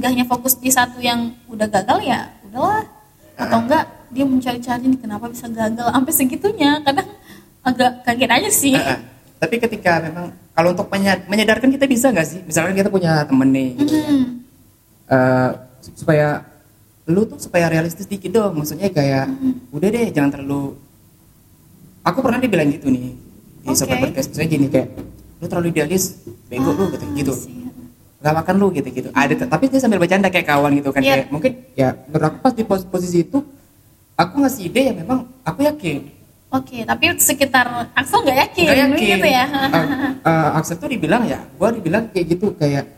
Gak 0.00 0.10
hanya 0.16 0.24
fokus 0.24 0.56
di 0.56 0.72
satu 0.72 0.96
yang 1.04 1.36
udah 1.44 1.68
gagal 1.68 1.98
ya 2.00 2.32
udahlah. 2.48 2.88
Atau 3.36 3.58
enggak 3.64 3.84
dia 4.08 4.24
mencari-cari 4.24 4.84
nih 4.88 5.00
kenapa 5.00 5.28
bisa 5.28 5.44
gagal. 5.46 5.86
Sampai 5.92 6.12
segitunya 6.16 6.80
kadang 6.80 7.08
agak 7.60 8.00
kaget 8.08 8.30
aja 8.32 8.50
sih. 8.50 8.74
Ah, 8.76 8.96
ah. 8.96 8.98
tapi 9.36 9.60
ketika 9.60 10.00
memang 10.00 10.32
kalau 10.56 10.72
untuk 10.72 10.88
menya- 10.88 11.20
menyadarkan 11.28 11.68
kita 11.68 11.84
bisa 11.84 12.08
nggak 12.08 12.28
sih? 12.28 12.40
Misalnya 12.44 12.72
kita 12.72 12.88
punya 12.88 13.24
temen 13.28 13.48
nih 13.52 13.68
gitu 13.76 13.94
ya. 13.94 14.08
Hmm, 14.08 14.26
Eh, 15.10 15.50
supaya 15.98 16.28
lu 17.04 17.26
tuh 17.26 17.36
supaya 17.36 17.66
realistis 17.68 18.08
dikit 18.08 18.30
dong. 18.32 18.56
Maksudnya 18.56 18.88
kayak 18.88 19.28
udah 19.74 19.88
deh 19.90 20.08
jangan 20.14 20.30
terlalu 20.38 20.78
aku 22.00 22.18
pernah 22.24 22.40
dibilang 22.40 22.70
gitu 22.72 22.88
nih 22.88 23.12
di 23.60 23.74
sobat 23.74 23.96
Oke. 23.96 24.02
podcast 24.08 24.28
misalnya 24.28 24.48
gini 24.48 24.66
kayak 24.66 24.88
lu 25.36 25.46
terlalu 25.46 25.68
idealis 25.70 26.04
bego 26.46 26.70
lu 26.70 26.84
gitu 26.90 27.04
gitu 27.14 27.32
nggak 28.20 28.34
makan 28.36 28.54
lu 28.56 28.66
gitu 28.70 28.88
gitu 28.90 29.08
ada 29.10 29.32
tapi 29.46 29.64
dia 29.66 29.78
sambil 29.78 29.96
bercanda 29.96 30.28
kayak 30.28 30.44
kawan 30.44 30.72
gitu 30.74 30.90
kan 30.90 31.00
Iya. 31.00 31.12
kayak 31.14 31.26
mungkin 31.28 31.52
ya 31.72 31.88
menurut 32.04 32.24
aku 32.26 32.36
pas 32.38 32.52
di 32.52 32.62
pos- 32.62 32.84
posisi 32.84 33.18
itu 33.22 33.38
aku 34.14 34.34
ngasih 34.38 34.62
ide 34.66 34.80
yang 34.82 34.96
memang 34.98 35.18
aku 35.40 35.60
yakin 35.62 36.20
Oke, 36.50 36.82
tapi 36.82 37.14
sekitar 37.14 37.62
Axel 37.94 38.26
nggak 38.26 38.38
yakin, 38.42 38.64
nggak 38.66 38.78
yakin 38.82 39.06
gitu 39.14 39.28
ya? 39.30 39.44
Eh, 39.46 39.86
eh, 40.26 40.48
Axel 40.50 40.76
tuh 40.76 40.90
dibilang 40.90 41.22
ya 41.22 41.38
gua 41.54 41.70
dibilang 41.70 42.10
kayak 42.10 42.26
gitu 42.28 42.50
kayak 42.52 42.90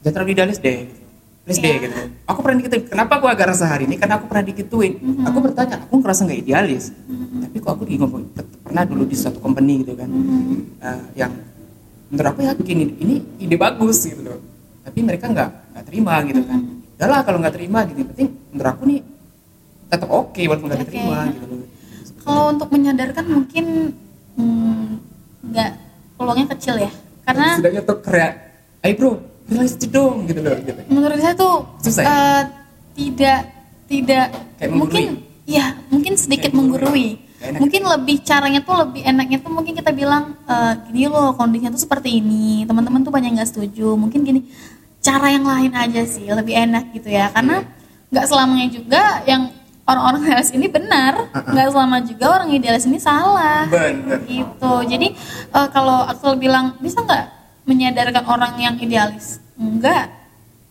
jangan 0.00 0.14
terlalu 0.16 0.30
idealis 0.32 0.58
deh 0.58 0.88
please 1.46 1.62
deh 1.62 1.70
Iya. 1.70 1.78
gitu. 1.86 1.94
Aku 2.26 2.38
pernah 2.42 2.58
dikituin. 2.58 2.82
Kenapa 2.90 3.12
aku 3.22 3.26
agak 3.30 3.46
rasa 3.54 3.70
hari 3.70 3.86
ini? 3.86 3.94
Karena 3.94 4.18
aku 4.18 4.26
pernah 4.26 4.44
dikituin. 4.50 4.92
Mhm. 4.98 5.24
aku 5.30 5.38
bertanya 5.38 5.74
aku 5.78 5.94
ngerasa 6.02 6.20
nggak 6.26 6.40
idealis? 6.42 6.84
Tapi 7.46 7.56
kok 7.62 7.70
aku 7.70 7.82
di 7.86 7.94
pernah 8.66 8.82
dulu 8.82 9.02
di 9.06 9.14
suatu 9.14 9.38
company 9.38 9.86
gitu 9.86 9.94
kan. 9.94 10.10
Mhm. 10.10 10.82
Eh, 10.82 11.02
yang 11.14 11.30
menurut 12.10 12.28
aku 12.34 12.40
yakin 12.42 12.78
ini, 12.98 13.14
ide 13.38 13.54
bagus 13.54 14.02
gitu 14.02 14.26
loh. 14.26 14.42
Tapi 14.82 14.98
mereka 15.06 15.30
nggak 15.30 15.50
nggak 15.70 15.84
terima 15.86 16.14
gitu 16.26 16.42
kan. 16.42 16.58
Mhm. 16.58 16.74
udahlah 16.96 17.20
kalau 17.22 17.38
nggak 17.44 17.54
terima 17.54 17.78
gitu. 17.86 17.98
Yang 18.02 18.10
penting 18.16 18.28
menurut 18.50 18.70
aku 18.72 18.82
nih 18.90 19.00
tetap 19.86 20.08
oke 20.10 20.40
walaupun 20.42 20.66
nggak 20.66 20.80
Oke. 20.82 20.86
diterima 20.90 21.18
gitu 21.30 21.44
loh. 21.46 21.58
Kalau 22.26 22.44
untuk 22.50 22.68
menyadarkan 22.74 23.24
mungkin 23.30 23.64
hmm, 24.34 24.86
nggak 25.46 25.70
peluangnya 26.18 26.46
kecil 26.58 26.74
ya, 26.80 26.90
karena 27.22 27.54
setidaknya 27.54 27.82
tuh 27.86 27.96
kayak 28.02 28.32
ayo 28.82 28.92
bro 28.98 29.12
realistis 29.46 29.88
dong 29.88 30.26
gitu 30.26 30.40
loh 30.42 30.56
gitu 30.58 30.80
menurut 30.88 31.18
saya 31.18 31.34
tuh 31.34 31.54
Susah 31.78 32.02
ya? 32.02 32.10
eh, 32.10 32.42
tidak 32.96 33.40
tidak 33.86 34.26
Kayak 34.56 34.72
mungkin 34.72 35.04
ya 35.46 35.66
mungkin 35.88 36.12
sedikit 36.16 36.50
Kayak 36.50 36.58
menggurui. 36.58 37.08
enak. 37.36 37.60
Mungkin 37.60 37.82
lebih 37.84 38.16
caranya 38.24 38.64
tuh 38.64 38.74
lebih 38.82 39.04
enaknya 39.04 39.38
tuh 39.38 39.52
mungkin 39.52 39.76
kita 39.76 39.92
bilang 39.92 40.34
eh, 40.42 40.72
gini 40.88 41.06
loh 41.06 41.36
kondisinya 41.36 41.70
tuh 41.70 41.78
seperti 41.78 42.18
ini. 42.18 42.64
Teman-teman 42.64 43.04
tuh 43.04 43.12
banyak 43.12 43.36
nggak 43.36 43.46
setuju. 43.46 43.94
Mungkin 43.94 44.24
gini 44.24 44.40
cara 44.98 45.30
yang 45.30 45.46
lain 45.46 45.70
aja 45.70 46.02
sih 46.02 46.26
lebih 46.26 46.56
enak 46.56 46.90
gitu 46.90 47.06
ya. 47.06 47.30
Karena 47.30 47.62
nggak 48.10 48.26
selamanya 48.26 48.66
juga 48.72 49.02
yang 49.22 49.52
orang-orang 49.86 50.20
idealis 50.26 50.50
ini 50.50 50.66
benar, 50.66 51.14
nggak 51.30 51.66
selama 51.70 51.96
juga 52.02 52.26
orang 52.32 52.48
idealis 52.50 52.88
ini 52.88 52.98
salah 52.98 53.68
bener 53.70 54.26
gitu 54.26 54.72
jadi 54.82 55.14
eh, 55.52 55.68
kalau 55.70 56.02
Axel 56.02 56.34
bilang 56.34 56.74
bisa 56.80 57.04
nggak 57.04 57.24
menyadarkan 57.66 58.24
orang 58.24 58.54
yang 58.56 58.74
idealis 58.78 59.42
enggak 59.54 60.08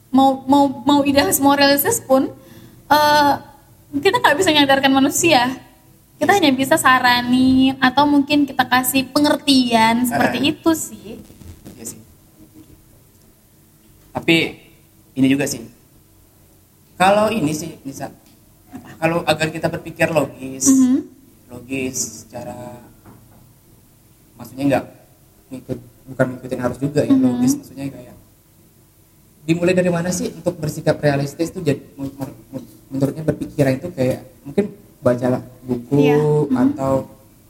mau 0.10 0.41
mau 0.46 0.66
mau 0.82 1.00
idealis 1.04 1.38
mau 1.38 1.54
realistis 1.54 2.00
pun 2.00 2.32
eh, 2.88 3.34
kita 3.96 4.18
nggak 4.18 4.36
bisa 4.36 4.50
menyadarkan 4.50 4.89
manusia 4.89 5.52
kita 6.16 6.32
hanya 6.32 6.50
bisa 6.50 6.76
saranin 6.76 7.76
atau 7.78 8.08
mungkin 8.08 8.48
kita 8.48 8.64
kasih 8.64 9.12
pengertian 9.12 10.08
seperti 10.08 10.38
Ah. 10.39 10.50
itu 10.50 10.72
sih 10.72 11.12
Iya 11.76 11.84
sih. 11.86 12.00
Tapi 14.10 14.36
ini 15.12 15.28
juga 15.28 15.43
sih. 15.43 15.60
Kalau 16.96 17.28
ini 17.28 17.52
sih 17.52 17.76
bisa 17.84 18.08
kalau 18.96 19.24
agar 19.24 19.52
kita 19.52 19.68
berpikir 19.68 20.08
logis, 20.08 20.68
Mhm. 20.68 21.00
logis 21.52 22.24
secara 22.24 22.80
maksudnya 24.36 24.64
nggak 24.66 24.86
ngikut 25.52 25.80
bukan 26.06 26.26
ngikutin 26.32 26.60
harus 26.60 26.78
juga 26.78 27.01
ya 27.01 27.12
Mhm. 27.12 27.22
logis 27.22 27.53
maksudnya 27.56 27.86
kayak 27.89 28.16
dimulai 29.45 29.74
dari 29.74 29.89
mana 29.89 30.10
sih 30.10 30.30
untuk 30.32 30.58
bersikap 30.58 30.97
realistis 30.97 31.49
tuh 31.49 31.62
jadi 31.62 31.78
men- 31.93 32.14
men- 32.49 32.70
menurutnya 32.88 33.24
berpikiran 33.24 33.74
itu 33.76 33.88
kayak 33.91 34.26
mungkin 34.41 34.74
baca 34.99 35.41
buku 35.62 35.97
Iya. 35.99 36.18
Mhm. 36.18 36.56
atau 36.56 36.93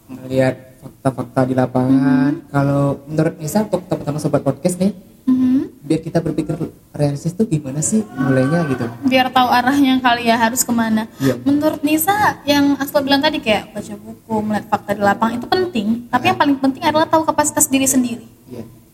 melihat 0.06 0.56
fakta-fakta 0.78 1.41
di 1.45 1.53
lapangan 1.53 2.32
kalau 2.47 2.99
menurut 3.06 3.36
Nisa 3.38 3.64
untuk 3.64 3.84
teman-teman 3.86 4.20
sobat 4.20 4.41
podcast 4.41 4.78
nih 4.78 4.91
Mhm. 5.26 5.82
biar 5.82 5.99
kita 5.99 6.20
berpikir 6.20 6.53
realistis 6.91 7.32
tuh 7.32 7.43
gimana 7.43 7.80
sih 7.80 8.03
mulainya 8.14 8.68
gitu 8.68 8.86
biar 9.03 9.28
tahu 9.30 9.49
arahnya 9.49 9.97
kali 9.97 10.26
ya 10.26 10.36
harus 10.38 10.62
ke 10.62 10.70
mana 10.70 11.08
Iya. 11.18 11.39
menurut 11.41 11.82
Nisa 11.82 12.14
yang 12.43 12.76
Aslo 12.76 12.99
bilang 12.99 13.20
tadi 13.20 13.39
kayak 13.39 13.72
baca 13.72 13.93
buku 13.95 14.36
melihat 14.41 14.66
fakta 14.70 14.91
di 14.91 15.01
lapangan 15.01 15.34
itu 15.36 15.47
penting 15.47 15.88
tapi 16.06 16.24
yang 16.28 16.38
paling 16.38 16.58
penting 16.58 16.84
adalah 16.84 17.08
tahu 17.08 17.24
kapasitas 17.24 17.66
diri 17.66 17.86
sendiri 17.86 18.22
Iya. 18.22 18.35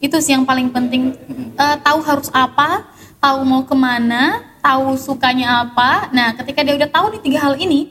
Itu 0.01 0.17
sih 0.17 0.33
yang 0.33 0.43
paling 0.43 0.73
penting. 0.73 1.13
Eh, 1.55 1.77
tahu 1.85 2.01
harus 2.01 2.27
apa 2.33 2.89
tahu 3.21 3.45
mau 3.45 3.61
ke 3.61 3.77
mana 3.77 4.41
tahu 4.59 4.97
sukanya 4.97 5.63
apa. 5.63 6.09
Nah 6.09 6.33
ketika 6.33 6.65
dia 6.65 6.73
udah 6.73 6.89
tahu 6.89 7.13
nih 7.13 7.21
tiga 7.21 7.39
hal 7.45 7.53
ini 7.61 7.87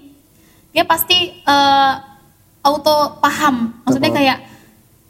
dia 0.74 0.82
pasti 0.82 1.38
eh, 1.40 1.92
auto 2.66 3.22
paham. 3.22 3.78
Maksudnya 3.86 4.11
kayak 4.11 4.38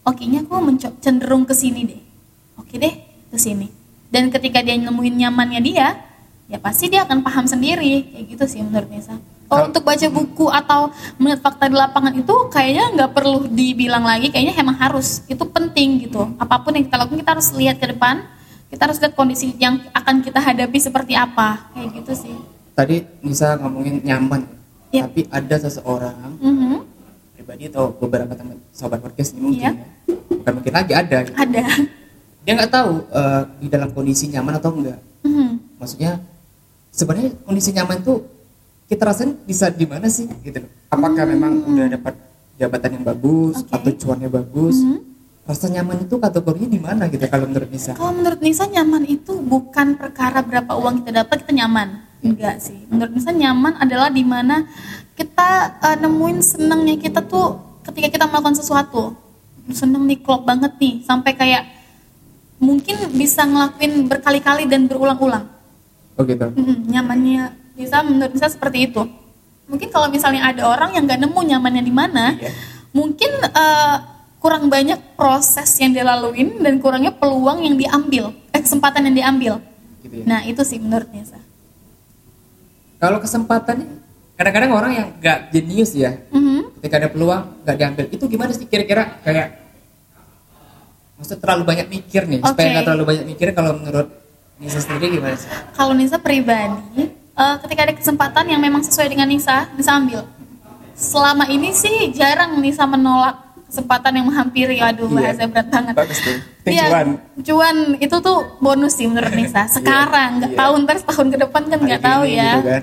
oke 0.04 0.22
nya 0.28 0.44
aku 0.44 0.54
cenderung 1.00 1.48
ke 1.48 1.56
sini 1.56 1.88
deh. 1.88 2.02
Oke 2.60 2.76
deh 2.76 2.94
ke 3.32 3.38
sini. 3.40 3.72
Dan 4.12 4.28
ketika 4.28 4.60
dia 4.60 4.76
nemuin 4.76 5.16
nyamannya 5.24 5.60
dia 5.64 5.96
ya 6.52 6.58
pasti 6.60 6.92
dia 6.92 7.08
akan 7.08 7.24
paham 7.24 7.48
sendiri. 7.48 8.12
Kayak 8.12 8.24
gitu 8.36 8.44
sih 8.44 8.60
menurut 8.60 8.92
Nisa 8.92 9.16
kalau 9.50 9.66
untuk 9.66 9.82
baca 9.82 10.06
buku 10.08 10.46
atau 10.46 10.80
melihat 11.18 11.42
fakta 11.42 11.66
di 11.66 11.74
lapangan 11.74 12.14
itu 12.14 12.34
kayaknya 12.48 12.84
nggak 12.94 13.10
perlu 13.10 13.50
dibilang 13.50 14.06
lagi 14.06 14.30
kayaknya 14.30 14.54
emang 14.56 14.78
harus 14.78 15.26
itu 15.26 15.42
penting 15.42 16.06
gitu 16.06 16.22
apa 16.38 16.62
pun 16.62 16.70
yang 16.70 16.86
kita 16.86 16.96
lakukan 16.96 17.18
kita 17.18 17.32
harus 17.34 17.48
lihat 17.52 17.76
ke 17.76 17.90
depan 17.90 18.22
kita 18.70 18.86
harus 18.86 19.02
lihat 19.02 19.12
kondisi 19.12 19.50
yang 19.58 19.82
akan 19.90 20.22
kita 20.22 20.38
hadapi 20.38 20.78
seperti 20.78 21.18
apa 21.18 21.66
kayak 21.74 21.88
gitu 21.98 22.12
sih 22.14 22.36
tadi 22.72 23.02
Nisa 23.20 23.58
ngomongin 23.58 23.98
nyaman 24.00 24.46
Iya. 24.90 25.06
tapi 25.06 25.22
ada 25.26 25.56
seseorang 25.60 26.34
Mhm. 26.38 26.74
pribadi 27.34 27.66
atau 27.66 27.94
beberapa 27.94 28.34
teman 28.34 28.58
sobat 28.70 28.98
podcast 28.98 29.34
ini 29.34 29.42
mungkin 29.44 29.62
Iya. 29.62 29.70
ya. 29.74 29.86
bukan 30.30 30.52
mungkin 30.56 30.72
lagi 30.72 30.92
ada 30.94 31.16
gitu. 31.26 31.34
ada 31.34 31.62
dia 32.40 32.52
nggak 32.54 32.70
tahu 32.70 32.92
eh, 33.10 33.42
di 33.58 33.66
dalam 33.66 33.90
kondisi 33.90 34.30
nyaman 34.30 34.58
atau 34.58 34.70
enggak 34.72 34.98
Mhm. 35.22 35.78
maksudnya 35.78 36.18
sebenarnya 36.90 37.34
kondisi 37.42 37.70
nyaman 37.70 37.98
tuh 38.00 38.18
kita 38.90 39.02
rasain 39.06 39.38
bisa 39.40 39.70
di 39.70 39.86
mana 39.86 40.10
sih 40.10 40.26
gitu 40.42 40.58
loh. 40.60 40.70
apakah 40.88 41.24
memang 41.24 41.62
udah 41.64 41.86
dapat 41.88 42.14
jabatan 42.56 42.90
yang 42.92 43.04
bagus 43.06 43.62
Oke. 43.62 43.70
atau 43.70 43.90
cuannya 43.96 44.28
bagus 44.28 44.76
Mhm. 44.76 44.98
rasa 45.42 45.66
nyaman 45.66 45.96
itu 46.00 46.14
kategorinya 46.16 46.68
di 46.68 46.78
mana 46.78 47.02
gitu 47.06 47.24
kalau 47.24 47.46
menurut 47.46 47.70
Nisa 47.70 47.90
Kalau 47.92 48.12
menurut 48.12 48.40
Nisa 48.40 48.64
nyaman 48.66 49.02
itu 49.04 49.32
bukan 49.36 49.94
perkara 49.94 50.42
berapa 50.42 50.74
uang 50.74 51.00
kita 51.00 51.22
dapat 51.22 51.42
kita 51.42 51.54
nyaman. 51.56 51.88
Enggak 52.20 52.60
sih. 52.60 52.76
Menurut 52.86 53.10
Nisa 53.10 53.32
nyaman 53.32 53.74
adalah 53.74 54.10
di 54.10 54.22
mana 54.22 54.68
kita 55.12 55.48
eh, 55.80 55.96
nemuin 55.98 56.38
senangnya 56.40 56.94
kita 56.96 57.24
tuh 57.24 57.56
ketika 57.82 58.10
kita 58.10 58.24
melakukan 58.26 58.54
sesuatu. 58.54 59.16
Seneng 59.70 60.04
nih 60.04 60.18
klop 60.18 60.44
banget 60.44 60.74
nih 60.76 61.00
sampai 61.00 61.32
kayak 61.32 61.62
mungkin 62.58 62.94
bisa 63.10 63.42
ngelakuin 63.42 64.04
berkali-kali 64.06 64.66
dan 64.66 64.84
berulang-ulang. 64.84 65.46
oh 66.12 66.22
gitu 66.22 66.46
Mm, 66.52 66.76
nyamannya 66.86 67.42
Nisa 67.80 68.04
menurut 68.04 68.30
Nisa 68.30 68.46
seperti 68.46 68.86
itu. 68.86 69.02
Mungkin 69.64 69.88
kalau 69.88 70.12
misalnya 70.12 70.44
ada 70.46 70.68
orang 70.68 70.92
yang 70.92 71.08
nggak 71.08 71.20
nemu 71.20 71.40
nyamannya 71.46 71.80
di 71.80 71.90
mana, 71.90 72.36
Iya. 72.36 72.52
mungkin 72.92 73.30
eh, 73.40 73.96
kurang 74.36 74.68
banyak 74.68 75.16
proses 75.16 75.68
yang 75.76 75.90
dilaluin 75.90 76.58
dan 76.58 76.76
kurangnya 76.76 77.12
peluang 77.12 77.60
yang 77.62 77.74
diambil, 77.74 78.36
eh, 78.50 78.60
kesempatan 78.60 79.08
yang 79.08 79.16
diambil. 79.16 79.54
gitu 80.00 80.16
ya 80.16 80.24
Nah 80.26 80.40
itu 80.42 80.60
sih 80.60 80.76
menurut 80.76 81.08
Nisa. 81.08 81.36
kalau 82.96 83.16
kesempatan 83.16 84.00
kadang-kadang 84.32 84.72
orang 84.72 84.92
yang 84.94 85.08
nggak 85.14 85.38
jenius 85.50 85.92
ya 85.92 86.16
Mhm. 86.28 86.76
ketika 86.76 86.96
ada 86.96 87.08
peluang 87.08 87.42
nggak 87.60 87.76
diambil 87.76 88.04
itu 88.08 88.24
gimana 88.26 88.48
sih 88.50 88.64
kira-kira 88.64 89.20
kayak 89.20 89.60
maksud 91.16 91.36
terlalu 91.36 91.64
banyak 91.66 91.86
mikir 91.90 92.24
nih 92.24 92.40
supaya 92.40 92.56
Oke. 92.56 92.72
nggak 92.72 92.84
terlalu 92.86 93.04
banyak 93.06 93.24
mikir 93.26 93.46
kalau 93.52 93.72
menurut 93.74 94.08
Nisa 94.56 94.80
sendiri 94.80 95.12
gimana 95.14 95.36
sih 95.36 95.48
Kalau 95.70 95.92
Nisa 95.92 96.16
pribadi, 96.16 97.08
eh, 97.40 97.56
ketika 97.64 97.80
ada 97.82 97.94
kesempatan 97.96 98.44
yang 98.46 98.60
memang 98.60 98.84
sesuai 98.84 99.08
dengan 99.08 99.24
Nisa, 99.26 99.64
Nisa 99.72 99.96
ambil. 99.96 100.22
Selama 100.92 101.48
ini 101.48 101.72
sih 101.72 102.12
jarang 102.12 102.60
Nisa 102.60 102.84
menolak 102.84 103.40
kesempatan 103.64 104.12
yang 104.12 104.26
menghampiri. 104.26 104.76
Aduh, 104.78 105.08
Iya. 105.08 105.16
bahasa 105.16 105.42
berat 105.46 105.68
banget. 105.68 105.94
bagus 105.96 106.18
tuh 106.20 106.36
Iya, 106.60 106.86
cuan 107.40 107.76
itu 107.96 108.16
tuh 108.20 108.38
bonus 108.60 108.94
sih 108.94 109.08
menurut 109.08 109.32
Nisa. 109.32 109.64
Sekarang, 109.66 110.38
nggak 110.38 110.52
iya. 110.52 110.58
tahu 110.60 110.72
ntar 110.84 110.96
setahun 111.00 111.26
ke 111.30 111.38
depan 111.40 111.62
kan 111.66 111.78
nggak 111.80 112.02
tahu 112.04 112.22
ya. 112.28 112.50
gitu 112.52 112.68
kan. 112.68 112.82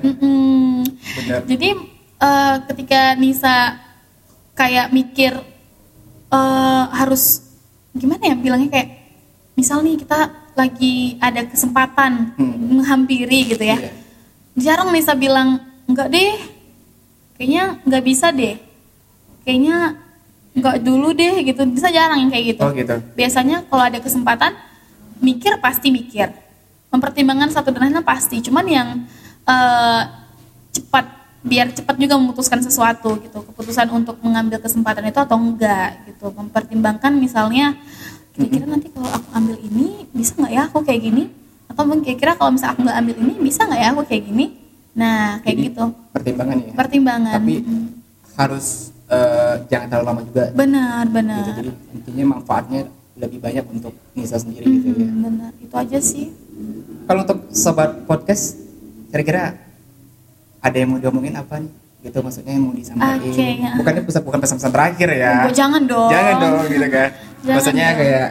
Benar 0.97 1.39
Jadi 1.45 1.69
eh, 2.17 2.55
ketika 2.65 3.01
Nisa 3.15 3.55
kayak 4.53 4.89
mikir 4.89 5.37
eh, 6.27 6.83
harus 6.89 7.45
gimana 7.93 8.23
ya 8.23 8.35
bilangnya 8.35 8.69
kayak 8.71 8.89
misal 9.53 9.81
nih 9.81 9.97
kita 9.97 10.19
lagi 10.53 10.95
ada 11.19 11.45
kesempatan 11.45 12.33
Hmm. 12.33 12.81
menghampiri 12.81 13.45
gitu 13.45 13.61
ya. 13.61 13.77
Iya. 13.77 13.91
Jarang 14.57 14.89
Nisa 14.89 15.13
bilang 15.13 15.61
enggak 15.85 16.09
deh. 16.09 16.33
Kayaknya 17.37 17.63
nggak 17.85 18.03
bisa 18.03 18.33
deh. 18.33 18.57
Kayaknya 19.45 20.01
nggak 20.57 20.75
dulu 20.81 21.13
deh 21.13 21.45
gitu. 21.45 21.61
Bisa 21.69 21.93
jarang 21.93 22.25
yang 22.25 22.33
kayak 22.33 22.57
gitu. 22.57 22.63
Oh 22.65 22.73
gitu. 22.73 22.97
Biasanya 23.13 23.69
kalau 23.69 23.83
ada 23.85 24.01
kesempatan 24.01 24.57
mikir 25.21 25.61
pasti 25.61 25.93
mikir. 25.93 26.33
Mempertimbangkan 26.89 27.53
satu 27.53 27.69
dan 27.69 27.93
lain 27.93 28.01
pasti. 28.01 28.41
Cuman 28.41 28.65
yang 28.65 28.87
eh, 29.45 30.01
cepat 30.73 31.05
biar 31.45 31.71
cepat 31.71 31.95
juga 32.01 32.17
memutuskan 32.17 32.57
sesuatu 32.65 33.21
gitu. 33.21 33.45
Keputusan 33.53 33.93
untuk 33.93 34.17
mengambil 34.25 34.57
kesempatan 34.57 35.05
itu 35.05 35.21
atau 35.21 35.37
enggak 35.37 36.01
gitu. 36.09 36.33
Mempertimbangkan 36.33 37.13
misalnya 37.13 37.77
kira-kira 38.33 38.65
nanti 38.69 38.89
kalau 38.93 39.09
aku 39.09 39.29
ambil 39.33 39.57
ini 39.65 40.05
bisa 40.13 40.37
nggak 40.37 40.53
ya 40.53 40.61
aku 40.69 40.85
kayak 40.85 41.01
gini 41.09 41.23
atau 41.77 41.85
mungkin 41.85 42.01
kira-kira 42.09 42.33
kalau 42.33 42.57
misalnya 42.57 42.73
aku 42.73 42.81
nggak 42.81 42.97
ambil 42.97 43.15
ini 43.21 43.33
bisa 43.37 43.61
nggak 43.63 43.77
ya 43.77 43.87
aku 43.93 44.01
kayak 44.09 44.23
gini? 44.25 44.45
Nah 44.97 45.37
kayak 45.45 45.53
Jadi, 45.53 45.67
gitu. 45.69 45.83
pertimbangan 46.09 46.57
ya. 46.57 46.71
Pertimbangan. 46.73 47.33
Tapi 47.37 47.53
Mm. 47.61 47.85
harus 48.33 48.67
eh, 49.07 49.53
jangan 49.69 49.87
terlalu 49.87 50.05
lama 50.09 50.21
juga. 50.25 50.43
Benar 50.51 51.03
gitu 51.05 51.13
benar. 51.13 51.45
jadi 51.53 51.69
intinya 51.93 52.23
manfaatnya 52.33 52.81
lebih 53.13 53.39
banyak 53.39 53.65
untuk 53.69 53.93
Nisa 54.11 54.41
sendiri 54.41 54.65
gitu 54.65 54.89
ya. 54.89 55.05
Benar. 55.07 55.51
Itu 55.61 55.75
aja 55.77 55.97
sih. 56.01 56.33
Kalau 57.05 57.21
untuk 57.21 57.39
sobat 57.53 58.03
podcast 58.03 58.57
kira-kira 59.07 59.53
ada 60.59 60.75
yang 60.75 60.89
mau 60.89 60.99
diomongin 60.99 61.37
apa 61.37 61.61
nih? 61.61 61.69
Gitu 62.03 62.17
maksudnya 62.19 62.57
yang 62.57 62.65
mau 62.65 62.73
disampaikan. 62.73 63.21
Oke, 63.21 63.47
ya. 63.57 63.71
bukannya 63.77 64.01
bukan 64.01 64.39
pesan-pesan 64.41 64.71
terakhir 64.73 65.09
ya? 65.13 65.33
Oh, 65.45 65.53
jangan 65.53 65.81
dong. 65.85 66.09
Jangan 66.09 66.33
dong 66.41 66.55
gitu 66.67 66.87
kan. 66.89 67.09
Jangan 67.45 67.53
maksudnya 67.53 67.87
dong. 67.87 67.97
kayak 68.01 68.27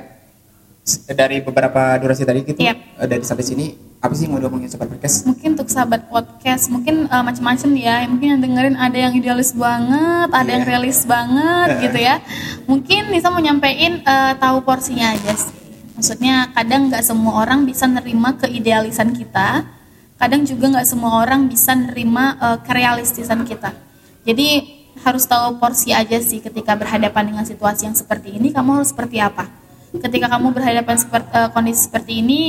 dari 1.10 1.42
beberapa 1.42 1.98
durasi 1.98 2.22
tadi 2.22 2.46
gitu 2.46 2.62
Yap. 2.62 2.78
eh, 2.78 3.06
dari 3.06 3.26
sampai 3.26 3.42
sini 3.42 3.66
apa 3.96 4.14
sih 4.14 4.30
yang 4.30 4.38
mau 4.38 4.40
diomongin 4.40 4.70
sobat 4.70 4.86
podcast? 4.86 5.26
Mungkin 5.26 5.58
untuk 5.58 5.66
sahabat 5.66 6.06
podcast 6.06 6.70
mungkin 6.70 7.10
eh, 7.10 7.22
macam-macam 7.26 7.70
ya. 7.74 8.06
Mungkin 8.06 8.26
yang 8.30 8.40
dengerin 8.40 8.76
ada 8.78 8.94
yang 8.94 9.12
idealis 9.12 9.50
banget 9.50 10.28
ada 10.30 10.46
yang 10.46 10.62
Iya. 10.62 10.70
realis 10.70 11.02
banget 11.02 11.68
gitu 11.82 11.98
ya. 11.98 12.22
Mungkin 12.64 13.10
Nisa 13.10 13.28
mau 13.28 13.42
nyampein 13.42 13.98
eh, 13.98 14.32
tahu 14.38 14.62
porsinya 14.62 15.10
aja 15.10 15.34
sih. 15.34 15.50
Maksudnya 15.98 16.54
kadang 16.54 16.86
nggak 16.86 17.02
semua 17.02 17.42
orang 17.42 17.66
bisa 17.66 17.90
nerima 17.90 18.38
keidealisan 18.38 19.10
kita. 19.10 19.66
Kadang 20.16 20.46
juga 20.46 20.70
nggak 20.70 20.86
semua 20.86 21.18
orang 21.18 21.50
bisa 21.50 21.74
nerima 21.74 22.38
eh, 22.38 22.58
kerealistisan 22.62 23.42
kita. 23.42 23.74
Jadi 24.22 24.78
harus 25.02 25.26
tahu 25.26 25.58
porsi 25.58 25.90
aja 25.90 26.16
sih 26.22 26.38
ketika 26.38 26.72
berhadapan 26.72 27.34
dengan 27.34 27.44
situasi 27.44 27.84
yang 27.84 27.92
seperti 27.92 28.38
ini 28.38 28.48
kamu 28.48 28.80
harus 28.80 28.94
seperti 28.96 29.20
apa 29.20 29.44
ketika 29.98 30.26
kamu 30.28 30.52
berhadapan 30.52 30.96
seperti 30.96 31.28
kondisi 31.50 31.80
seperti 31.84 32.12
ini 32.20 32.40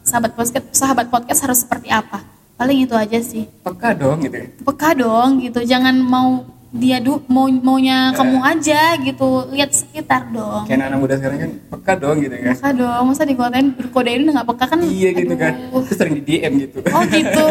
sahabat 0.00 0.32
podcast 0.32 0.66
sahabat 0.72 1.06
podcast 1.08 1.40
harus 1.44 1.58
seperti 1.60 1.88
apa? 1.88 2.20
Paling 2.54 2.84
itu 2.84 2.92
aja 2.92 3.18
sih. 3.20 3.48
Peka 3.64 3.96
dong 3.96 4.20
gitu 4.20 4.36
ya? 4.36 4.46
Peka 4.60 4.90
dong 4.92 5.40
gitu. 5.40 5.60
Jangan 5.62 5.96
mau 5.96 6.44
dia 6.70 7.02
du 7.02 7.18
mau 7.26 7.50
maunya 7.50 8.12
kamu 8.12 8.38
aja 8.44 8.94
gitu. 9.00 9.48
Lihat 9.48 9.72
sekitar 9.72 10.28
dong. 10.28 10.68
Kayak 10.68 10.92
anak 10.92 10.98
muda 11.00 11.14
sekarang 11.16 11.38
kan 11.40 11.50
peka 11.72 11.92
dong 11.96 12.16
gitu 12.20 12.34
kan 12.36 12.52
peka 12.52 12.70
dong. 12.76 13.02
Masa 13.08 13.22
dikotain 13.24 13.66
dikodein 13.74 14.20
udah 14.24 14.34
nggak 14.40 14.48
peka 14.52 14.64
kan? 14.68 14.78
Iya 14.84 15.08
gitu 15.16 15.34
kan. 15.34 15.52
Aduh. 15.56 15.82
terus 15.88 15.96
sering 15.96 16.14
di 16.20 16.22
DM 16.22 16.52
gitu. 16.60 16.78
Oh 16.92 17.02
gitu. 17.08 17.46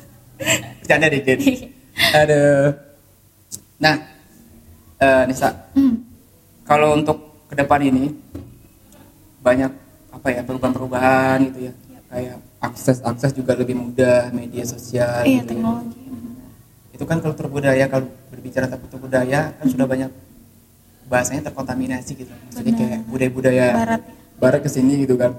Bercanda 0.80 1.06
dikit. 1.10 1.38
Aduh. 2.14 2.66
Nah 3.76 3.94
eh, 4.96 5.22
Nisa, 5.28 5.50
Hmm. 5.74 6.06
kalau 6.64 6.96
untuk 6.96 7.18
ke 7.46 7.54
depan 7.54 7.82
ini 7.82 8.14
banyak 9.46 9.70
apa 10.10 10.28
ya 10.34 10.40
perubahan-perubahan 10.42 11.38
gitu 11.46 11.60
ya. 11.70 11.72
Kayak 12.06 12.36
akses-akses 12.58 13.30
juga 13.30 13.54
lebih 13.54 13.78
mudah, 13.78 14.30
media 14.34 14.66
sosial 14.66 15.22
Iya 15.22 15.42
gitu 15.42 15.42
ya. 15.42 15.46
teknologi. 15.46 16.02
Itu 16.90 17.04
kan 17.06 17.18
kalau 17.22 17.34
terbudaya 17.36 17.84
kalau 17.86 18.06
berbicara 18.32 18.66
tentang 18.66 18.98
budaya 18.98 19.54
kan 19.54 19.66
sudah 19.68 19.86
banyak 19.86 20.10
bahasanya 21.06 21.46
terkontaminasi 21.46 22.12
gitu. 22.16 22.32
Maksudnya 22.50 22.72
Benar. 22.74 22.80
kayak 22.82 23.00
budaya-budaya 23.06 23.66
Barat. 23.76 24.02
barat 24.42 24.60
ke 24.60 24.70
sini 24.72 25.06
gitu 25.06 25.14
kan. 25.14 25.38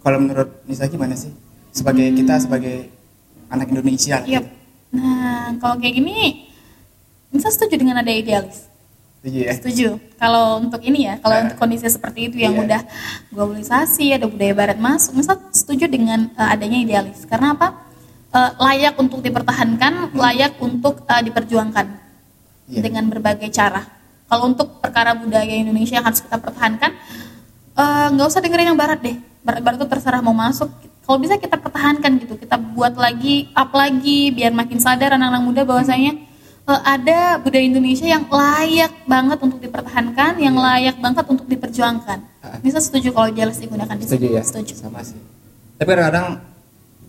Kalau 0.00 0.16
menurut 0.16 0.48
Nisa 0.64 0.86
gimana 0.86 1.18
sih? 1.18 1.32
Sebagai 1.70 2.06
Hmm. 2.06 2.16
kita 2.16 2.34
sebagai 2.38 2.76
anak 3.48 3.66
Indonesia 3.68 4.22
Yap. 4.22 4.44
Nah 4.90 5.54
kalau 5.58 5.76
kayak 5.76 5.94
gini, 5.96 6.46
Nisa 7.30 7.50
setuju 7.50 7.74
dengan 7.76 7.98
ada 7.98 8.10
idealis. 8.10 8.69
Setuju 9.20 9.38
ya? 9.44 9.52
Setuju. 9.52 9.88
Kalau 10.16 10.64
untuk 10.64 10.80
ini 10.80 11.04
ya, 11.04 11.14
kalau 11.20 11.36
Nah. 11.36 11.42
untuk 11.44 11.56
kondisi 11.60 11.84
seperti 11.92 12.32
itu 12.32 12.40
yang 12.40 12.56
Iya. 12.56 12.64
udah 12.64 12.80
globalisasi, 13.28 14.16
ada 14.16 14.24
budaya 14.24 14.56
barat 14.56 14.78
masuk, 14.80 15.12
misal 15.12 15.36
setuju 15.52 15.84
dengan 15.92 16.32
eh, 16.32 16.48
adanya 16.56 16.80
idealis. 16.80 17.28
Karena 17.28 17.52
apa? 17.52 17.84
Eh, 18.32 18.50
layak 18.56 18.96
untuk 18.96 19.20
dipertahankan, 19.20 20.16
layak 20.16 20.56
untuk 20.64 21.04
eh, 21.04 21.20
diperjuangkan 21.20 21.86
Iya. 22.72 22.80
dengan 22.80 23.12
berbagai 23.12 23.52
cara. 23.52 23.84
Kalau 24.24 24.48
untuk 24.48 24.80
perkara 24.80 25.12
budaya 25.12 25.52
Indonesia 25.52 26.00
yang 26.00 26.06
harus 26.06 26.22
kita 26.22 26.38
pertahankan, 26.38 26.94
nggak 28.14 28.26
usah 28.30 28.38
dengerin 28.38 28.72
yang 28.72 28.78
barat 28.78 29.02
deh. 29.02 29.16
Barat-barat 29.42 29.82
itu 29.82 29.88
terserah 29.90 30.22
mau 30.22 30.30
masuk. 30.36 30.70
Kalau 31.02 31.18
bisa 31.18 31.34
kita 31.34 31.58
pertahankan 31.58 32.14
gitu, 32.22 32.38
kita 32.38 32.54
buat 32.54 32.94
lagi, 32.94 33.50
up 33.58 33.74
lagi, 33.74 34.30
biar 34.30 34.54
makin 34.54 34.78
sadar 34.78 35.18
anak-anak 35.18 35.42
muda 35.42 35.62
bahwasanya 35.66 36.14
eh, 36.70 36.80
ada 36.86 37.18
budaya 37.38 37.64
Indonesia 37.66 38.06
yang 38.06 38.24
layak 38.24 38.92
banget 39.04 39.38
untuk 39.42 39.58
dipertahankan, 39.58 40.38
yang 40.38 40.54
Iya. 40.54 40.64
layak 40.64 40.96
banget 41.02 41.24
untuk 41.26 41.46
diperjuangkan. 41.46 42.18
Ah. 42.40 42.56
Bisa 42.62 42.78
setuju 42.78 43.10
kalau 43.10 43.28
jelas 43.30 43.58
digunakan 43.58 43.92
di 43.92 44.06
Setuju 44.06 44.26
ya? 44.38 44.42
Setuju. 44.46 44.74
Sama 44.78 45.02
sih. 45.02 45.18
Tapi 45.76 45.88
kadang-kadang 45.88 46.26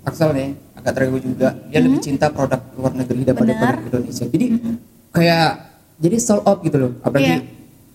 Axel 0.01 0.33
nih 0.33 0.49
agak 0.73 0.91
terganggu 0.97 1.21
juga. 1.21 1.53
Dia 1.69 1.77
lebih 1.77 2.01
cinta 2.01 2.33
produk 2.33 2.57
luar 2.73 2.97
negeri 2.97 3.21
daripada. 3.21 3.53
Benar. 3.53 3.73
produk 3.77 4.01
Indonesia. 4.01 4.25
Jadi 4.25 4.45
kayak 5.13 5.49
jadi 6.01 6.15
sold 6.17 6.43
out 6.43 6.59
gitu 6.65 6.77
loh. 6.81 6.91
Apalagi 6.99 7.37
Iya. 7.37 7.39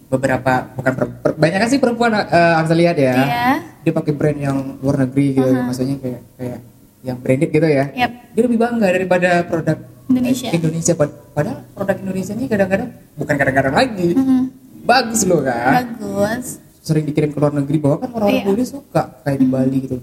beberapa 0.07 0.53
bukan 0.73 0.93
per, 0.95 1.07
per- 1.19 1.35
banyak 1.35 1.59
kan 1.59 1.69
sih 1.69 1.81
perempuan 1.83 2.15
eh, 2.15 2.61
Axel 2.63 2.79
lihat 2.79 2.95
ya. 2.95 3.15
Iya. 3.19 3.47
Dia 3.83 3.93
pakai 3.93 4.13
brand 4.15 4.39
yang 4.39 4.59
luar 4.79 5.03
negeri 5.03 5.35
gitu. 5.35 5.51
Uh-huh. 5.51 5.67
Maksudnya 5.67 5.99
kayak 5.99 6.23
kayak 6.39 6.59
yang 7.03 7.17
branded 7.19 7.51
gitu 7.51 7.67
ya. 7.67 7.85
Yap. 7.91 8.11
Dia 8.35 8.43
lebih 8.47 8.59
bangga 8.59 8.87
daripada 8.87 9.31
produk 9.43 9.79
Indonesia. 10.09 10.49
eh, 10.49 10.57
Indonesia. 10.57 10.93
Pad- 10.93 11.17
Padahal 11.33 11.59
produk 11.69 11.97
Indonesia 11.99 12.33
ini 12.33 12.47
kadang-kadang 12.47 12.89
bukan 13.15 13.35
kadang-kadang 13.35 13.75
lagi. 13.75 14.09
Mhm. 14.13 14.41
Bagus 14.83 15.21
loh 15.23 15.43
kan 15.43 15.99
Bagus. 15.99 16.63
sering 16.79 17.03
dikirim 17.05 17.29
ke 17.29 17.39
luar 17.39 17.51
negeri 17.53 17.77
bahwa 17.77 17.97
kan 17.99 18.11
orang-orang 18.13 18.39
Iya. 18.41 18.47
Bali 18.49 18.65
suka 18.65 19.03
kayak 19.21 19.39
di 19.39 19.47
Bali 19.47 19.77
gitu. 19.81 19.99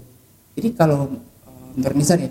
Jadi 0.54 0.68
kalau 0.72 1.08
uh, 1.08 1.68
menurut 1.74 1.96
Nisa 1.96 2.14
nih, 2.14 2.28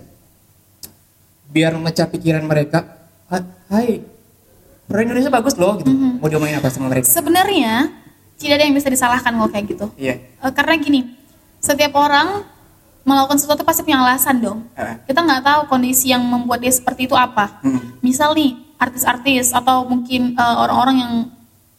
biar 1.47 1.73
memecah 1.73 2.07
pikiran 2.07 2.41
mereka, 2.41 2.85
"Ha- 3.27 3.51
Hai, 3.67 4.05
orang 4.85 5.03
Indonesia 5.03 5.31
bagus 5.31 5.55
loh 5.55 5.73
gitu. 5.75 5.89
Mhm. 5.89 6.19
Mau 6.19 6.29
diomongin 6.29 6.57
apa 6.57 6.69
sama 6.69 6.87
mereka? 6.87 7.09
Sebenarnya 7.09 7.89
tidak 8.35 8.55
ada 8.55 8.63
yang 8.63 8.75
bisa 8.75 8.87
disalahkan 8.87 9.31
kalau 9.31 9.49
kayak 9.49 9.65
gitu. 9.67 9.85
Iya. 9.95 10.21
Eh, 10.21 10.51
karena 10.51 10.77
gini, 10.77 11.01
setiap 11.57 11.93
orang 11.95 12.45
melakukan 13.03 13.35
sesuatu 13.35 13.63
pasti 13.63 13.83
punya 13.83 13.99
alasan 13.99 14.39
dong. 14.39 14.59
Ah. 14.73 14.95
Kita 15.03 15.19
nggak 15.19 15.43
tahu 15.43 15.61
kondisi 15.67 16.09
yang 16.09 16.23
membuat 16.23 16.63
dia 16.63 16.71
seperti 16.71 17.05
itu 17.05 17.15
apa. 17.15 17.59
Hmm. 17.59 17.99
Misal 17.99 18.31
nih 18.33 18.55
artis-artis 18.79 19.51
atau 19.51 19.83
mungkin 19.83 20.35
eh, 20.35 20.55
orang-orang 20.57 20.95
yang 20.99 21.13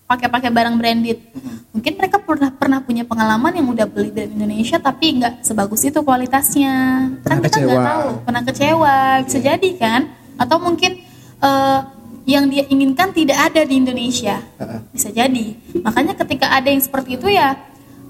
pakai-pakai 0.04 0.52
barang 0.52 0.76
branded, 0.76 1.16
Mhm. 1.32 1.54
mungkin 1.72 1.92
mereka 1.96 2.20
pernah 2.20 2.52
pernah 2.52 2.78
punya 2.84 3.08
pengalaman 3.08 3.56
yang 3.56 3.66
udah 3.72 3.88
beli 3.88 4.12
dari 4.12 4.28
Indonesia 4.30 4.76
tapi 4.76 5.16
nggak 5.16 5.40
sebagus 5.40 5.80
itu 5.80 5.96
kualitasnya. 6.04 6.72
kan 7.08 7.24
Pernah 7.24 7.38
kita 7.40 7.56
nggak 7.58 7.82
tahu, 7.88 8.08
pernah 8.28 8.42
kecewa, 8.44 8.96
bisa 9.24 9.38
Iya. 9.40 9.44
jadi 9.56 9.70
kan? 9.80 10.00
Atau 10.36 10.60
mungkin 10.60 11.00
eh, 11.40 11.80
yang 12.24 12.48
dia 12.48 12.64
inginkan 12.64 13.12
tidak 13.12 13.52
ada 13.52 13.68
di 13.68 13.76
Indonesia 13.76 14.40
bisa 14.96 15.12
jadi 15.12 15.60
makanya 15.84 16.16
ketika 16.16 16.56
ada 16.56 16.72
yang 16.72 16.80
seperti 16.80 17.20
itu 17.20 17.28
ya 17.28 17.52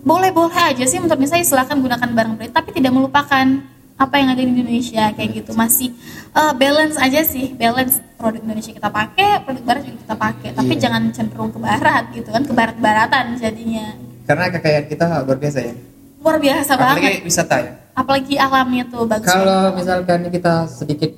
boleh-boleh 0.04 0.52
aja 0.52 0.84
sih 0.84 0.98
menurut 0.98 1.16
saya 1.24 1.40
silahkan 1.40 1.74
gunakan 1.74 2.04
barang 2.06 2.34
brand 2.36 2.52
tapi 2.52 2.70
tidak 2.70 2.92
melupakan 2.92 3.46
apa 3.94 4.14
yang 4.16 4.28
ada 4.28 4.42
di 4.42 4.50
Indonesia 4.50 5.08
kayak 5.10 5.30
gitu 5.34 5.50
masih 5.54 5.94
eh, 6.30 6.52
balance 6.52 6.96
aja 6.96 7.22
sih 7.22 7.54
balance 7.54 8.02
produk 8.14 8.42
Indonesia 8.42 8.70
kita 8.70 8.90
pakai 8.90 9.40
produk 9.40 9.64
barat 9.64 9.82
juga 9.82 9.98
kita 9.98 10.14
pakai 10.14 10.48
tapi 10.52 10.72
Iya. 10.72 10.80
jangan 10.80 11.02
cenderung 11.08 11.48
ke 11.48 11.58
barat 11.58 12.04
gitu 12.10 12.28
kan 12.28 12.42
ke 12.42 12.52
barat-baratan 12.52 13.24
jadinya 13.36 13.86
Karena 14.24 14.48
kekayaan 14.50 14.86
kita 14.86 15.04
luar 15.22 15.36
biasa 15.36 15.58
ya. 15.62 15.74
luar 16.18 16.36
biasa 16.38 16.70
Apalagi 16.70 17.00
banget 17.02 17.22
wisata 17.22 17.56
ya. 17.58 17.72
apalagi 17.94 18.34
alamnya 18.34 18.84
tuh 18.86 19.02
bagus 19.04 19.24
Kalau 19.26 19.46
banget. 19.64 19.72
misalkan 19.78 20.20
kita 20.28 20.54
sedikit 20.66 21.10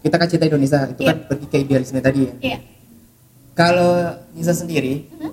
kita 0.00 0.16
kan 0.16 0.26
cinta 0.26 0.44
Indonesia, 0.46 0.80
itu 0.86 1.00
Iya. 1.02 1.08
kan 1.10 1.18
pergi 1.26 1.46
ke 1.46 1.56
idealisme 1.58 2.00
tadi 2.00 2.20
ya. 2.22 2.32
iya 2.40 2.58
Kalau 3.52 4.00
Nisa 4.32 4.54
sendiri, 4.54 5.04
Mhm. 5.10 5.32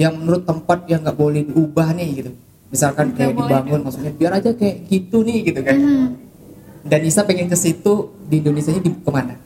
Yang 0.00 0.16
menurut 0.16 0.48
tempat 0.48 0.88
yang 0.88 1.04
nggak 1.04 1.18
boleh 1.20 1.44
diubah 1.44 1.92
nih 1.92 2.08
gitu. 2.24 2.30
Misalkan 2.72 3.12
Nggak 3.12 3.18
kayak 3.20 3.34
dibangun, 3.36 3.80
maksudnya 3.84 4.12
biar 4.16 4.32
aja 4.40 4.50
kayak 4.56 4.88
gitu 4.88 5.20
nih 5.20 5.38
gitu 5.44 5.60
kan. 5.60 5.76
Mhm. 5.76 6.06
Dan 6.80 6.98
Nisa 7.04 7.28
pengen 7.28 7.52
ke 7.52 7.56
situ 7.60 8.08
di 8.24 8.40
Indonesia 8.40 8.72
ini 8.72 8.80
di 8.80 8.90
ke 8.96 9.10
mana? 9.12 9.36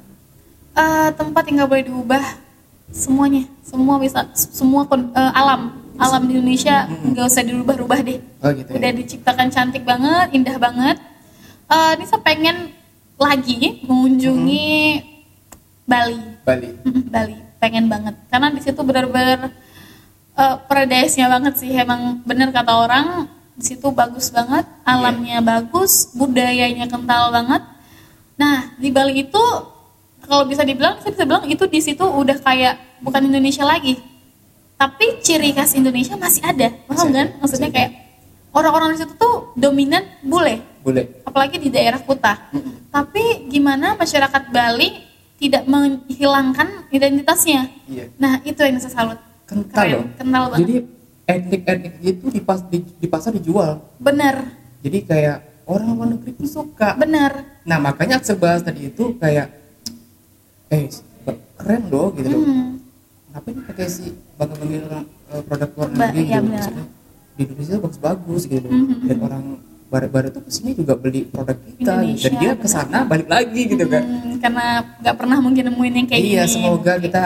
Eh, 0.75 1.09
tempat 1.19 1.43
yang 1.51 1.63
nggak 1.63 1.71
boleh 1.71 1.87
diubah 1.87 2.25
semuanya 2.91 3.47
semua 3.65 3.97
bisa 3.97 4.27
semua 4.35 4.85
eh, 4.91 5.33
alam 5.35 5.73
alam 5.97 6.23
di 6.27 6.35
Indonesia 6.37 6.87
nggak 6.91 7.27
usah 7.27 7.43
dirubah-rubah 7.47 7.99
deh 8.03 8.19
Oh 8.43 8.51
gitu 8.53 8.71
udah 8.77 8.91
ya. 8.91 8.95
diciptakan 8.95 9.49
cantik 9.55 9.87
banget 9.87 10.35
indah 10.35 10.59
banget 10.59 10.99
ini 11.97 12.05
saya 12.07 12.21
pengen 12.23 12.75
lagi 13.19 13.83
mengunjungi 13.87 14.75
Bali 15.87 16.19
Bali. 16.43 16.69
Mm, 16.83 17.03
Bali 17.09 17.37
pengen 17.63 17.85
banget 17.89 18.15
karena 18.29 18.51
di 18.51 18.61
situ 18.61 18.81
benar-benar 18.83 19.55
eh, 20.39 20.57
paradise-nya 20.67 21.27
banget 21.31 21.55
sih 21.59 21.71
emang 21.73 22.23
bener 22.27 22.51
kata 22.51 22.73
orang 22.75 23.31
di 23.55 23.65
situ 23.71 23.87
bagus 23.95 24.35
banget 24.35 24.67
alamnya 24.83 25.39
bagus 25.39 26.11
budayanya 26.15 26.91
kental 26.91 27.31
banget 27.31 27.63
nah 28.35 28.75
di 28.77 28.91
Bali 28.91 29.27
itu 29.27 29.45
kalau 30.27 30.43
bisa 30.49 30.67
dibilang 30.67 30.99
saya 30.99 31.15
bisa 31.15 31.25
bilang 31.29 31.47
itu 31.47 31.65
di 31.71 31.79
situ 31.79 32.03
udah 32.03 32.35
kayak 32.43 32.75
bukan 32.99 33.31
Indonesia 33.31 33.63
lagi 33.63 34.03
tapi 34.75 35.23
ciri 35.23 35.55
khas 35.55 35.79
Indonesia 35.79 36.19
masih 36.19 36.43
ada 36.43 36.75
paham 36.91 37.15
kan 37.15 37.31
maksudnya 37.39 37.71
kayak 37.71 38.05
orang-orang 38.55 38.95
di 38.95 39.07
situ 39.07 39.15
tuh 39.15 39.55
dominan 39.55 40.03
bule 40.23 40.63
Boleh. 40.85 41.25
apalagi 41.25 41.57
di 41.57 41.73
daerah 41.73 41.99
Kuta. 41.99 42.53
Mm-mm. 42.53 42.93
Tapi 42.93 43.49
gimana 43.49 43.97
masyarakat 43.97 44.53
Bali 44.53 45.01
tidak 45.41 45.65
menghilangkan 45.67 46.87
identitasnya? 46.93 47.73
Iya. 47.91 48.13
Nah 48.21 48.39
itu 48.47 48.61
yang 48.63 48.79
saya 48.79 48.93
salut. 48.93 49.19
Kental 49.45 49.77
Keren, 49.77 49.93
loh. 49.93 50.05
kental 50.17 50.43
banget. 50.49 50.59
Jadi 50.61 50.75
etnik-etnik 51.25 51.95
itu 52.01 52.25
di, 52.29 52.41
pas, 52.41 52.61
di, 52.65 52.79
di 52.81 53.07
pasar 53.07 53.33
dijual. 53.33 53.81
Bener, 53.97 54.37
Jadi 54.81 54.99
kayak 55.03 55.37
orang 55.65 55.97
luar 55.97 56.09
negeri 56.13 56.33
pun 56.33 56.45
suka. 56.45 56.93
bener. 56.95 57.33
Nah 57.65 57.81
makanya 57.81 58.21
bahas 58.37 58.61
tadi 58.61 58.89
itu 58.89 59.17
kayak, 59.17 59.49
eh 60.69 60.89
keren 61.57 61.89
loh 61.89 62.13
gitu 62.13 62.29
loh. 62.29 62.41
Hmm, 62.45 62.77
Ngapain 63.33 63.57
pakai 63.65 63.87
si 63.89 64.13
bangga 64.37 64.55
orang 64.61 65.05
eh, 65.33 65.43
produk 65.43 65.71
luar 65.75 65.89
Ba- 65.89 65.97
negeri 66.13 66.21
iya, 66.23 66.39
gitu. 66.39 66.49
Maksudnya, 66.53 66.85
di 67.35 67.43
Indonesia 67.43 67.77
bagus-bagus 67.81 68.43
gitu. 68.47 68.69
Mhm. 68.69 68.95
Dan 69.09 69.19
orang 69.25 69.45
barat-barat 69.89 70.31
tuh 70.33 70.43
ke 70.45 70.51
sini 70.53 70.71
juga 70.77 70.93
beli 70.95 71.25
produk 71.25 71.57
kita. 71.57 71.93
Indonesia, 71.99 72.29
dan 72.29 72.33
dia 72.37 72.53
ke 72.55 72.69
sana 72.69 72.99
balik 73.05 73.29
lagi 73.29 73.63
gitu 73.65 73.85
kan. 73.89 74.03
hmm, 74.03 74.37
karena 74.39 74.67
nggak 75.01 75.17
pernah 75.17 75.39
mungkin 75.41 75.63
nemuin 75.67 75.95
yang 75.97 76.07
kayak 76.07 76.21
iya 76.21 76.43
gini. 76.45 76.53
semoga 76.53 76.93
kita 77.01 77.25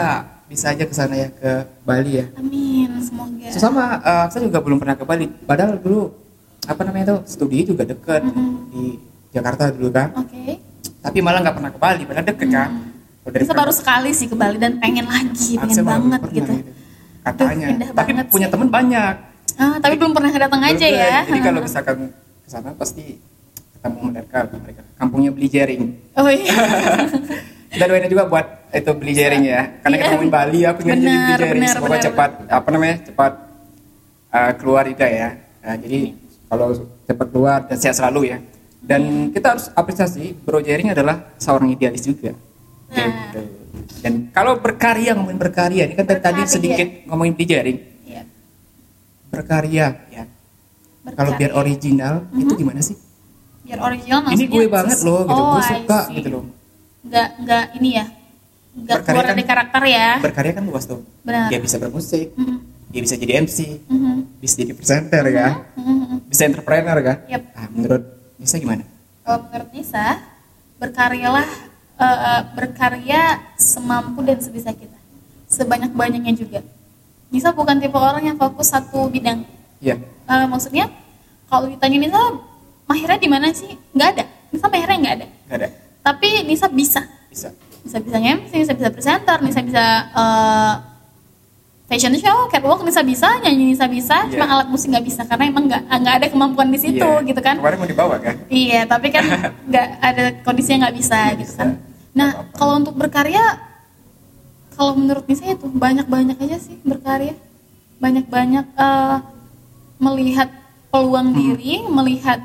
bisa 0.49 0.73
aja 0.73 0.81
ke 0.81 0.91
sana 0.91 1.13
ya 1.13 1.29
ke 1.29 1.51
Bali 1.85 2.11
ya. 2.17 2.25
Amin, 2.33 2.89
semoga. 2.99 3.47
So, 3.47 3.61
sama 3.61 4.01
eh, 4.01 4.25
saya 4.27 4.41
juga 4.43 4.59
belum 4.59 4.77
pernah 4.77 4.97
ke 4.97 5.05
Bali. 5.05 5.29
Padahal 5.45 5.77
dulu 5.77 6.09
apa 6.65 6.81
namanya 6.81 7.15
tuh 7.15 7.19
studi 7.25 7.63
juga 7.63 7.85
deket 7.85 8.25
Mhm. 8.25 8.49
di 8.67 8.83
Jakarta 9.29 9.69
dulu 9.69 9.89
kan. 9.89 10.09
Oke. 10.15 10.57
Tapi 10.99 11.17
malah 11.21 11.39
nggak 11.39 11.55
pernah 11.55 11.69
ke 11.69 11.79
Bali. 11.79 12.03
Padahal 12.03 12.25
deket 12.25 12.49
kan. 12.49 12.69
Kalau 13.19 13.31
dari 13.31 13.43
Bisa 13.45 13.53
baru 13.53 13.69
sekali 13.71 14.09
sih 14.09 14.25
ke 14.25 14.33
Bali 14.33 14.57
dan 14.57 14.77
pengen 14.77 15.05
lagi, 15.05 15.53
pengen 15.55 15.85
banget 15.85 16.19
pernah 16.19 16.33
gitu. 16.33 16.53
Katanya. 17.19 17.67
Duh, 17.69 17.89
Tapi 17.93 18.09
banget 18.11 18.25
punya 18.27 18.47
sih. 18.47 18.53
temen 18.53 18.69
banyak. 18.69 19.13
Ah, 19.55 19.75
tapi 19.77 19.93
belum 19.95 20.11
pernah 20.11 20.31
datang 20.31 20.61
aja 20.63 20.87
ya. 20.87 21.21
Jadi 21.23 21.39
kalau 21.39 21.59
misalkan 21.59 21.97
ke 22.15 22.47
sana 22.47 22.73
pasti 22.73 23.19
ketemu 23.75 23.99
mereka, 24.09 24.49
mereka. 24.49 24.81
Kampungnya 24.97 25.29
beli 25.29 25.47
jaring. 25.47 25.83
Oh 26.15 26.25
iya. 26.25 26.57
Kita 27.69 27.85
doain 27.85 28.09
juga 28.09 28.25
buat 28.25 28.45
itu 28.69 28.91
beli 28.93 29.13
jaring 29.13 29.43
ya. 29.45 29.61
Karena 29.79 29.93
Iya. 29.93 30.01
kita 30.01 30.09
ngomongin 30.11 30.33
Bali, 30.33 30.59
aku 30.65 30.79
ingin 30.81 30.89
jadi 30.89 30.99
beli 30.99 31.17
jaring. 31.29 31.61
Semoga 31.69 31.89
benar, 31.89 32.01
cepat 32.01 32.29
apa 32.49 32.67
namanya 32.69 32.95
cepat 33.05 33.33
uh, 34.29 34.51
keluar 34.57 34.83
juga 34.85 35.05
ya. 35.05 35.29
Nah, 35.59 35.75
jadi 35.77 35.99
kalau 36.45 36.67
cepat 37.05 37.27
keluar 37.29 37.59
dan 37.65 37.77
sehat 37.77 37.95
selalu 37.95 38.21
ya. 38.27 38.37
Dan 38.79 39.01
kita 39.29 39.53
harus 39.53 39.69
apresiasi 39.71 40.33
Bro 40.33 40.59
Jaring 40.59 40.89
adalah 40.89 41.35
seorang 41.37 41.69
idealis 41.69 42.01
juga. 42.01 42.33
Nah. 42.89 43.05
Gitu. 43.05 43.41
Dan 43.99 44.13
kalau 44.31 44.57
berkarya 44.57 45.13
ngomongin 45.13 45.37
berkarya, 45.37 45.83
ini 45.85 45.93
kan 45.93 46.07
tadi- 46.07 46.23
tadi 46.23 46.41
Berkarya. 46.41 46.49
sedikit 46.49 46.87
ngomongin 47.05 47.33
di 47.35 47.45
jaring 47.45 47.77
Iya. 48.03 48.23
berkarya 49.29 49.85
ya. 50.09 50.23
Kalau 51.09 51.31
biar 51.35 51.51
Berkarya. 51.51 51.59
original 51.59 52.13
itu 52.33 52.53
Mhm. 52.53 52.59
gimana 52.59 52.81
sih? 52.81 52.97
biar 53.59 53.85
original 53.85 54.19
Ini 54.33 54.45
gue 54.49 54.65
banget 54.65 54.97
loh 55.05 55.21
gitu, 55.21 55.37
oh, 55.37 55.47
gue 55.53 55.61
suka 55.61 55.99
gitu 56.09 56.27
loh. 56.33 56.43
Nggak 56.99 57.27
nggak 57.39 57.63
ini 57.79 57.89
ya 57.95 58.05
nggak 58.75 58.97
keluar 59.03 59.25
kan- 59.25 59.31
dari 59.33 59.43
karakter 59.43 59.83
ya 59.85 60.07
Berkarya 60.21 60.53
kan 60.55 60.63
luas 60.67 60.85
tuh. 60.85 61.01
Benar. 61.25 61.47
Dia 61.49 61.59
bisa 61.59 61.75
bermusik, 61.77 62.31
Mhm. 62.35 62.57
dia 62.89 63.01
bisa 63.01 63.15
jadi 63.15 63.33
MC, 63.43 63.57
Mhm. 63.87 64.39
bisa 64.39 64.55
jadi 64.59 64.73
presenter 64.77 65.23
ya, 65.27 65.47
Mhm. 65.75 66.29
bisa 66.29 66.41
entrepreneur 66.45 66.97
kan. 67.01 67.17
Yap. 67.27 67.43
Ah, 67.53 67.67
menurut 67.71 68.03
Nisa 68.37 68.55
gimana? 68.55 68.83
Kalau 69.21 69.39
menurut 69.45 69.69
Nisa, 69.71 70.05
berkaryalah 70.77 71.49
eh, 71.99 72.41
berkarya 72.55 73.21
semampu 73.59 74.23
dan 74.23 74.39
sebisa 74.39 74.71
kita, 74.71 74.95
sebanyak-banyaknya 75.51 76.31
juga. 76.31 76.63
Nisa 77.27 77.51
bukan 77.51 77.75
tipe 77.75 77.93
orang 77.93 78.23
yang 78.23 78.37
fokus 78.39 78.71
satu 78.71 79.11
bidang. 79.11 79.43
Iya. 79.83 79.99
Eh, 80.25 80.45
maksudnya, 80.47 80.87
kalau 81.45 81.67
ditanya 81.67 81.99
Nisa, 81.99 82.21
mahirnya 82.87 83.19
di 83.19 83.27
mana 83.27 83.51
sih? 83.51 83.75
Nggak 83.91 84.09
ada. 84.15 84.25
Nisa 84.47 84.65
mahirnya 84.65 84.95
nggak 84.95 85.15
ada. 85.19 85.27
Gak 85.27 85.57
ada. 85.59 85.69
Tapi 86.09 86.41
Nisa 86.41 86.65
bisa. 86.65 87.05
Bisa. 87.29 87.53
Bisa 87.79 87.97
bisa 88.01 88.17
MC, 88.17 88.51
Nisa 88.55 88.73
bisa 88.73 88.89
presenter, 88.89 89.37
Nisa 89.39 89.61
bisa 89.61 89.83
eh, 90.11 90.73
fashion 91.85 92.13
show, 92.15 92.49
catwalk, 92.49 92.81
Nisa 92.81 93.01
bisa, 93.01 93.37
nyanyi 93.39 93.71
Nisa 93.71 93.85
bisa, 93.85 94.25
Iya. 94.25 94.33
cuma 94.33 94.45
alat 94.47 94.67
musik 94.67 94.89
nggak 94.89 95.05
bisa 95.05 95.21
karena 95.23 95.45
emang 95.47 95.65
nggak 95.65 95.83
nggak 95.87 96.15
ada 96.15 96.27
kemampuan 96.27 96.69
di 96.69 96.77
situ 96.77 96.97
Iya. 96.99 97.25
gitu 97.25 97.39
kan. 97.39 97.55
Kemarin 97.57 97.77
mau 97.77 97.87
dibawa 97.87 98.15
kan? 98.17 98.35
Iya, 98.47 98.83
tapi 98.83 99.07
kan 99.09 99.23
nggak 99.69 99.87
ada 99.99 100.23
kondisinya 100.41 100.77
nggak 100.83 100.95
bisa 100.97 101.17
Nggak 101.19 101.37
gitu 101.37 101.45
bisa. 101.45 101.61
kan. 101.61 101.69
Nah, 102.09 102.29
kalau 102.51 102.73
untuk 102.75 102.93
berkarya, 102.93 103.45
kalau 104.73 104.93
menurut 104.93 105.23
Nisa 105.23 105.45
itu 105.47 105.65
banyak-banyak 105.65 106.37
aja 106.37 106.57
sih 106.57 106.77
berkarya, 106.81 107.37
banyak-banyak 107.97 108.65
eh, 108.65 109.17
melihat 109.99 110.49
peluang 110.89 111.31
Hmm. 111.31 111.37
diri, 111.37 111.85
melihat 111.85 112.41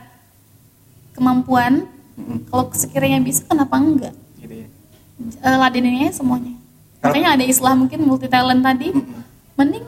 kemampuan. 1.13 1.89
Mm-mm. 2.15 2.39
Kalau 2.47 2.65
sekiranya 2.71 3.19
bisa, 3.19 3.43
kenapa 3.45 3.75
enggak? 3.75 4.15
Gitu 4.39 4.55
ya. 4.55 4.67
Eh, 5.41 5.57
ladenin 5.59 5.99
aja 6.01 6.19
semuanya. 6.19 6.55
Kalau- 6.99 7.13
Makanya 7.13 7.31
ada 7.37 7.45
istilah 7.45 7.75
mungkin 7.75 7.99
multi 8.03 8.27
talent 8.27 8.63
tadi, 8.63 8.89
Mm-mm. 8.91 9.21
mending 9.55 9.85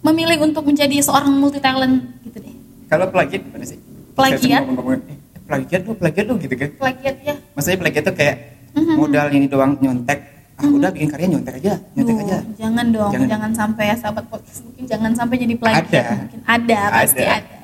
memilih 0.00 0.38
untuk 0.44 0.62
menjadi 0.62 0.96
seorang 1.00 1.32
multi 1.32 1.58
talent 1.58 2.00
gitu 2.22 2.38
deh. 2.38 2.54
Kalau 2.86 3.10
plagiat 3.10 3.42
gimana 3.42 3.64
sih? 3.64 3.78
Plagiat? 4.14 4.62
Ngomong, 4.64 5.02
eh, 5.02 5.18
plagiat 5.44 5.82
lo, 5.82 5.92
plagiat 5.92 6.24
lo 6.26 6.34
gitu 6.38 6.54
kan? 6.54 6.70
Plagiat 6.76 7.16
ya. 7.20 7.34
Maksudnya 7.52 7.78
plagiat 7.78 8.04
tuh 8.04 8.14
kayak 8.14 8.36
Mhm. 8.72 8.94
modal 8.94 9.26
ini 9.30 9.46
doang 9.46 9.72
nyontek. 9.76 10.20
Ah 10.56 10.64
udah 10.64 10.88
bikin 10.88 11.12
karya 11.12 11.28
nyontek 11.28 11.60
aja, 11.60 11.76
nyontek 11.92 12.16
Duh, 12.16 12.24
aja. 12.24 12.36
Jangan 12.56 12.86
dong, 12.88 13.12
Jangan. 13.12 13.28
jangan, 13.28 13.50
sampai 13.52 13.84
ya 13.86 13.94
sahabat 13.94 14.24
podcast 14.24 14.64
mungkin 14.64 14.84
jangan 14.88 15.10
sampai 15.12 15.36
jadi 15.36 15.54
plagiat. 15.54 15.84
Ada. 15.84 16.04
Mungkin 16.16 16.40
ada, 16.46 16.80
pasti 16.96 17.20
Ada. 17.20 17.34
ada. 17.36 17.56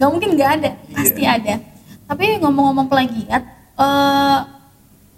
Gak 0.00 0.08
mungkin 0.08 0.28
nggak 0.34 0.50
ada, 0.56 0.70
Iya. 0.72 0.94
pasti 0.96 1.22
ada. 1.22 1.54
Tapi 2.10 2.24
ngomong-ngomong 2.38 2.86
plagiat, 2.86 3.42
eh 3.76 4.38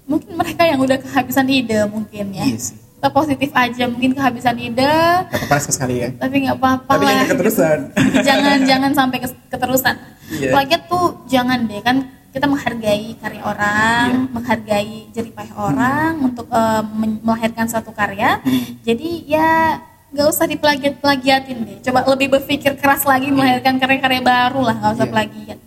mungkin 0.05 0.33
mereka 0.35 0.63
yang 0.63 0.77
udah 0.77 0.99
kehabisan 0.99 1.49
ide 1.49 1.89
mungkin 1.89 2.31
ya. 2.31 2.45
Iya 2.45 2.59
sih. 2.61 2.77
Kita 2.77 3.09
positif 3.11 3.51
aja, 3.51 3.85
mungkin 3.89 4.13
kehabisan 4.13 4.55
ide, 4.57 4.87
Gak 5.27 5.35
apa-apa 5.43 5.57
sekali 5.65 5.95
ya. 5.99 6.09
tapi 6.15 6.47
nggak 6.47 6.55
apa-apa 6.55 6.93
Tapi 6.93 7.03
lah. 7.03 7.11
jangan 7.11 7.27
keterusan. 7.33 7.79
jangan 8.29 8.59
jangan 8.63 8.93
sampai 8.93 9.19
keterusan. 9.49 9.95
Iya. 10.31 10.51
Plagiat 10.53 10.83
tuh 10.87 11.05
jangan 11.27 11.67
deh 11.67 11.81
kan 11.81 11.97
kita 12.31 12.47
menghargai 12.47 13.17
karya 13.19 13.43
orang, 13.43 14.07
Iya. 14.07 14.19
menghargai 14.31 14.95
jerih 15.11 15.33
payah 15.33 15.57
orang 15.59 16.13
untuk 16.23 16.47
eh, 16.47 16.83
men- 16.93 17.21
melahirkan 17.21 17.67
suatu 17.67 17.91
karya. 17.91 18.39
Hmm. 18.39 18.79
Jadi 18.83 19.27
ya 19.27 19.81
nggak 20.13 20.29
usah 20.29 20.47
diplagiat-plagiatin 20.47 21.59
deh. 21.59 21.79
Coba 21.83 22.05
lebih 22.07 22.29
berpikir 22.31 22.77
keras 22.77 23.03
lagi 23.03 23.29
melahirkan 23.29 23.77
karya-karya 23.77 24.21
baru 24.21 24.61
lah, 24.63 24.77
nggak 24.77 24.93
usah 24.95 25.07
Iya. 25.07 25.13
plagiat 25.13 25.59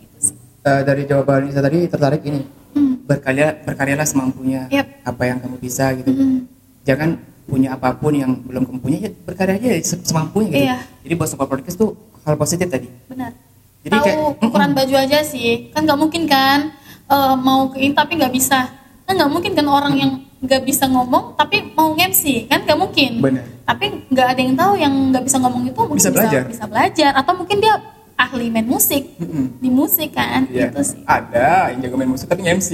Eh, 0.65 0.81
dari 0.81 1.05
jawaban 1.05 1.45
Nisa 1.45 1.61
tadi 1.61 1.85
tertarik 1.85 2.25
ini. 2.25 2.41
Hmm. 2.73 2.97
Berkarya, 3.05 3.53
berkaryalah 3.61 4.01
semampunya. 4.01 4.65
Yap. 4.73 5.05
Apa 5.05 5.29
yang 5.29 5.37
kamu 5.37 5.61
bisa 5.61 5.93
gitu. 5.93 6.09
Hmm. 6.09 6.49
Jangan 6.81 7.21
punya 7.45 7.77
apa 7.77 7.93
pun 7.93 8.09
yang 8.09 8.33
belum 8.41 8.65
kamu 8.65 8.79
punya, 8.81 8.97
ya 9.05 9.09
berkarya 9.13 9.61
aja 9.61 9.69
se- 9.85 10.01
semampunya 10.01 10.49
gitu. 10.49 10.65
Iya. 10.65 10.77
Jadi 11.05 11.13
buat 11.13 11.29
sobat 11.29 11.47
podcast 11.53 11.77
tuh 11.77 11.93
hal 12.25 12.33
positif 12.33 12.65
tadi. 12.65 12.89
Benar. 13.05 13.37
Jadi 13.85 13.93
Tahu 13.93 14.05
kayak, 14.09 14.17
ukuran 14.41 14.69
mm-mm. 14.73 14.79
baju 14.81 14.95
aja 14.97 15.19
sih. 15.21 15.69
Kan 15.69 15.85
nggak 15.85 15.99
mungkin 16.01 16.25
kan 16.25 16.73
eh, 17.13 17.35
mau 17.37 17.69
ke 17.69 17.77
ini 17.77 17.93
tapi 17.93 18.17
nggak 18.17 18.33
bisa. 18.33 18.65
Kan 19.05 19.21
nggak 19.21 19.29
mungkin 19.29 19.53
kan 19.53 19.69
orang 19.69 19.93
yang 19.93 20.11
nggak 20.41 20.65
bisa 20.65 20.89
ngomong 20.89 21.37
tapi 21.37 21.61
mau 21.77 21.93
MC 21.93 22.49
kan 22.49 22.65
nggak 22.65 22.79
mungkin. 22.81 23.21
Benar. 23.21 23.45
Tapi 23.69 23.85
nggak 24.09 24.27
ada 24.33 24.41
yang 24.41 24.55
tahu 24.57 24.73
yang 24.81 24.93
nggak 25.13 25.23
bisa 25.29 25.37
ngomong 25.37 25.61
itu 25.69 25.77
mungkin 25.77 26.01
Bisa 26.01 26.09
belajar. 26.09 26.41
bisa 26.49 26.65
belajar 26.65 27.11
atau 27.13 27.33
mungkin 27.37 27.61
dia 27.61 27.77
ahli 28.15 28.47
main 28.47 28.63
musik 28.63 29.03
Mm-mm. 29.17 29.59
di 29.59 29.69
musik 29.69 30.11
kan 30.11 30.47
Iya. 30.47 30.71
gitu 30.71 30.81
sih. 30.85 30.99
Ada 31.03 31.75
yang 31.75 31.79
jago 31.81 31.95
main 31.95 32.07
musik 32.07 32.25
tapi 32.25 32.41
MC. 32.43 32.69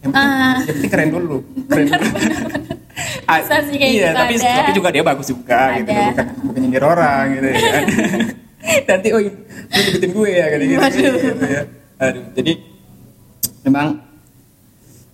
Yang 0.00 0.10
penting, 0.10 0.30
Ah. 0.32 0.56
yang 0.58 0.76
penting 0.76 0.90
keren 0.90 1.10
dulu. 1.10 1.36
Keren 1.66 1.86
dulu. 1.88 2.06
Ah, 3.24 3.40
Bisa 3.40 3.64
sih 3.64 3.78
kayak 3.78 3.92
iya, 3.96 4.08
gitu, 4.10 4.18
tapi, 4.18 4.34
ada. 4.36 4.52
tapi 4.60 4.70
juga 4.74 4.88
dia 4.90 5.00
bagus 5.00 5.26
juga 5.26 5.60
gitu 5.78 5.88
Ada. 5.88 6.04
bukan 6.12 6.26
bukan 6.44 6.60
nyindir 6.60 6.84
orang 6.84 7.24
gitu 7.32 7.46
ya 7.48 7.56
kan. 7.56 7.84
Nanti 8.90 9.08
oh 9.10 9.20
lu 9.22 9.30
deketin 9.70 10.10
gue 10.12 10.28
ya 10.28 10.44
gitu, 10.50 10.64
gitu, 10.66 10.80
Waduh. 10.82 11.14
gitu 11.16 11.46
ya. 11.48 11.62
Aduh, 11.96 12.24
jadi 12.34 12.52
memang 13.62 13.86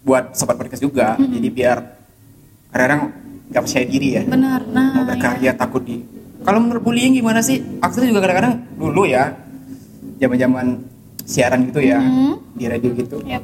buat 0.02 0.24
sobat 0.32 0.56
podcast 0.56 0.80
juga 0.80 1.14
jadi 1.14 1.48
biar 1.48 1.76
kadang-kadang 2.70 3.02
nggak 3.46 3.62
percaya 3.62 3.84
diri 3.86 4.08
ya 4.12 4.22
Benar. 4.24 4.60
Nah, 4.66 4.86
mau 4.92 5.04
berkarya 5.04 5.52
takut 5.54 5.82
di 5.82 6.02
kalau 6.42 6.58
menurut 6.58 6.82
bullying 6.82 7.14
gimana 7.14 7.38
sih 7.38 7.58
Aksel 7.78 8.06
juga 8.06 8.18
kadang-kadang 8.20 8.66
dulu 8.74 9.06
ya 9.06 9.30
zaman-zaman 10.16 10.66
siaran 11.22 11.66
gitu 11.66 11.80
ya 11.80 11.98
Hmm. 11.98 12.38
di 12.52 12.64
radio 12.64 12.90
gitu 12.92 13.18
Yap. 13.22 13.42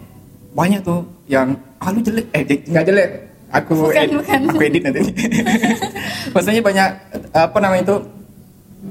banyak 0.53 0.81
tuh 0.81 1.01
yang 1.27 1.53
ah 1.77 1.89
lu 1.89 1.99
jelek 1.99 2.27
eh 2.31 2.43
nggak 2.63 2.85
jelek 2.85 3.09
aku 3.51 3.73
Bukan, 3.83 3.97
ed- 3.99 4.15
bukan. 4.15 4.41
aku 4.47 4.63
edit 4.63 4.83
nanti 4.83 5.01
maksudnya 6.33 6.63
banyak 6.63 6.89
apa 7.31 7.59
namanya 7.59 7.83
itu 7.83 7.97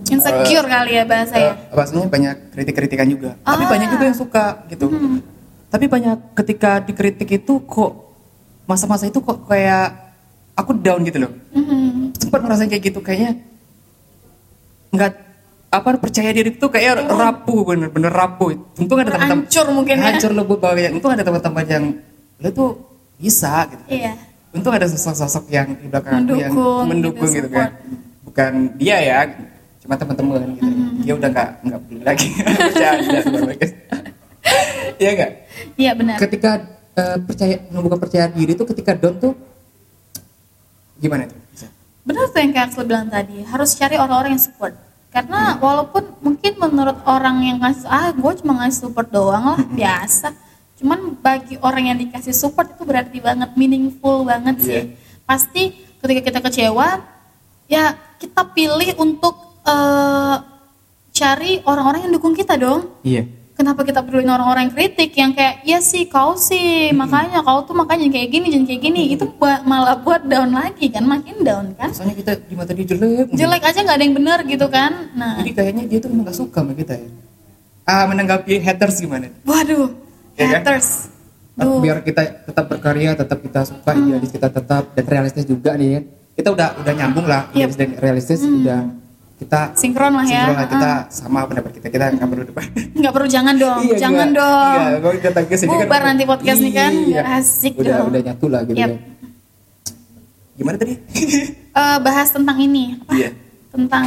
Insecure 0.08 0.66
kali 0.66 0.92
ya 0.94 1.04
bahasa 1.04 1.36
ya. 1.36 1.52
eh, 1.52 1.56
maksudnya 1.70 2.08
banyak 2.08 2.36
kritik-kritikan 2.50 3.08
juga 3.08 3.36
tapi 3.42 3.64
Ah. 3.64 3.70
banyak 3.70 3.88
juga 3.90 4.04
yang 4.06 4.18
suka 4.18 4.46
gitu 4.68 4.88
Hmm. 4.88 5.20
tapi 5.68 5.86
banyak 5.86 6.16
ketika 6.34 6.80
dikritik 6.80 7.30
itu 7.34 7.54
kok 7.62 7.92
masa-masa 8.64 9.04
itu 9.04 9.20
kok 9.20 9.46
kayak 9.46 9.92
aku 10.54 10.76
down 10.76 11.02
gitu 11.02 11.20
loh 11.20 11.32
Mhm. 11.50 12.16
sempat 12.18 12.40
ngerasain 12.40 12.68
kayak 12.68 12.84
gitu 12.86 13.00
kayaknya 13.00 13.40
nggak 14.92 15.12
apa 15.72 15.96
percaya 15.96 16.36
diri 16.36 16.52
itu 16.52 16.68
kayak 16.68 17.08
rapuh 17.08 17.64
bener-bener 17.64 18.12
rapuh 18.12 18.52
untung 18.76 19.00
ada 19.00 19.16
teman-teman 19.16 19.48
Hancur 19.48 19.66
mungkin 19.72 19.96
ya. 19.98 20.04
hancur 20.12 20.32
lebih 20.36 20.58
banyak 20.60 20.92
untung 20.92 21.12
ada 21.12 21.24
teman-teman 21.24 21.64
yang 21.66 21.84
lo 22.38 22.50
tuh 22.52 22.70
bisa 23.16 23.72
gitu 23.72 23.84
Iya. 23.88 24.14
untung 24.52 24.76
ada 24.76 24.84
sosok-sosok 24.86 25.48
yang 25.48 25.72
di 25.72 25.88
belakang 25.88 26.28
aku 26.28 26.36
yang 26.36 26.52
Mendukung 26.52 26.84
mendukung 26.92 27.32
gitu, 27.32 27.48
gitu, 27.48 27.56
kan 27.56 27.72
bukan 28.22 28.52
dia 28.76 28.98
ya 29.00 29.20
cuma 29.80 29.96
teman-teman 29.96 30.44
gitu 30.54 30.68
Mhm. 30.68 31.02
dia 31.02 31.14
udah 31.16 31.30
nggak 31.32 31.50
nggak 31.64 31.80
peduli 31.88 32.04
lagi 32.04 32.28
mereka 33.48 33.66
iya 35.00 35.12
nggak 35.16 35.32
Iya 35.78 35.92
benar. 35.96 36.18
ketika 36.20 36.52
eh, 36.92 37.18
percaya 37.18 37.56
membuka 37.72 37.96
percaya 37.96 38.28
diri 38.28 38.52
itu 38.52 38.66
ketika 38.68 38.92
down 38.92 39.16
tuh 39.18 39.34
gimana 40.98 41.26
tuh? 41.26 41.40
Benar 42.02 42.28
tuh 42.28 42.40
yang 42.40 42.52
kayak 42.52 42.66
Axel 42.68 42.84
bilang 42.84 43.08
tadi, 43.08 43.42
harus 43.42 43.74
cari 43.74 43.94
orang-orang 43.94 44.34
yang 44.34 44.42
support. 44.42 44.74
Karena 45.12 45.60
walaupun 45.60 46.08
mungkin 46.24 46.56
menurut 46.56 47.04
orang 47.04 47.44
yang 47.44 47.60
ngasih, 47.60 47.88
ah 47.92 48.16
gue 48.16 48.32
cuma 48.40 48.64
ngasih 48.64 48.88
support 48.88 49.12
doang 49.12 49.44
lah, 49.44 49.60
biasa. 49.60 50.32
Cuman 50.80 51.20
bagi 51.20 51.60
orang 51.60 51.92
yang 51.92 51.98
dikasih 52.00 52.32
support 52.32 52.72
itu 52.72 52.88
berarti 52.88 53.20
banget, 53.20 53.52
meaningful 53.60 54.24
banget 54.24 54.56
sih. 54.64 54.72
Iya. 54.72 54.84
Pasti 55.28 55.64
ketika 56.00 56.22
kita 56.32 56.40
kecewa, 56.40 57.04
ya 57.68 58.00
kita 58.24 58.56
pilih 58.56 58.96
untuk 59.04 59.36
eh, 59.68 60.36
cari 61.12 61.60
orang-orang 61.68 62.08
yang 62.08 62.14
dukung 62.16 62.32
kita 62.32 62.56
dong. 62.56 62.88
iya 63.04 63.41
Kenapa 63.62 63.86
kita 63.86 64.02
pedulin 64.02 64.26
orang-orang 64.26 64.66
yang 64.66 64.74
kritik 64.74 65.14
yang 65.14 65.38
kayak, 65.38 65.62
ya 65.62 65.78
sih 65.78 66.10
kau 66.10 66.34
sih, 66.34 66.90
makanya 66.98 67.46
kau 67.46 67.62
tuh 67.62 67.78
makanya 67.78 68.10
kayak 68.10 68.34
gini, 68.34 68.50
jangan 68.50 68.66
kayak 68.66 68.82
gini. 68.82 69.14
Itu 69.14 69.30
buat- 69.38 69.62
malah 69.70 70.02
buat 70.02 70.26
down 70.26 70.50
lagi 70.50 70.90
kan, 70.90 71.06
makin 71.06 71.46
down 71.46 71.78
kan. 71.78 71.94
Soalnya 71.94 72.18
kita 72.18 72.32
di 72.42 72.58
mata 72.58 72.74
dia 72.74 72.90
jelek. 72.90 73.30
Jelek 73.30 73.62
aja 73.62 73.80
nggak 73.86 73.98
ada 74.02 74.06
yang 74.10 74.18
benar 74.18 74.40
gitu 74.50 74.66
kan. 74.66 75.14
Nah. 75.14 75.38
Jadi 75.46 75.54
kayaknya 75.54 75.84
dia 75.86 76.02
tuh 76.02 76.10
emang 76.10 76.26
gak 76.26 76.42
suka 76.42 76.66
sama 76.66 76.74
kita 76.74 76.98
ya. 76.98 77.10
Ah 77.86 78.10
menanggapi 78.10 78.58
haters 78.58 78.98
gimana? 78.98 79.30
Waduh 79.46 79.94
Ya 80.42 80.58
kan? 80.58 80.66
haters. 80.66 81.14
Duh. 81.54 81.78
biar 81.78 82.02
kita 82.02 82.42
tetap 82.50 82.66
berkarya 82.66 83.14
tetap 83.14 83.38
kita 83.46 83.62
suka 83.62 83.94
idealis 83.94 84.34
kita 84.34 84.50
tetap 84.50 84.90
dan 84.98 85.06
realistis 85.06 85.46
juga 85.46 85.78
nih 85.78 85.90
ya. 85.94 86.02
Kita 86.34 86.50
udah 86.50 86.82
udah 86.82 86.94
nyambung 86.98 87.30
lah 87.30 87.46
Yep. 87.54 87.54
idealis 87.54 87.78
dan 87.78 87.90
realistis 88.02 88.42
udah 88.42 88.82
kita 89.42 89.74
sinkron 89.74 90.14
lah 90.14 90.22
ya 90.24 90.46
sinkron 90.46 90.54
lah, 90.56 90.68
kita 90.70 90.92
sama 91.10 91.40
pendapat 91.44 91.72
kita 91.74 91.88
kita 91.90 92.06
nggak 92.14 92.30
perlu 92.30 92.44
depan 92.46 92.66
nggak 93.02 93.12
perlu 93.12 93.28
jangan 93.28 93.56
dong 93.56 93.80
Iya, 93.82 93.96
jangan 93.98 94.28
enggak. 94.28 94.40
dong 94.40 95.14
Iya, 95.18 95.30
tagih 95.32 95.58
sini 95.58 95.70
Bubar 95.72 96.02
nanti 96.04 96.24
podcast 96.24 96.60
nih 96.60 96.72
kan, 96.72 96.92
Iya. 96.94 97.22
asik 97.36 97.74
udah, 97.76 97.90
dong. 97.96 98.08
Udah 98.08 98.22
nyatu 98.24 98.46
lah 98.48 98.62
gitu 98.64 98.78
kan. 98.78 98.92
gimana 100.54 100.76
tadi 100.78 100.94
Eh, 101.72 101.98
bahas 102.00 102.28
tentang 102.30 102.58
ini 102.60 102.94
apa? 102.94 103.12
iya 103.12 103.30
Tentang 103.70 104.06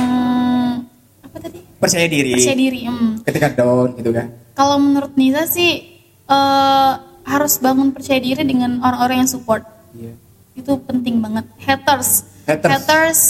apa 1.19 1.37
tadi? 1.41 1.59
percaya 1.75 2.05
diri 2.07 2.33
Percaya 2.33 2.55
diri. 2.55 2.81
hmm. 2.85 3.25
ketika 3.25 3.49
down 3.55 3.97
gitu 3.97 4.13
kan 4.13 4.29
Kalau 4.53 4.77
menurut 4.77 5.13
Nisa 5.15 5.45
sih 5.45 5.83
eh, 6.25 6.93
harus 7.25 7.57
bangun 7.57 7.91
percaya 7.91 8.17
diri 8.19 8.45
dengan 8.45 8.79
orang-orang 8.79 9.25
yang 9.25 9.31
support. 9.31 9.65
iya 9.93 10.13
Itu 10.55 10.77
penting 10.79 11.19
banget. 11.19 11.49
Haters. 11.59 12.23
Haters. 12.45 12.71
Haters 12.71 13.21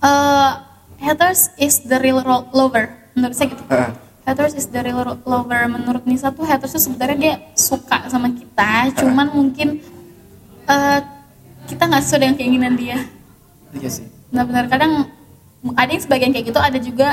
eh, 0.00 0.50
haters 1.00 1.48
is 1.56 1.82
the 1.82 1.96
real 1.96 2.20
lover. 2.52 2.92
Menurut 3.12 3.34
saya 3.34 3.48
gitu. 3.50 3.64
Ah, 3.66 3.90
Haters 4.20 4.54
is 4.54 4.68
the 4.68 4.78
real 4.78 5.00
lover. 5.24 5.62
Menurut 5.66 6.04
Nisa 6.04 6.30
tuh 6.30 6.44
haters 6.44 6.70
tuh 6.70 6.82
sebenarnya 6.82 7.18
dia 7.18 7.34
suka 7.52 8.06
sama 8.06 8.30
kita, 8.30 8.92
cuman 8.94 9.32
mungkin 9.32 9.80
eh, 10.64 11.00
kita 11.66 11.82
nggak 11.82 12.02
sesuai 12.04 12.20
dengan 12.20 12.36
keinginan 12.36 12.74
dia. 12.74 12.98
iya 13.72 13.88
sih 13.88 14.06
Benar-benar 14.30 14.66
kadang 14.66 14.92
ada 15.74 15.90
yang 15.90 16.00
sebagian 16.00 16.30
kayak 16.30 16.46
gitu, 16.46 16.60
ada 16.60 16.78
juga 16.78 17.08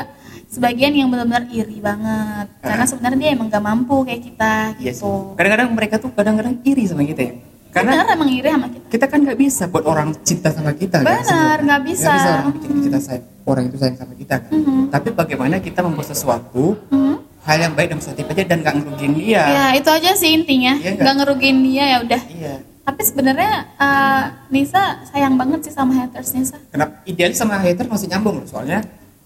sebagian 0.48 0.94
yang 0.94 1.10
benar-benar 1.10 1.50
iri 1.50 1.80
banget. 1.80 2.48
Karena 2.62 2.84
Ah. 2.86 2.90
sebenarnya 2.90 3.18
dia 3.20 3.30
emang 3.34 3.48
gak 3.48 3.62
mampu 3.62 3.98
kayak 4.04 4.22
kita 4.24 4.54
iya 4.78 4.94
gitu. 4.94 5.34
kadang-kadang 5.34 5.70
mereka 5.74 5.96
tuh 5.98 6.12
kadang-kadang 6.14 6.56
iri 6.64 6.84
sama 6.86 7.02
kita 7.02 7.22
ya 7.24 7.34
karena 7.78 7.91
Benar 7.93 8.07
emang 8.11 8.30
iri 8.32 8.49
sama 8.49 8.67
kita. 8.67 8.86
kita 8.89 9.05
kan 9.05 9.19
nggak 9.21 9.38
bisa 9.38 9.63
buat 9.67 9.86
orang 9.86 10.09
cinta 10.21 10.49
sama 10.49 10.71
kita 10.73 10.97
kan 10.97 11.07
Benar, 11.07 11.57
nggak 11.61 11.82
bisa. 11.84 12.09
Nggak 12.09 12.34
orang 12.34 12.51
bikin 12.51 12.69
kita 12.82 12.99
sayang 12.99 13.25
orang 13.43 13.63
itu 13.63 13.78
sayang 13.78 13.97
sama 13.97 14.13
kita 14.13 14.36
kan 14.39 14.51
Mhm. 14.51 14.82
tapi 14.89 15.09
bagaimana 15.11 15.55
kita 15.59 15.80
membuat 15.80 16.07
sesuatu 16.07 16.65
Hmm. 16.88 17.15
hal 17.41 17.57
yang 17.59 17.73
baik 17.73 17.88
dan 17.89 17.97
positif 17.97 18.25
aja 18.25 18.43
dan 18.43 18.57
nggak 18.59 18.73
ngerugiin 18.75 19.13
dia 19.15 19.43
Ya 19.43 19.65
itu 19.73 19.88
aja 19.88 20.11
sih 20.13 20.34
intinya. 20.34 20.73
Iya 20.75 20.89
nggak? 20.93 21.05
Gak 21.05 21.15
ngerugiin 21.17 21.57
dia 21.61 21.84
ya 21.88 21.97
udah. 22.01 22.21
iya 22.30 22.55
Tapi 22.84 23.01
sebenarnya 23.01 23.51
eh, 23.78 24.23
Nisa 24.49 24.84
sayang 25.05 25.36
banget 25.36 25.59
sih 25.61 25.71
sama 25.71 25.91
haters 25.93 26.32
Nisa. 26.32 26.55
kenapa 26.67 27.03
idealis 27.03 27.36
sama 27.36 27.55
hater 27.57 27.84
masih 27.86 28.07
nyambung 28.07 28.39
loh 28.39 28.47
soalnya 28.47 28.80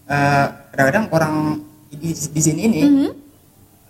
eh, 0.06 0.46
kadang-kadang 0.70 1.06
orang 1.10 1.34
di, 1.90 2.10
di 2.12 2.42
sini 2.42 2.62
ini 2.64 2.82
Mhm. 2.82 3.10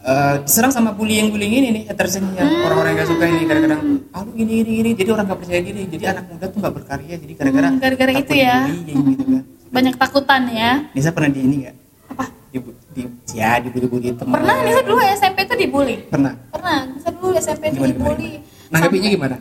Eh, 0.02 0.36
diserang 0.41 0.70
sama 0.70 0.91
bullying-bullying 0.91 1.54
ini 1.56 1.68
nih 1.72 1.84
haters 1.86 2.18
ini 2.18 2.34
yang 2.34 2.47
Hmm. 2.47 2.66
orang-orang 2.66 2.89
yang 2.91 2.99
gak 2.99 3.10
suka 3.10 3.26
ini 3.26 3.43
kadang-kadang 3.43 3.82
ah 4.10 4.22
lu 4.22 4.32
gini 4.34 4.52
gini 4.60 4.72
gini 4.76 4.89
jadi 4.93 5.10
orang 5.12 5.26
gak 5.26 5.39
percaya 5.39 5.62
diri 5.62 5.82
jadi 5.88 6.04
anak 6.12 6.24
muda 6.28 6.45
tuh 6.47 6.60
gak 6.60 6.74
berkarya 6.74 7.16
jadi 7.16 7.34
kadang-kadang 7.36 7.72
Hmm, 7.72 7.82
gara-gara 7.82 8.12
itu 8.14 8.34
ya. 8.34 8.56
dibullying 8.66 9.02
gitu 9.08 9.24
kan 9.28 9.43
Banyak 9.72 9.95
takutan 9.95 10.41
ya. 10.47 10.72
Nisa 10.91 11.10
pernah 11.10 11.30
di 11.30 11.39
ini 11.39 11.56
gak? 11.64 11.76
Apa? 12.10 12.26
Di, 12.49 12.58
di, 12.91 13.02
ya 13.32 13.52
dibully-bully 13.58 14.10
teman 14.14 14.36
Pernah 14.36 14.56
Nisa 14.60 14.82
dulu 14.82 14.99
SMP 14.99 15.38
tuh 15.43 15.56
dibully. 15.56 15.95
pernah 16.06 16.34
Pernah. 16.49 16.80
Nisa 16.91 17.10
dulu 17.10 17.32
SMP 17.34 17.64
gimana 17.70 17.88
dibully. 17.88 18.32
gimana? 18.36 18.70
Nanggapinya 18.70 19.10
gimana? 19.10 19.36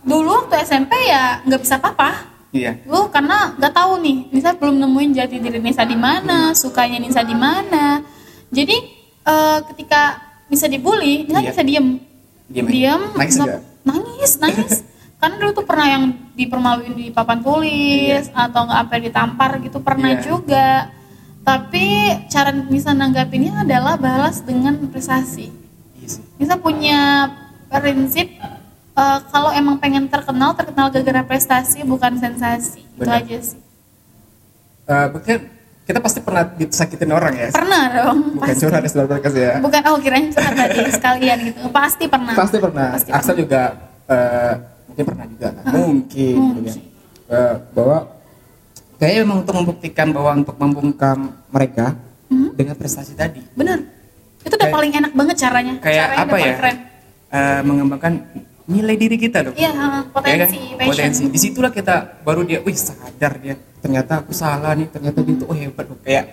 Dulu 0.00 0.28
waktu 0.34 0.54
SMP 0.60 0.92
ya 1.02 1.24
nggak 1.42 1.60
bisa 1.60 1.74
apa-apa. 1.76 2.10
Iya. 2.50 2.72
Dulu 2.82 3.08
karena 3.08 3.54
nggak 3.54 3.72
tahu 3.72 3.92
nih, 4.00 4.16
Nisa 4.30 4.50
belum 4.52 4.76
nemuin 4.76 5.10
jati 5.14 5.36
diri 5.38 5.58
Nisa 5.58 5.82
di 5.82 5.94
mana, 5.94 6.50
sukanya 6.52 6.98
Nisa 6.98 7.22
di 7.22 7.32
mana. 7.32 8.02
Jadi 8.50 8.76
eh, 9.22 9.58
ketika 9.68 10.18
Nisa 10.46 10.66
dibully, 10.66 11.24
Nisa 11.24 11.38
Iya. 11.38 11.50
bisa 11.50 11.62
diem, 11.62 11.86
Diem 12.46 12.66
diem, 12.66 13.02
Nangis 13.14 13.36
nggak- 13.36 13.62
nangis, 13.82 14.32
nangis. 14.36 14.74
Karena 15.20 15.36
dulu 15.36 15.52
tuh 15.52 15.62
pernah 15.62 15.86
yang 15.86 16.04
dipermaluin 16.32 16.92
di 16.92 17.06
papan 17.08 17.38
tulis 17.38 18.26
atau 18.30 18.60
nggak 18.64 18.80
apa 18.80 18.94
ditampar 18.98 19.50
gitu 19.60 19.78
pernah 19.78 20.10
Iya. 20.10 20.22
juga. 20.24 20.68
Tapi 21.40 21.86
cara 22.26 22.50
Nisa 22.50 22.90
nanggapinnya 22.90 23.62
adalah 23.62 23.94
balas 23.96 24.40
dengan 24.40 24.76
prestasi. 24.84 25.48
Iya 25.94 26.08
sih. 26.10 26.22
Nisa 26.36 26.56
punya 26.56 27.30
prinsip 27.70 28.26
eh, 28.92 29.18
kalau 29.26 29.48
emang 29.50 29.78
pengen 29.78 30.04
terkenal 30.04 30.52
terkenal 30.52 30.90
gara-gara 30.90 31.22
prestasi 31.22 31.80
bukan 31.82 32.18
sensasi 32.18 32.82
itu 32.82 32.98
Benar. 33.00 33.22
aja 33.22 33.38
sih 33.40 33.60
Eh, 34.84 35.06
mungkin 35.08 35.38
kita 35.90 35.98
pasti 35.98 36.18
pernah 36.20 36.46
disakitin 36.46 37.10
orang 37.10 37.34
ya. 37.34 37.48
pernah 37.50 37.82
dong 37.90 38.18
Bukan 38.32 38.46
pasti 38.46 38.62
curhat 38.62 38.82
ya 38.82 39.18
kasih 39.18 39.42
ya. 39.42 39.54
bukan 39.58 39.80
oh 39.84 39.98
kirain 39.98 40.26
curhat 40.30 40.54
tadi 40.54 40.78
sekalian 40.96 41.38
gitu 41.44 41.58
pasti 41.70 42.04
pernah 42.06 42.32
Pasti 42.32 42.56
pernah. 42.56 42.86
Pasti 42.94 43.10
Axel 43.10 43.36
juga 43.36 43.62
eh, 44.06 44.52
mungkin 44.86 45.04
pernah 45.04 45.24
juga. 45.26 45.48
kan? 45.52 45.62
Mungkin. 45.68 46.36
gitu 46.38 46.60
kan. 46.62 46.76
Eh, 47.28 47.54
bahwa 47.72 47.96
kayaknya 48.96 49.18
memang 49.22 49.38
untuk 49.40 49.54
membuktikan 49.56 50.06
bahwa 50.10 50.30
untuk 50.36 50.56
membungkam 50.56 51.18
mereka 51.48 51.86
Hmm? 52.26 52.54
dengan 52.54 52.78
prestasi 52.78 53.18
tadi. 53.18 53.42
bener 53.52 53.82
itu 54.40 54.54
udah 54.54 54.62
Kayak- 54.62 54.70
paling 54.72 54.92
enak 54.94 55.12
banget 55.12 55.36
caranya 55.36 55.74
Kayak 55.82 55.98
caranya 56.06 56.22
apa 56.22 56.36
ya? 56.38 56.54
keren 56.54 56.76
Eh, 57.30 57.60
mengembangkan 57.60 58.12
nilai 58.70 58.94
diri 58.94 59.16
kita 59.18 59.50
dong. 59.50 59.54
iya 59.58 59.74
ha, 59.74 59.82
Ya 59.82 59.90
kan? 59.90 60.02
potensi 60.14 60.58
Potensi. 60.78 61.22
Di 61.26 61.38
situlah 61.42 61.74
kita 61.74 62.22
baru 62.22 62.46
dia, 62.46 62.62
wih 62.62 62.78
sadar 62.78 63.42
dia. 63.42 63.58
Ternyata 63.82 64.22
aku 64.22 64.30
salah 64.30 64.72
nih. 64.78 64.86
Ternyata 64.94 65.18
dia 65.26 65.34
tuh 65.34 65.46
oh 65.50 65.56
hebat 65.58 65.84
loh. 65.90 65.98
Kayak 66.06 66.24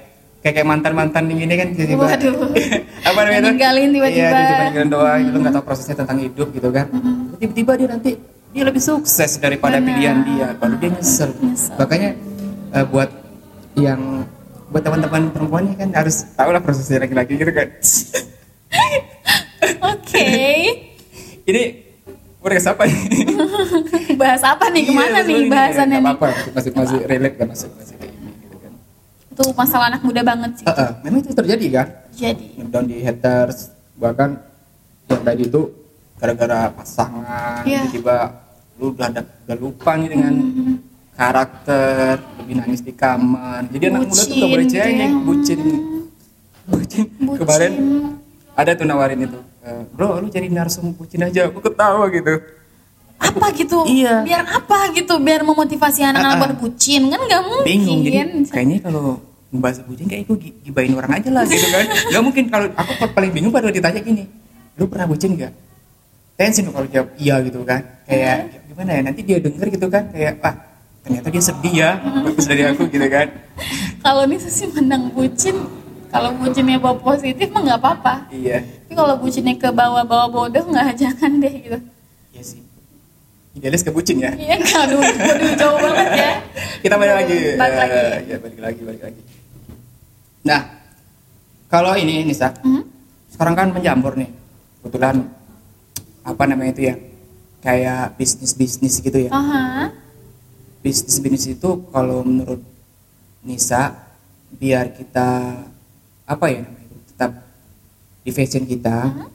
kayak 0.46 0.54
kayak 0.62 0.68
mantan 0.70 0.94
mantan 0.94 1.24
ini 1.34 1.50
kan 1.50 1.68
tiba-tiba. 1.74 2.06
Waduh. 2.06 2.34
apa 3.10 3.20
namanya 3.26 3.40
itu? 3.42 3.50
Ninggalin 3.50 3.90
tiba-tiba. 3.90 4.22
Iya, 4.22 4.30
tiba-tiba 4.30 4.64
ninggalin 4.70 4.90
doang. 4.94 5.20
Gitu 5.26 5.38
nggak 5.42 5.54
tahu 5.58 5.64
prosesnya 5.66 5.96
tentang 5.98 6.18
hidup 6.22 6.48
gitu 6.54 6.70
kan. 6.70 6.86
Tiba-tiba 7.42 7.72
dia 7.74 7.88
nanti 7.90 8.12
dia 8.54 8.64
lebih 8.64 8.82
sukses 8.86 9.32
daripada 9.42 9.82
Benar. 9.82 9.88
pilihan 9.90 10.18
dia. 10.24 10.48
Baru 10.56 10.76
dia 10.78 10.90
nyesel. 10.94 11.30
Nyesel. 11.42 11.74
Makanya 11.76 12.10
eh, 12.78 12.86
buat 12.86 13.10
yang 13.78 14.02
buat 14.68 14.84
teman-teman 14.84 15.32
perempuan 15.34 15.64
ini 15.68 15.76
kan 15.80 15.90
harus 15.96 16.28
tahu 16.38 16.50
lah 16.54 16.62
prosesnya 16.62 17.02
laki-laki 17.02 17.34
gitu 17.34 17.50
kan. 17.50 17.68
oke 19.82 20.28
ini 21.50 21.64
udah 22.48 22.60
siapa 22.60 22.84
nih? 22.84 23.00
bahas 24.16 24.42
apa 24.42 24.66
nih? 24.70 24.84
Ke 24.88 24.94
mana 24.94 25.10
Iya, 25.18 25.22
nih 25.24 25.42
bahasannya 25.48 25.92
nih? 25.94 26.04
apa-apa 26.04 26.28
masih 26.52 26.72
masih 26.74 27.00
relate 27.04 27.36
kan 27.36 27.48
masih 27.48 27.68
masih 27.74 27.96
kayak 27.96 28.14
gini 28.14 28.32
gitu 28.42 28.56
kan. 28.58 28.72
Itu 29.28 29.44
masalah 29.54 29.86
anak 29.88 30.02
muda 30.02 30.22
banget 30.22 30.52
sih. 30.56 30.66
Eh, 30.66 30.74
eh, 30.74 30.90
memang 31.02 31.20
itu 31.22 31.34
terjadi 31.34 31.68
kan? 31.72 31.88
Jadi. 32.12 32.48
Down 32.66 32.86
di 32.86 32.98
haters 33.00 33.58
bahkan 33.96 34.30
yang 35.08 35.22
tadi 35.22 35.44
itu 35.44 35.62
gara-gara 36.16 36.60
pasangan 36.72 37.62
Iya. 37.62 37.86
tiba-tiba 37.86 38.16
lu 38.78 38.92
udah 38.92 39.08
ada 39.08 39.22
udah 39.22 39.58
lupa 39.58 39.92
nih 39.94 40.10
dengan 40.10 40.34
karakter 41.14 42.14
lebih 42.38 42.56
nangis 42.56 42.82
di 42.82 42.94
kamar. 42.94 43.66
Jadi 43.68 43.84
anak 43.86 44.02
muda 44.06 44.22
tuh 44.22 44.36
gak 44.36 44.50
boleh 44.50 44.66
Bucin, 44.66 44.80
cengeng 44.80 45.14
bucin. 45.24 45.60
Bucin. 46.68 47.06
Bucin. 47.18 47.38
kemarin 47.38 47.74
ada 48.54 48.72
tuh 48.74 48.86
nawarin 48.86 49.20
itu 49.24 49.40
bro 49.90 50.18
lu 50.18 50.28
jadi 50.28 50.48
narsum 50.48 50.92
bucin 50.92 51.22
aja 51.22 51.48
aku 51.48 51.60
ketawa 51.60 52.08
gitu. 52.10 52.40
Apa 53.18 53.50
gitu? 53.52 53.82
Iya. 53.84 54.22
biar 54.22 54.46
apa 54.46 54.94
gitu? 54.94 55.18
Biar 55.18 55.42
memotivasi 55.42 56.06
anak-anak 56.06 56.30
Ah, 56.30 56.38
ah. 56.38 56.42
buat 56.44 56.54
bucin 56.60 57.02
kan 57.08 57.20
nggak 57.20 57.42
mungkin. 57.44 57.66
Bingung 57.66 58.00
jadi 58.02 58.18
kayaknya 58.46 58.78
kalau 58.80 59.18
membahas 59.48 59.82
bucin 59.82 60.06
kayak 60.06 60.28
gue 60.28 60.38
gi- 60.38 60.56
gibain 60.62 60.94
orang 60.94 61.18
aja 61.18 61.30
lah 61.32 61.44
gitu 61.44 61.66
kan. 61.66 61.86
Nggak 62.12 62.24
mungkin 62.24 62.44
kalau 62.48 62.68
aku 62.70 62.92
paling 63.10 63.32
bingung 63.32 63.50
pada 63.50 63.72
ditanya 63.72 63.98
gini 64.00 64.28
lu 64.76 64.86
pernah 64.86 65.08
bucin 65.08 65.34
nggak? 65.34 65.50
Tensin 66.36 66.70
kalau 66.70 66.86
jawab 66.86 67.10
iya 67.18 67.42
gitu 67.42 67.64
kan. 67.64 67.82
Kayak 68.06 68.38
gimana 68.68 68.92
ya 68.94 69.02
nanti 69.02 69.22
dia 69.24 69.38
denger 69.40 69.68
gitu 69.72 69.88
kan. 69.90 70.04
Kayak 70.12 70.34
ah 70.44 70.56
ternyata 71.02 71.28
dia 71.32 71.42
sedih 71.42 71.74
ya 71.74 71.90
bagus 72.22 72.46
dari 72.52 72.64
aku 72.64 72.86
gitu 72.86 73.08
kan. 73.08 73.28
Kalau 73.98 74.24
nih 74.24 74.38
sih 74.38 74.68
menang 74.70 75.10
bucin 75.10 75.58
kalau 76.08 76.30
bucinnya 76.34 76.78
bawa 76.78 76.96
positif 76.98 77.48
mah 77.50 77.62
nggak 77.62 77.80
apa-apa. 77.80 78.14
Iya. 78.32 78.64
Tapi 78.64 78.94
kalau 78.94 79.16
bucinnya 79.18 79.54
ke 79.54 79.70
bawah-bawah 79.70 80.28
bodoh 80.28 80.64
nggak 80.64 80.96
jangan 81.02 81.32
deh 81.38 81.54
gitu. 81.54 81.78
Iya 82.32 82.44
sih. 82.44 82.62
Idealis 83.54 83.82
ke 83.82 83.90
bucin 83.90 84.22
ya? 84.22 84.32
Iya 84.34 84.56
kan 84.62 84.86
aduh 84.86 85.02
waduh 85.02 85.52
jauh 85.56 85.78
banget 85.82 86.10
ya. 86.14 86.32
Kita 86.86 86.96
balik 86.96 87.16
lagi. 87.18 87.38
Balik 87.58 87.78
lagi. 87.78 88.00
Ya 88.30 88.38
balik 88.38 88.60
lagi 88.60 88.82
balik 88.84 89.02
lagi. 89.04 89.22
Nah 90.44 90.62
kalau 91.68 91.94
ini 91.94 92.24
Nisa 92.24 92.54
Hmm? 92.62 92.86
sekarang 93.28 93.54
kan 93.54 93.68
menjamur 93.74 94.14
nih 94.14 94.30
kebetulan. 94.80 95.26
Apa 96.22 96.44
namanya 96.44 96.72
itu 96.72 96.84
ya? 96.88 96.96
Kayak 97.58 98.16
bisnis 98.16 98.52
bisnis 98.52 99.00
gitu 99.00 99.18
ya. 99.18 99.32
Aha. 99.32 99.90
bisnis 100.78 101.20
bisnis 101.20 101.50
itu 101.50 101.70
kalau 101.90 102.22
menurut 102.22 102.62
Nisa 103.42 103.96
biar 104.54 104.94
kita 104.94 105.56
apa 106.28 106.46
ya 106.46 106.60
namanya 106.62 106.98
tetap 107.08 107.32
di 108.22 108.32
fashion 108.32 108.64
kita 108.64 108.98
Mhm. 109.08 109.28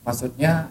maksudnya 0.00 0.70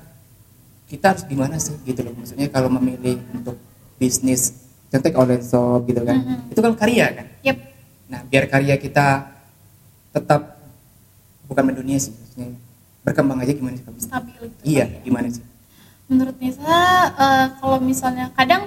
kita 0.88 1.06
harus 1.14 1.24
gimana 1.24 1.56
sih 1.58 1.76
gitu 1.84 2.02
loh 2.02 2.16
maksudnya 2.16 2.48
kalau 2.48 2.72
memilih 2.72 3.20
untuk 3.32 3.60
bisnis 3.96 4.56
contoh 4.90 5.12
online 5.14 5.44
shop 5.44 5.86
gitu 5.86 6.02
kan 6.02 6.18
Mhm. 6.18 6.38
itu 6.50 6.60
kan 6.60 6.74
karya 6.74 7.06
kan 7.14 7.26
Yep. 7.44 7.58
nah 8.08 8.20
biar 8.26 8.46
karya 8.48 8.76
kita 8.76 9.06
tetap 10.10 10.58
bukan 11.46 11.64
mendunia 11.66 12.00
sih 12.00 12.10
maksudnya 12.12 12.56
berkembang 13.02 13.38
aja 13.40 13.54
gimana 13.54 13.76
sih 13.76 13.84
Kak? 13.84 13.94
stabil 14.00 14.34
gitu. 14.40 14.62
iya 14.66 14.86
gimana 15.00 15.28
sih 15.30 15.44
menurut 16.08 16.36
Nisa 16.40 16.74
eh, 17.12 17.46
kalau 17.60 17.78
misalnya 17.78 18.32
kadang 18.34 18.66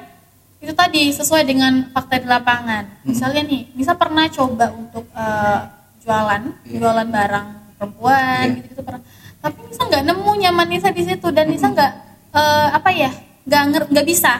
itu 0.59 0.71
tadi 0.73 1.11
sesuai 1.11 1.43
dengan 1.43 1.91
fakta 1.91 2.17
di 2.17 2.29
lapangan 2.29 2.85
Hmm. 3.03 3.09
misalnya 3.09 3.43
nih 3.43 3.73
Nisa 3.73 3.97
pernah 3.97 4.29
coba 4.29 4.71
untuk 4.71 5.09
eh, 5.11 5.61
jualan 6.03 6.43
Iya. 6.63 6.79
jualan 6.79 7.09
barang 7.09 7.47
perempuan 7.75 8.45
Iya. 8.45 8.55
gitu 8.59 8.67
gitu 8.71 8.83
pernah. 8.83 9.03
Tapi 9.39 9.59
Nisa 9.65 9.83
nggak 9.85 10.05
nemu 10.05 10.31
nyaman 10.39 10.67
Nisa 10.69 10.89
di 10.91 11.03
situ 11.03 11.29
dan 11.31 11.47
Nisa 11.47 11.67
nggak 11.69 11.93
eh, 12.33 12.69
apa 12.73 12.91
ya 12.91 13.11
nggak 13.43 13.63
nger- 13.69 13.89
nggak 13.91 14.07
bisa. 14.07 14.33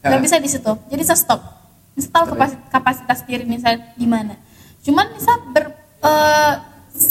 Nggak 0.00 0.20
bisa 0.20 0.36
di 0.36 0.48
situ. 0.48 0.72
Jadi 0.88 1.02
saya 1.02 1.18
stop. 1.18 1.40
Saya 1.92 2.08
tahu 2.10 2.24
kapasitas, 2.32 2.64
kapasitas 2.70 3.18
diri 3.24 3.44
Nisa 3.44 3.68
gimana. 3.94 4.36
Cuman 4.80 5.12
Nisa 5.12 5.32
ber 5.46 5.64
eh, 6.00 6.52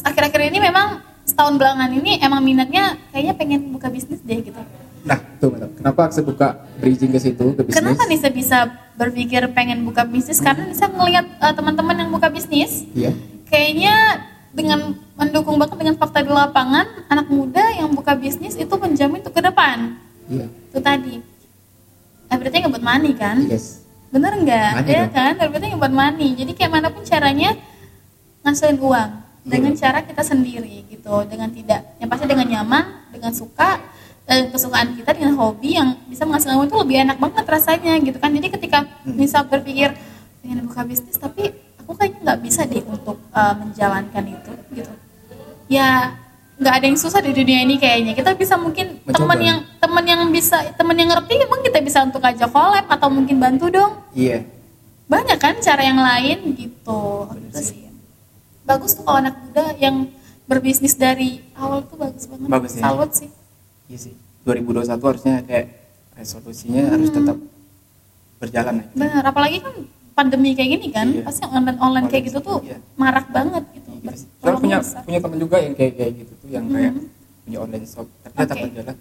akhir-akhir 0.01 0.49
ini 0.49 0.59
memang 0.59 0.97
setahun 1.21 1.55
belakangan 1.55 1.93
ini 1.93 2.17
emang 2.19 2.41
minatnya 2.41 2.97
kayaknya 3.09 3.33
pengen 3.35 3.59
buka 3.69 3.87
bisnis 3.87 4.17
deh 4.19 4.41
gitu. 4.41 4.57
Nah, 4.99 5.15
tuh 5.39 5.53
Madam. 5.53 5.69
Kenapa 5.71 6.01
saya 6.11 6.25
buka 6.25 6.47
bridging 6.75 7.13
ke 7.13 7.19
situ 7.21 7.45
ke 7.53 7.61
bisnis? 7.61 7.77
kenapa 7.79 8.03
Nisa 8.03 8.27
bisa 8.27 8.57
berpikir 8.95 9.47
pengen 9.49 9.85
buka 9.85 10.03
bisnis? 10.03 10.41
Karena 10.41 10.65
Nisa 10.65 10.89
ngelihat 10.89 11.25
eh, 11.29 11.53
teman-teman 11.53 11.95
yang 11.95 12.09
buka 12.09 12.27
bisnis. 12.27 12.83
Iya. 12.91 13.13
Kayaknya 13.49 14.23
dengan 14.49 14.79
mendukung 15.13 15.57
banget 15.57 15.77
dengan 15.77 15.95
fakta 15.95 16.21
di 16.21 16.31
lapangan 16.31 16.85
anak 17.05 17.27
muda 17.27 17.61
yang 17.71 17.91
buka 17.91 18.15
bisnis 18.15 18.55
itu 18.55 18.71
menjamin 18.71 19.19
untuk 19.19 19.33
ke 19.33 19.41
depan 19.41 19.97
Iya. 20.25 20.45
itu 20.45 20.79
tadi 20.79 21.15
everything 22.29 22.63
about 22.65 22.81
money 22.81 23.13
kan 23.13 23.45
Yes. 23.45 23.81
bener 24.09 24.33
nggak 24.35 24.85
ya 24.85 25.05
dong. 25.05 25.13
kan 25.13 25.33
everything 25.37 25.73
about 25.73 25.93
money 25.93 26.33
jadi 26.33 26.51
kayak 26.53 26.71
mana 26.71 26.89
pun 26.89 27.01
caranya 27.03 27.53
ngasilin 28.41 28.77
uang 28.79 29.11
dengan 29.43 29.73
Iya. 29.73 29.79
cara 29.79 29.99
kita 30.01 30.21
sendiri 30.21 30.85
gitu 30.87 31.13
dengan 31.25 31.49
tidak 31.49 31.81
yang 31.97 32.09
pasti 32.09 32.25
dengan 32.25 32.47
nyaman 32.47 32.83
dengan 33.09 33.33
suka 33.33 33.81
dan 34.25 34.49
kesukaan 34.49 34.93
kita 34.93 35.09
dengan 35.13 35.33
hobi 35.35 35.73
yang 35.73 35.97
bisa 36.05 36.21
menghasilkan 36.21 36.57
uang 36.57 36.69
itu 36.69 36.77
lebih 36.77 36.95
enak 37.03 37.17
banget 37.17 37.45
rasanya 37.45 37.93
gitu 37.97 38.17
kan 38.17 38.29
jadi 38.29 38.47
ketika 38.49 38.77
Hmm. 39.05 39.13
misal 39.15 39.41
berpikir 39.43 39.93
pengen 40.41 40.65
buka 40.65 40.85
bisnis 40.85 41.17
tapi 41.17 41.49
aku 41.89 41.97
kayaknya 41.97 42.19
nggak 42.21 42.39
bisa 42.39 42.61
deh 42.63 42.85
untuk 42.85 43.17
uh, 43.33 43.53
menjalankan 43.57 44.23
itu 44.29 44.51
gitu 44.71 44.93
ya 45.65 46.13
nggak 46.53 46.73
ada 46.75 46.85
yang 46.85 46.93
susah 46.95 47.17
di 47.17 47.33
dunia 47.33 47.65
ini 47.65 47.81
kayaknya 47.81 48.13
kita 48.13 48.37
bisa 48.37 48.53
mungkin 48.53 49.01
teman 49.03 49.39
yang 49.39 49.57
teman 49.79 50.05
yang 50.05 50.21
bisa 50.29 50.61
teman 50.75 50.93
yang 50.93 51.09
ngerti 51.09 51.33
emang 51.39 51.65
kita 51.65 51.81
bisa 51.81 52.05
untuk 52.05 52.21
ajak 52.21 52.45
collab 52.47 52.85
atau 52.85 53.09
mungkin 53.09 53.41
bantu 53.41 53.73
dong 53.73 54.05
Iya. 54.13 54.45
banyak 55.07 55.39
kan 55.39 55.57
cara 55.57 55.81
yang 55.81 55.97
lain 55.97 56.53
gitu 56.53 57.25
gitu 57.41 57.57
sih 57.57 57.89
bagus 58.61 58.93
tuh 58.93 59.01
kalau 59.01 59.17
anak 59.17 59.33
muda 59.41 59.73
yang 59.81 60.13
berbisnis 60.45 60.93
dari 60.93 61.41
awal 61.55 61.81
tuh 61.81 61.97
bagus 61.97 62.29
banget 62.29 62.47
Bagus 62.47 62.71
ya. 62.75 62.81
salut 62.83 63.11
sih 63.11 63.29
Iya 63.89 63.97
sih. 63.97 64.13
2021 64.45 64.85
harusnya 65.01 65.41
kayak 65.41 65.67
resolusinya 66.13 66.93
harus 66.93 67.09
tetap 67.09 67.37
berjalan. 68.37 68.75
ya. 68.77 68.85
benar 68.93 69.23
apalagi 69.25 69.57
kan 69.59 69.73
pandemi 70.19 70.51
kayak 70.51 70.69
gini 70.75 70.87
kan 70.91 71.07
Iya. 71.09 71.23
pasti 71.23 71.43
online 71.47 71.79
online 71.79 72.07
kayak 72.07 72.23
gitu 72.27 72.39
tuh 72.39 72.59
Iya. 72.59 72.77
marak 72.93 73.31
banget 73.31 73.63
gitu 73.71 73.87
sih. 73.87 73.99
Soalnya 74.03 74.19
Berpeluang 74.35 74.59
punya 74.59 74.77
besar. 74.79 75.01
punya 75.01 75.19
teman 75.19 75.37
juga 75.39 75.57
yang 75.57 75.73
kayak 75.73 75.93
kayak 75.95 76.11
gitu 76.17 76.33
tuh 76.35 76.47
yang 76.49 76.65
kayak 76.67 76.91
Mhm. 76.91 77.03
punya 77.41 77.57
online 77.59 77.85
shop 77.85 78.07
tapi 78.19 78.35
tetap 78.37 78.55
Oke. 78.55 78.63
berjalan. 78.67 78.95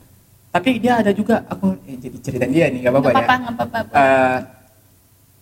Tapi 0.48 0.68
dia 0.78 0.92
ada 0.96 1.12
juga 1.12 1.34
aku 1.44 1.66
eh, 1.84 1.96
jadi 1.98 2.16
cerita 2.18 2.46
dia 2.46 2.64
nih 2.68 2.80
gak 2.80 2.92
apa-apa 2.94 3.08
ya. 3.08 3.14
apa-apa 3.16 3.34
nggak 3.36 3.54
apa-apa 3.58 3.78
Eh, 3.92 4.38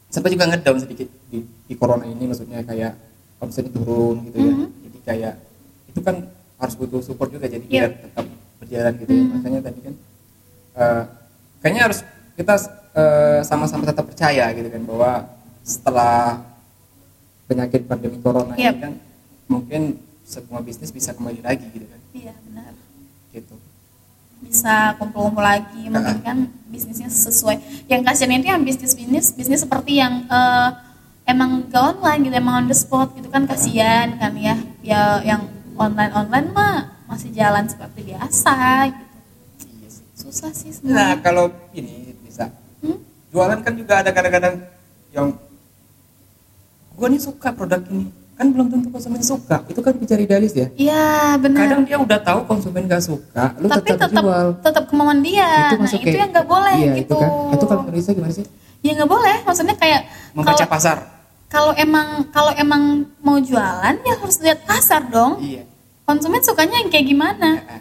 sempat 0.08 0.30
juga 0.30 0.44
ngedown 0.46 0.78
sedikit 0.78 1.08
di, 1.28 1.38
di 1.42 1.74
corona 1.74 2.04
ini 2.04 2.24
maksudnya 2.24 2.62
kayak 2.62 2.92
omsetnya 3.36 3.70
turun 3.70 4.24
gitu 4.24 4.38
ya. 4.40 4.52
Mhm. 4.54 4.66
Jadi 4.82 4.98
kayak 5.04 5.34
itu 5.86 6.00
kan 6.00 6.16
harus 6.56 6.74
butuh 6.74 7.00
support 7.00 7.28
juga 7.28 7.46
jadi 7.46 7.60
Iya. 7.62 7.70
biar 7.84 7.90
tetap 8.00 8.24
berjalan 8.56 8.92
gitu 8.96 9.12
ya. 9.12 9.20
Mhm. 9.20 9.30
Makanya 9.34 9.60
tadi 9.62 9.78
kan 9.82 9.94
eh, 10.74 11.02
kayaknya 11.60 11.82
harus 11.84 12.00
kita 12.34 12.54
eh, 12.92 13.40
sama-sama 13.42 13.84
tetap 13.84 14.04
percaya 14.04 14.48
gitu 14.52 14.68
kan 14.68 14.82
bahwa 14.82 15.10
setelah 15.66 16.46
penyakit 17.44 17.82
pandemi 17.84 18.18
corona 18.18 18.54
Yep. 18.54 18.62
ini 18.68 18.80
kan 18.80 18.92
mungkin 19.46 19.82
semua 20.22 20.58
bisnis 20.60 20.90
bisa 20.90 21.10
kembali 21.10 21.38
lagi 21.40 21.66
gitu 21.68 21.84
kan. 21.84 22.00
iya 22.12 22.34
benar 22.40 22.72
Gitu. 23.30 23.54
bisa 24.38 24.76
kumpul-kumpul 24.96 25.40
lagi 25.40 25.86
mungkin 25.86 26.18
kan 26.20 26.38
bisnisnya 26.66 27.08
sesuai 27.08 27.56
yang 27.86 28.02
kasihan 28.02 28.30
itu 28.32 28.46
yang 28.46 28.62
bisnis 28.62 28.92
bisnis 28.92 29.30
bisnis 29.30 29.60
seperti 29.60 29.96
yang 29.96 30.22
eh, 30.24 30.68
emang 31.26 31.66
ke 31.66 31.74
online 31.74 32.20
gitu 32.22 32.36
emang 32.36 32.54
on 32.60 32.66
the 32.66 32.76
spot 32.76 33.10
gitu 33.12 33.26
kan 33.26 33.42
kasihan 33.44 34.14
kan 34.14 34.32
ya 34.36 34.54
ya 34.80 35.00
yang 35.20 35.42
online 35.74 36.12
online 36.12 36.48
mah 36.50 36.76
masih 37.06 37.30
jalan 37.30 37.64
seperti 37.64 38.06
biasa 38.08 38.54
gitu 38.88 39.04
Iya 39.72 39.88
sih. 39.88 40.04
susah 40.14 40.50
sih 40.52 40.70
Nah, 40.84 41.18
kalau 41.18 41.46
ini 41.72 42.14
bisa 42.20 42.50
Hmm? 42.78 42.98
jualan 43.28 43.58
kan 43.60 43.72
juga 43.72 43.98
ada 43.98 44.10
kadang-kadang 44.10 44.62
yang 45.10 45.32
gue 46.96 47.06
nih 47.12 47.20
suka 47.20 47.52
produk 47.52 47.80
ini. 47.92 48.08
Kan 48.36 48.52
belum 48.52 48.68
tentu 48.68 48.88
konsumen 48.92 49.20
suka. 49.24 49.64
Itu 49.64 49.80
kan 49.80 49.96
bicara 49.96 50.20
idealis 50.20 50.52
ya? 50.52 50.68
Iya 50.76 51.40
benar. 51.40 51.60
Kadang 51.64 51.82
dia 51.88 51.96
udah 51.96 52.18
tahu 52.20 52.40
konsumen 52.44 52.84
gak 52.84 53.00
suka 53.00 53.56
lu 53.56 53.64
tapi 53.64 53.96
tetap, 53.96 54.12
tetap 54.12 54.24
jual. 54.24 54.46
tetap 54.60 54.84
kemauan 54.92 55.24
dia. 55.24 55.72
Nah 55.72 55.80
masuk 55.88 56.04
itu 56.04 56.12
kayak- 56.12 56.20
yang 56.20 56.30
nggak 56.36 56.48
boleh 56.48 56.76
iya, 56.76 56.92
gitu. 57.00 57.16
itu 57.16 57.16
kan. 57.16 57.30
Itu 57.56 57.64
kalau 57.64 57.82
saya 57.96 58.14
gimana 58.16 58.34
sih? 58.36 58.46
ya 58.84 58.92
nggak 58.92 59.10
boleh. 59.10 59.36
Maksudnya 59.48 59.76
kayak 59.80 60.00
membaca 60.36 60.56
kalau 60.62 60.72
pasar. 60.72 60.96
kalau 61.48 61.72
emang 61.80 62.28
kalau 62.28 62.52
emang 62.60 62.82
mau 63.24 63.40
jualan 63.40 63.94
ya 64.04 64.14
harus 64.20 64.36
lihat 64.44 64.68
pasar 64.68 65.08
dong. 65.08 65.40
Iya. 65.40 65.64
Konsumen 66.04 66.44
sukanya 66.44 66.84
yang 66.84 66.92
kayak 66.92 67.06
gimana? 67.08 67.50
Eh, 67.66 67.80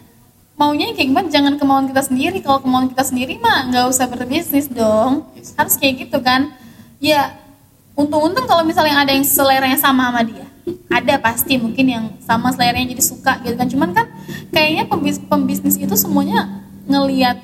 maunya 0.56 0.88
yang 0.88 0.96
kayak 0.96 1.08
gimana? 1.12 1.26
Jangan 1.28 1.54
kemauan 1.60 1.86
kita 1.92 2.00
sendiri. 2.00 2.40
Kalau 2.40 2.64
kemauan 2.64 2.88
kita 2.88 3.04
sendiri 3.04 3.36
mah 3.38 3.68
nggak 3.68 3.86
usah 3.92 4.08
berbisnis 4.08 4.72
dong. 4.72 5.28
Yes. 5.36 5.52
harus 5.52 5.76
kayak 5.76 6.08
gitu 6.08 6.18
kan. 6.24 6.56
Ya 6.96 7.36
untung-untung 7.96 8.44
kalau 8.44 8.62
misalnya 8.62 9.02
ada 9.02 9.12
yang 9.16 9.24
seleranya 9.24 9.80
sama 9.80 10.12
sama 10.12 10.22
dia. 10.22 10.46
Ada 10.92 11.18
pasti 11.18 11.56
mungkin 11.56 11.86
yang 11.88 12.04
sama 12.22 12.52
seleranya 12.52 12.92
jadi 12.92 13.02
suka 13.02 13.40
gitu 13.42 13.56
kan. 13.56 13.66
Cuman 13.66 13.90
kan 13.96 14.06
kayaknya 14.52 14.84
pembis 14.86 15.16
pembisnis 15.18 15.80
itu 15.80 15.96
semuanya 15.96 16.62
ngelihat 16.86 17.40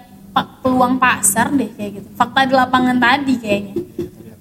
peluang 0.61 1.01
pasar 1.01 1.51
deh 1.51 1.73
kayak 1.73 2.05
gitu. 2.05 2.09
Fakta 2.15 2.47
di 2.47 2.55
lapangan 2.55 2.97
tadi 3.01 3.35
kayaknya. 3.41 3.75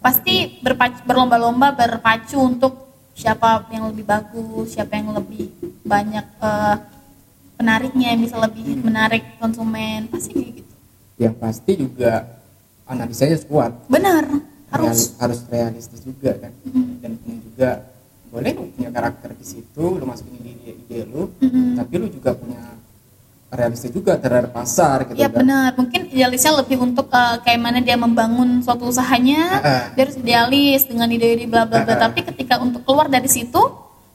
Pasti 0.02 0.60
berpacu, 0.60 1.00
berlomba-lomba 1.08 1.74
berpacu 1.74 2.38
untuk 2.42 2.92
siapa 3.16 3.70
yang 3.70 3.92
lebih 3.92 4.08
bagus 4.08 4.74
siapa 4.74 4.98
yang 4.98 5.14
lebih 5.14 5.52
banyak 5.86 6.26
eh, 6.42 6.76
penariknya 7.60 8.18
yang 8.18 8.22
bisa 8.26 8.36
lebih 8.42 8.82
menarik 8.82 9.38
konsumen 9.38 10.10
pasti 10.10 10.34
kayak 10.34 10.52
gitu. 10.64 10.74
Yang 11.22 11.36
pasti 11.38 11.72
juga 11.78 12.14
analisanya 12.90 13.38
kuat. 13.46 13.72
benar 13.86 14.26
harus 14.72 15.00
harus 15.18 15.40
realistis 15.48 16.00
juga 16.00 16.32
kan. 16.38 16.52
Mhm. 16.64 16.92
dan 16.98 17.12
juga 17.20 17.70
boleh 18.28 18.52
lu 18.54 18.64
punya 18.72 18.90
karakter 18.90 19.36
di 19.36 19.44
situ 19.44 19.84
lu 19.92 20.04
masukin 20.04 20.40
ide 20.42 20.72
ide 20.80 21.00
lu 21.06 21.28
Mhm. 21.38 21.76
tapi 21.76 21.94
lu 21.98 22.08
juga 22.08 22.32
punya 22.32 22.64
realistis 23.52 23.92
juga 23.92 24.16
terhadap 24.16 24.56
pasar 24.56 25.04
gitu 25.04 25.20
ya 25.20 25.28
kan 25.28 25.44
benar 25.44 25.70
mungkin 25.76 26.08
idealisnya 26.08 26.56
lebih 26.56 26.80
untuk 26.80 27.12
eh, 27.12 27.36
kayak 27.44 27.60
mana 27.60 27.80
dia 27.80 28.00
membangun 28.00 28.64
suatu 28.64 28.88
usahanya 28.88 29.42
Ah. 29.60 29.84
dia 29.92 30.08
harus 30.08 30.16
idealis 30.16 30.88
dengan 30.88 31.12
ide-ide 31.12 31.44
bla 31.46 31.68
bla 31.68 31.84
bla 31.84 32.00
tapi 32.00 32.24
ketika 32.24 32.56
untuk 32.58 32.80
keluar 32.82 33.12
dari 33.12 33.28
situ 33.28 33.60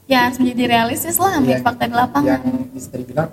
ya 0.09 0.25
harus 0.25 0.41
menjadi 0.41 0.63
realistis 0.67 1.21
lah 1.21 1.37
ambil 1.37 1.53
Yang- 1.53 1.63
fakta 1.63 1.83
di 1.85 1.93
lapangan 1.93 2.25
yang 2.41 2.43
istri 2.73 3.05
bilang 3.05 3.29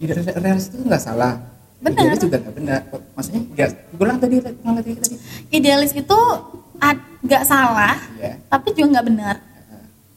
ide 0.00 0.12
realistis 0.16 0.72
itu 0.72 0.84
nggak 0.88 1.04
salah 1.04 1.36
Benar. 1.82 1.98
Idealis 1.98 2.20
juga 2.22 2.36
nggak 2.38 2.54
benar 2.54 2.80
maksudnya 3.12 3.40
nggak 3.42 3.68
gue 3.90 4.04
ulang 4.06 4.18
tadi 4.18 4.34
ulang 4.38 4.76
tadi 4.78 4.90
tadi 4.94 5.16
idealis 5.50 5.92
itu 5.92 6.18
nggak 7.22 7.42
salah 7.42 7.98
Iya. 8.18 8.34
tapi 8.46 8.68
juga 8.70 8.86
nggak 8.98 9.06
benar 9.06 9.36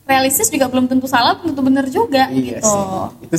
realistis 0.05 0.49
juga 0.49 0.69
belum 0.69 0.85
tentu 0.85 1.09
salah 1.09 1.33
belum 1.41 1.57
tentu 1.57 1.63
benar 1.65 1.85
juga 1.89 2.29
Iya 2.29 2.61
gitu 2.61 2.69
sih. 2.69 2.81
Itu 3.25 3.35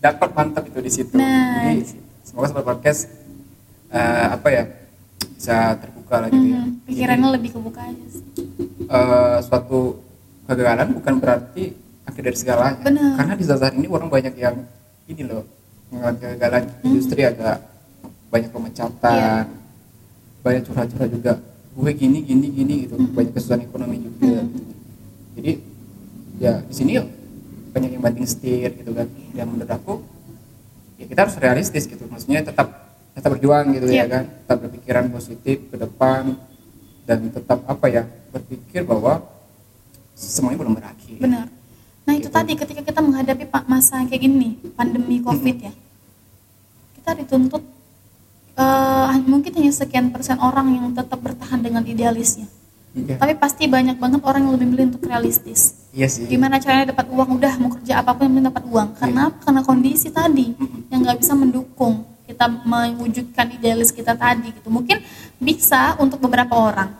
dapat 0.00 0.28
mantap 0.32 0.64
itu 0.64 0.78
di 0.80 0.90
situ. 0.90 1.14
Nah, 1.14 1.70
Jadi 1.70 1.94
semoga 2.24 2.46
sobat 2.50 2.64
podcast 2.66 3.06
eh, 3.90 4.26
apa 4.32 4.48
ya 4.48 4.62
bisa 5.36 5.76
terbuka 5.78 6.16
lah 6.24 6.28
gitu 6.28 6.46
ya. 6.50 6.60
Mhm, 6.62 6.70
pikirannya 6.88 7.28
lebih 7.38 7.50
kebuka 7.54 7.80
aja 7.84 8.04
sih 8.10 8.24
Eh, 8.90 9.36
suatu 9.46 10.02
kegagalan 10.50 10.90
bukan 10.98 11.14
berarti 11.22 11.70
akhir 12.02 12.22
dari 12.26 12.34
segalanya. 12.34 12.82
Benar. 12.82 13.14
Karena 13.14 13.34
di 13.38 13.44
saat 13.46 13.70
ini 13.70 13.86
orang 13.86 14.10
banyak 14.10 14.34
yang 14.34 14.56
ini 15.06 15.22
loh 15.22 15.46
kegagalan 15.90 16.64
industri 16.86 17.26
agak 17.26 17.58
banyak 18.30 18.50
pemecatan, 18.54 19.44
Iya. 19.46 20.40
banyak 20.40 20.62
curhat-curhat 20.64 21.10
juga. 21.10 21.32
Gue 21.74 21.90
gini 21.94 22.22
gini 22.22 22.46
gini 22.50 22.74
gitu, 22.86 22.94
Mhm. 22.94 23.14
banyak 23.14 23.32
kesusahan 23.34 23.62
ekonomi 23.66 23.96
juga. 23.98 24.42
Gitu. 24.46 24.70
Jadi 25.36 25.52
ya 26.38 26.52
di 26.62 26.74
sini 26.74 26.92
banyak 27.70 27.90
yang 27.98 28.02
banting 28.02 28.26
setir 28.26 28.70
gitu 28.74 28.90
kan. 28.94 29.06
Yang 29.34 29.46
menurut 29.50 29.70
aku 29.70 29.94
ya 30.98 31.04
kita 31.06 31.20
harus 31.26 31.36
realistis 31.38 31.86
gitu. 31.86 32.06
Maksudnya 32.06 32.42
tetap 32.42 32.70
tetap 33.10 33.30
berjuang 33.34 33.74
gitu 33.74 33.86
ya 33.90 34.02
Iya. 34.02 34.04
kan, 34.06 34.24
tetap 34.46 34.58
berpikiran 34.62 35.04
positif 35.10 35.56
ke 35.66 35.76
depan 35.76 36.38
dan 37.06 37.18
tetap 37.34 37.58
apa 37.66 37.86
ya 37.90 38.02
berpikir 38.30 38.86
bahwa 38.86 39.18
semuanya 40.14 40.62
belum 40.62 40.74
berakhir. 40.78 41.18
benar 41.18 41.46
nah 42.02 42.12
itu 42.12 42.26
Gitu. 42.26 42.32
tadi 42.32 42.52
ketika 42.56 42.80
kita 42.82 43.00
menghadapi 43.00 43.44
pak 43.46 43.64
masa 43.64 44.02
kayak 44.04 44.20
gini 44.20 44.56
pandemi 44.72 45.20
covid 45.20 45.56
ya. 45.60 45.72
Kita 46.96 47.10
dituntut 47.14 47.62
eh, 48.56 49.16
mungkin 49.24 49.50
hanya 49.56 49.72
sekian 49.72 50.10
persen 50.10 50.36
orang 50.36 50.68
yang 50.74 50.86
tetap 50.92 51.18
bertahan 51.18 51.60
dengan 51.60 51.82
idealisnya. 51.84 52.48
Iya. 52.90 53.22
tapi 53.22 53.38
pasti 53.38 53.70
banyak 53.70 54.02
banget 54.02 54.18
orang 54.26 54.50
yang 54.50 54.58
lebih 54.58 54.66
milih 54.66 54.84
untuk 54.90 55.06
realistis. 55.06 55.78
Iya 55.94 56.10
sih. 56.10 56.26
gimana 56.26 56.58
caranya 56.58 56.90
dapat 56.90 57.06
uang? 57.06 57.38
Udah 57.38 57.54
mau 57.62 57.70
kerja 57.70 58.02
apa 58.02 58.18
pun 58.18 58.26
yang 58.26 58.34
penting 58.34 58.50
dapat 58.50 58.64
uang. 58.66 58.88
Karena 58.98 59.20
apa? 59.30 59.38
karena 59.46 59.60
kondisi 59.62 60.10
tadi 60.10 60.50
Mhm. 60.50 60.90
yang 60.90 61.00
nggak 61.06 61.18
bisa 61.22 61.38
mendukung 61.38 62.02
kita 62.26 62.46
mewujudkan 62.66 63.46
idealis 63.54 63.94
kita 63.94 64.18
tadi 64.18 64.50
gitu. 64.50 64.70
Mungkin 64.70 64.98
bisa 65.38 65.94
untuk 66.02 66.18
beberapa 66.18 66.50
orang. 66.50 66.90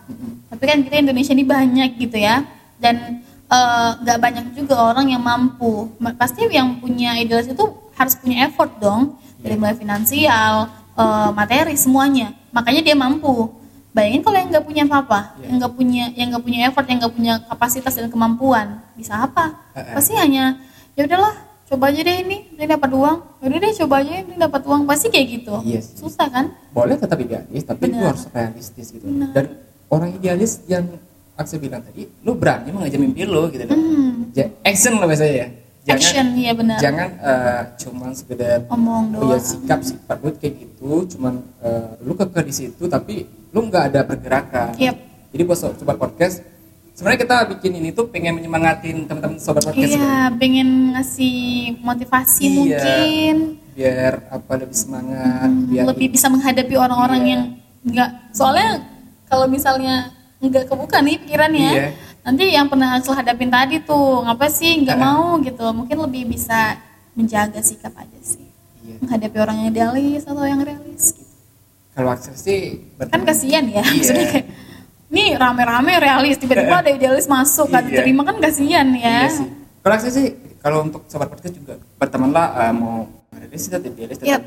Tapi 0.47 0.63
kan 0.63 0.79
kita 0.79 0.95
Indonesia 0.95 1.35
ini 1.35 1.43
banyak 1.43 1.89
gitu 1.99 2.15
ya. 2.15 2.39
Dan 2.79 3.19
eh, 3.51 3.89
nggak 3.99 4.17
banyak 4.17 4.45
juga 4.55 4.75
orang 4.81 5.07
yang 5.07 5.19
mampu. 5.21 5.91
Ma- 5.97 6.15
pasti 6.15 6.47
yang 6.47 6.79
punya 6.79 7.15
idealis 7.15 7.47
itu 7.47 7.65
harus 7.93 8.15
punya 8.15 8.47
effort 8.47 8.71
dong. 8.79 9.19
Dari 9.37 9.57
mulai 9.57 9.75
finansial 9.75 10.69
eh, 10.93 11.29
materi 11.31 11.75
semuanya. 11.75 12.31
Makanya 12.51 12.81
dia 12.81 12.95
mampu. 12.95 13.51
Bayangin 13.91 14.23
kalau 14.23 14.37
yang 14.39 14.49
nggak 14.49 14.63
punya 14.63 14.83
apa-apa 14.87 15.19
Iya. 15.35 15.51
yang 15.51 15.55
nggak 15.59 15.73
punya 15.75 16.03
yang 16.15 16.27
nggak 16.31 16.43
punya 16.47 16.59
effort 16.65 16.87
yang 16.87 16.99
nggak 17.03 17.11
punya 17.11 17.33
kapasitas 17.43 17.91
dan 17.91 18.07
kemampuan. 18.07 18.79
Bisa 18.95 19.19
apa? 19.19 19.51
Pasti 19.75 20.15
hanya 20.15 20.55
ya 20.95 21.03
udahlah 21.03 21.35
coba 21.67 21.91
aja 21.91 21.99
deh 21.99 22.17
ini 22.23 22.55
ini 22.55 22.65
dapat 22.65 22.87
uang. 22.87 23.17
Ya 23.39 23.45
udah 23.51 23.59
deh 23.59 23.73
coba 23.83 23.95
aja 23.99 24.13
ini 24.15 24.33
dapat 24.39 24.61
uang. 24.63 24.87
Pasti 24.87 25.11
kayak 25.11 25.27
gitu. 25.27 25.59
Yes. 25.67 25.91
susah 25.99 26.31
kan? 26.31 26.55
Boleh 26.71 26.95
tetap 26.95 27.19
idealis 27.19 27.67
tapi 27.67 27.91
Benar. 27.91 28.15
harus 28.15 28.23
realistis 28.31 28.95
gitu. 28.95 29.03
Benar. 29.03 29.29
dan 29.35 29.45
orang 29.91 30.15
idealis 30.15 30.63
yang 30.71 30.87
Aksa 31.41 31.57
bilang 31.57 31.81
tadi 31.81 32.05
lu 32.21 32.31
berani 32.33 32.69
mengejar 32.69 32.97
mimpi 32.97 33.23
lu 33.23 33.49
gitu 33.49 33.63
loh 33.63 33.73
hmm. 33.73 34.31
Ja- 34.31 34.51
action 34.61 34.95
lah 34.95 35.05
biasanya 35.05 35.33
ya 35.35 35.47
jangan 35.81 35.97
action 35.97 36.25
iya 36.35 36.51
benar 36.53 36.77
jangan 36.77 37.09
eh, 37.17 37.61
cuman 37.77 38.11
sekedar 38.13 38.57
omong 38.69 39.03
punya 39.11 39.33
doang 39.33 39.41
sikap 39.41 39.79
sifat 39.81 40.17
lu 40.19 40.29
kayak 40.35 40.53
gitu 40.55 40.89
cuman 41.11 41.33
eh, 41.59 41.89
lu 42.01 42.13
kekeh 42.13 42.43
di 42.43 42.53
situ 42.53 42.83
tapi 42.85 43.25
lu 43.49 43.59
nggak 43.63 43.83
ada 43.89 43.99
pergerakan 44.03 44.77
Yep. 44.77 44.95
jadi 45.29 45.43
bos 45.43 45.59
sobat 45.59 45.97
podcast 45.97 46.45
sebenarnya 46.91 47.19
kita 47.19 47.35
bikin 47.49 47.71
ini 47.75 47.89
tuh 47.89 48.05
pengen 48.07 48.37
menyemangatin 48.37 49.03
teman-teman 49.03 49.35
sobat 49.35 49.65
podcast 49.65 49.89
iya 49.91 50.29
pengen 50.31 50.93
ngasih 50.93 51.35
motivasi 51.81 52.45
Iya. 52.45 52.53
mungkin 52.53 53.35
biar 53.71 54.13
apa 54.29 54.51
lebih 54.55 54.77
semangat 54.77 55.49
biar 55.65 55.83
lebih 55.87 56.07
bisa 56.11 56.27
menghadapi 56.27 56.75
orang-orang 56.75 57.21
Iya. 57.21 57.31
yang 57.31 57.41
nggak 57.81 58.09
soalnya 58.31 58.85
kalau 59.25 59.49
misalnya 59.49 60.13
nggak 60.41 60.65
kebuka 60.65 60.97
nih 60.99 61.15
pikirannya 61.17 61.71
Iya. 61.71 61.87
nanti 62.21 62.43
yang 62.49 62.65
pernah 62.65 62.95
Ansel 62.95 63.13
hadapin 63.13 63.47
tadi 63.47 63.77
tuh 63.79 64.21
ngapa 64.21 64.47
sih 64.47 64.81
nggak 64.81 64.97
Ah. 64.97 65.01
mau 65.03 65.37
gitu 65.39 65.65
mungkin 65.71 65.97
lebih 66.01 66.27
bisa 66.27 66.77
menjaga 67.11 67.61
sikap 67.61 67.93
aja 67.93 68.19
sih 68.21 68.49
Iya. 68.81 68.97
menghadapi 68.99 69.37
orang 69.37 69.55
yang 69.59 69.67
idealis 69.69 70.23
atau 70.23 70.41
yang 70.41 70.59
realis 70.59 71.13
gitu. 71.13 71.29
kalau 71.91 72.09
akses 72.09 72.35
sih 72.35 72.81
kan 72.97 73.05
berteman- 73.05 73.27
kasihan 73.27 73.63
ya 73.65 73.79
Iya. 73.79 73.91
maksudnya 73.91 74.25
kayak 74.27 74.45
ini 75.11 75.23
rame-rame 75.35 75.93
realis 75.99 76.35
tiba-tiba 76.35 76.75
ada 76.79 76.89
idealis 76.89 77.27
masuk 77.27 77.67
Iya. 77.67 77.83
diterima 77.83 78.21
kan 78.23 78.37
kasihan 78.37 78.87
ya 78.91 79.17
Iya 79.21 79.29
sih. 79.29 79.47
Kalau 79.81 79.93
akses 79.93 80.13
sih, 80.13 80.27
kalau 80.57 80.77
untuk 80.83 81.01
sobat 81.05 81.25
podcast 81.27 81.53
juga 81.53 81.73
bertemanlah 81.97 82.45
eh, 82.59 82.71
mau 82.71 83.05
realis 83.31 83.65
atau 83.67 83.81
idealis 83.83 84.15
tetap 84.15 84.29
Yap. 84.31 84.41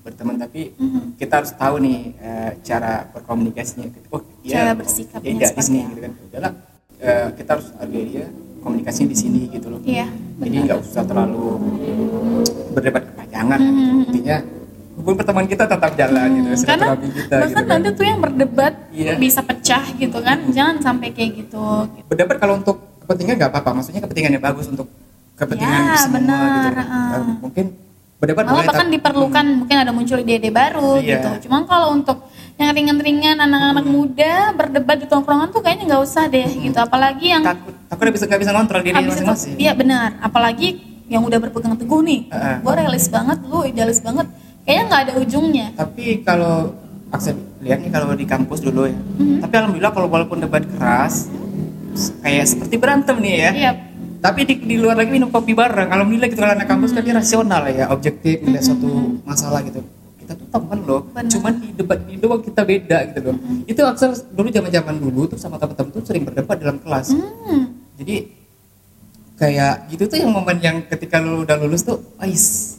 berteman 0.00 0.36
tapi 0.36 0.72
Mhm. 0.74 1.00
kita 1.14 1.32
harus 1.38 1.52
tahu 1.52 1.76
nih 1.78 1.98
eh, 2.18 2.50
cara 2.62 3.04
berkomunikasinya. 3.06 3.88
Oh, 4.08 4.24
Cara 4.50 4.72
bersikapnya 4.72 5.24
dia 5.24 5.36
idealis 5.38 5.50
seperti 5.58 5.78
apa. 5.78 5.88
gitu 5.88 6.00
kan. 6.00 6.12
Udahlah, 6.24 6.52
eh, 6.98 7.26
kita 7.34 7.50
harus 7.52 7.66
hargai 7.74 8.04
dia 8.06 8.26
komunikasinya 8.58 9.08
di 9.08 9.16
sini 9.16 9.40
gitu 9.48 9.66
loh. 9.68 9.80
Iya, 9.82 10.06
Jadi 10.38 10.56
nggak 10.64 10.78
usah 10.80 11.02
terlalu 11.02 11.44
berdebat 12.72 13.02
kepanjangan. 13.06 13.58
Mhm. 13.58 13.68
gitu. 13.68 14.08
Intinya 14.08 14.36
hubungan 14.94 15.16
pertemanan 15.16 15.46
kita 15.46 15.64
tetap 15.64 15.90
jalan 15.94 16.28
gitu. 16.28 16.48
Hmm, 16.48 16.58
karena 16.58 16.58
silaturahmi 16.58 17.08
kita 17.08 17.34
gitu 17.38 17.54
kan. 17.54 17.66
nanti 17.68 17.88
tuh 17.92 18.04
yang 18.04 18.18
berdebat 18.18 18.74
Iya. 18.90 19.12
bisa 19.16 19.40
pecah 19.40 19.84
gitu 19.94 20.18
kan 20.18 20.38
jangan 20.48 20.76
sampai 20.80 21.08
kayak 21.12 21.30
gitu 21.38 21.64
berdebat 22.04 22.36
kalau 22.36 22.54
untuk 22.56 22.76
kepentingan 22.98 23.34
nggak 23.36 23.50
apa-apa 23.52 23.70
maksudnya 23.72 24.02
kepentingannya 24.02 24.40
bagus 24.40 24.66
untuk 24.66 24.90
kepentingan 25.34 25.82
Ya, 25.86 25.94
semua 25.96 26.18
benar, 26.18 26.72
gitu. 26.74 26.82
Eh, 26.90 27.22
mungkin 27.38 27.66
berdebat 28.18 28.42
malah 28.42 28.54
boleh 28.56 28.66
bahkan 28.66 28.88
diperlukan 28.90 29.46
mungkin 29.56 29.76
ada 29.78 29.92
muncul 29.94 30.18
ide-ide 30.18 30.50
baru 30.50 30.98
Iya. 30.98 31.06
gitu 31.14 31.46
cuman 31.46 31.62
kalau 31.64 31.94
untuk 31.94 32.18
yang 32.58 32.74
ringan-ringan 32.74 33.38
anak-anak 33.38 33.86
muda 33.86 34.50
berdebat 34.50 34.98
di 34.98 35.06
tongkrongan 35.06 35.54
tuh 35.54 35.62
kayaknya 35.62 35.94
nggak 35.94 36.02
usah 36.02 36.26
deh 36.26 36.50
gitu. 36.58 36.74
Apalagi 36.74 37.30
yang 37.30 37.46
takut. 37.46 37.70
Takut 37.86 38.04
bisa 38.10 38.26
nggak 38.26 38.40
bisa 38.42 38.50
ngontrol 38.50 38.82
diri 38.82 38.98
masing-masing. 38.98 39.54
iya 39.62 39.72
benar. 39.78 40.18
Apalagi 40.18 40.82
yang 41.06 41.22
udah 41.22 41.38
berpegang 41.38 41.78
teguh 41.78 42.02
nih. 42.02 42.26
Heeh. 42.34 42.56
gue 42.66 42.72
realis 42.74 43.06
banget 43.06 43.38
lu 43.46 43.62
idealis 43.62 44.02
banget. 44.02 44.26
Kayaknya 44.66 44.84
nggak 44.90 45.00
ada 45.06 45.12
ujungnya. 45.22 45.66
Tapi 45.78 46.04
kalau 46.26 46.74
aksen 47.14 47.38
lihat 47.62 47.78
nih 47.78 47.90
kalau 47.94 48.10
di 48.18 48.26
kampus 48.26 48.58
dulu 48.58 48.90
ya. 48.90 48.98
Mhm. 48.98 49.38
tapi 49.40 49.54
alhamdulillah 49.54 49.92
kalau 49.94 50.08
walaupun 50.10 50.38
debat 50.42 50.60
keras 50.66 51.30
kayak 52.26 52.44
seperti 52.44 52.74
berantem 52.74 53.16
nih 53.22 53.34
ya. 53.38 53.50
Iya. 53.54 53.72
Tapi 54.18 54.42
di, 54.42 54.54
di 54.66 54.76
luar 54.82 54.98
lagi 54.98 55.14
minum 55.14 55.30
kopi 55.30 55.54
bareng. 55.54 55.94
Alhamdulillah 55.94 56.26
gitu 56.26 56.42
kalau 56.42 56.58
anak 56.58 56.66
kampus 56.66 56.90
kan 56.90 57.06
dia 57.06 57.14
rasional 57.14 57.62
ya 57.70 57.86
objektif 57.94 58.42
melihat 58.42 58.66
suatu 58.66 59.22
masalah 59.22 59.62
gitu 59.62 59.78
kita 60.28 60.44
tuh 60.44 60.48
teman 60.52 60.78
loh 60.84 61.00
Benar. 61.08 61.32
cuman 61.32 61.52
di 61.56 61.68
debat 61.72 61.98
di 62.04 62.14
doang 62.20 62.44
kita 62.44 62.60
beda 62.60 62.98
gitu 63.08 63.20
loh 63.32 63.36
itu 63.64 63.80
aksen 63.80 64.12
dulu 64.36 64.48
zaman 64.52 64.68
zaman 64.68 64.94
dulu 65.00 65.20
tuh 65.24 65.40
sama 65.40 65.56
teman-teman 65.56 65.88
tuh 65.88 66.04
sering 66.04 66.28
berdebat 66.28 66.60
dalam 66.60 66.76
kelas 66.84 67.16
hmm. 67.16 67.64
jadi 67.96 68.16
kayak 69.40 69.88
gitu 69.88 70.04
tuh 70.04 70.18
yang 70.20 70.36
momen 70.36 70.60
yang 70.60 70.76
ketika 70.84 71.16
lu 71.16 71.48
udah 71.48 71.56
lulus 71.64 71.80
tuh 71.80 71.96
ais 72.20 72.76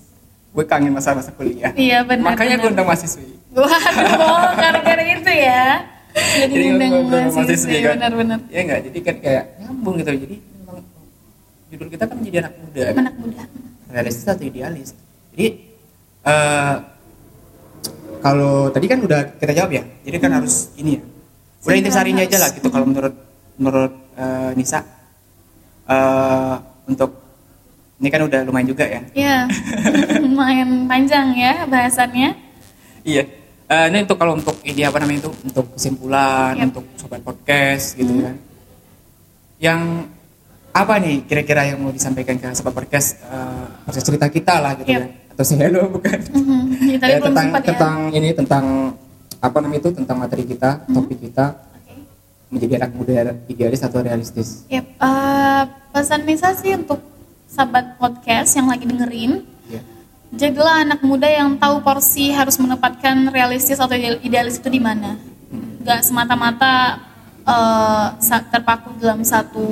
gue 0.53 0.65
kangen 0.69 0.93
masa-masa 0.93 1.33
kuliah 1.33 1.73
iya 1.73 2.05
benar 2.05 2.37
makanya 2.37 2.61
gue 2.61 2.69
benar. 2.69 2.85
undang 2.85 2.87
mahasiswi 2.93 3.41
Waduh, 3.49 4.53
gara-gara 4.61 5.01
itu 5.09 5.31
ya. 5.33 5.81
Jadi 6.13 6.65
mahasiswi, 6.69 7.33
mahasiswi 7.33 7.75
kan. 7.81 7.97
benar-benar. 7.97 8.39
ya 8.53 8.59
enggak 8.61 8.79
jadi 8.85 8.99
kan 9.01 9.15
kayak 9.25 9.43
nyambung 9.57 9.95
gitu 9.97 10.11
jadi 10.21 10.35
memang 10.37 10.77
judul 11.73 11.87
kita 11.89 12.03
kan 12.05 12.15
menjadi 12.21 12.37
anak 12.45 12.53
muda? 12.61 12.83
Anak 12.93 13.15
muda. 13.17 13.41
realistis 13.89 14.29
atau 14.29 14.45
idealis 14.45 14.93
jadi 15.33 15.47
eh 16.29 16.75
kalau 18.19 18.69
tadi 18.69 18.85
kan 18.87 18.99
udah 19.01 19.39
kita 19.39 19.53
jawab 19.55 19.71
ya 19.73 19.83
jadi 20.03 20.17
kan 20.19 20.31
harus 20.39 20.71
ini 20.79 20.99
ya 20.99 21.03
udah 21.65 21.75
intisarinya 21.75 22.23
aja 22.23 22.37
lah 22.39 22.49
gitu 22.55 22.67
kalau 22.71 22.85
menurut 22.87 23.15
menurut 23.59 23.93
eh, 24.15 24.51
Nisa 24.55 24.79
eh 25.89 26.55
untuk 26.89 27.11
ini 27.99 28.07
kan 28.07 28.21
udah 28.23 28.39
lumayan 28.47 28.67
juga 28.71 28.87
ya 28.87 29.01
Ya, 29.11 29.37
lumayan 30.23 30.87
panjang 30.87 31.35
ya 31.35 31.67
bahasannya. 31.67 32.31
Iya. 33.03 33.23
Eh, 33.69 33.85
ini 33.91 33.97
untuk 34.07 34.17
kalau 34.17 34.33
untuk 34.39 34.55
ini 34.65 34.81
apa 34.87 34.97
namanya 35.03 35.27
itu 35.27 35.31
untuk 35.45 35.65
kesimpulan 35.75 36.55
Yap. 36.57 36.73
untuk 36.73 36.85
sobat 36.95 37.21
podcast 37.21 37.99
gitu 37.99 38.23
kan. 38.23 38.35
Yang 39.59 39.81
apa 40.71 40.93
nih 41.03 41.15
kira-kira 41.27 41.61
yang 41.75 41.83
mau 41.83 41.91
disampaikan 41.91 42.39
ke 42.39 42.47
sobat 42.55 42.71
podcast 42.71 43.19
eh, 43.19 43.67
proses 43.83 44.03
cerita 44.07 44.31
kita 44.31 44.63
lah 44.63 44.73
gitu 44.79 44.95
Yap. 44.95 45.03
kan. 45.03 45.09
Sih 45.39 45.55
hello 45.55 45.87
bukan. 45.89 46.19
Mhm, 46.35 46.99
ya, 46.99 47.17
belum 47.17 47.31
tentang 47.31 47.45
sempat 47.47 47.61
ya. 47.63 47.67
tentang 47.71 47.95
ini 48.11 48.29
tentang 48.35 48.65
apa 49.39 49.57
namanya 49.63 49.79
itu 49.79 49.91
tentang 49.95 50.17
materi 50.19 50.43
kita, 50.43 50.83
topik 50.85 51.15
kita 51.17 51.55
Oke. 51.55 51.93
menjadi 52.51 52.73
anak 52.75 52.91
muda 52.91 53.11
idealis 53.47 53.79
atau 53.79 54.03
realistis. 54.03 54.67
Yap, 54.67 54.83
eh, 54.83 55.63
pesan 55.89 56.27
Nisa 56.27 56.51
sih 56.53 56.75
untuk 56.75 56.99
sahabat 57.47 57.95
podcast 57.95 58.51
yang 58.53 58.67
lagi 58.67 58.83
dengerin, 58.83 59.47
Ya. 59.65 59.79
jadilah 60.29 60.83
anak 60.83 60.99
muda 61.01 61.25
yang 61.25 61.55
tahu 61.55 61.79
porsi 61.79 62.29
harus 62.29 62.59
menempatkan 62.59 63.31
realistis 63.31 63.79
atau 63.79 63.95
ideal- 63.95 64.19
idealis 64.19 64.59
itu 64.59 64.67
di 64.67 64.81
mana. 64.81 65.15
Gak 65.79 66.03
semata-mata 66.03 66.99
sa- 68.19 68.43
terpaku 68.45 68.99
dalam 68.99 69.23
satu 69.23 69.65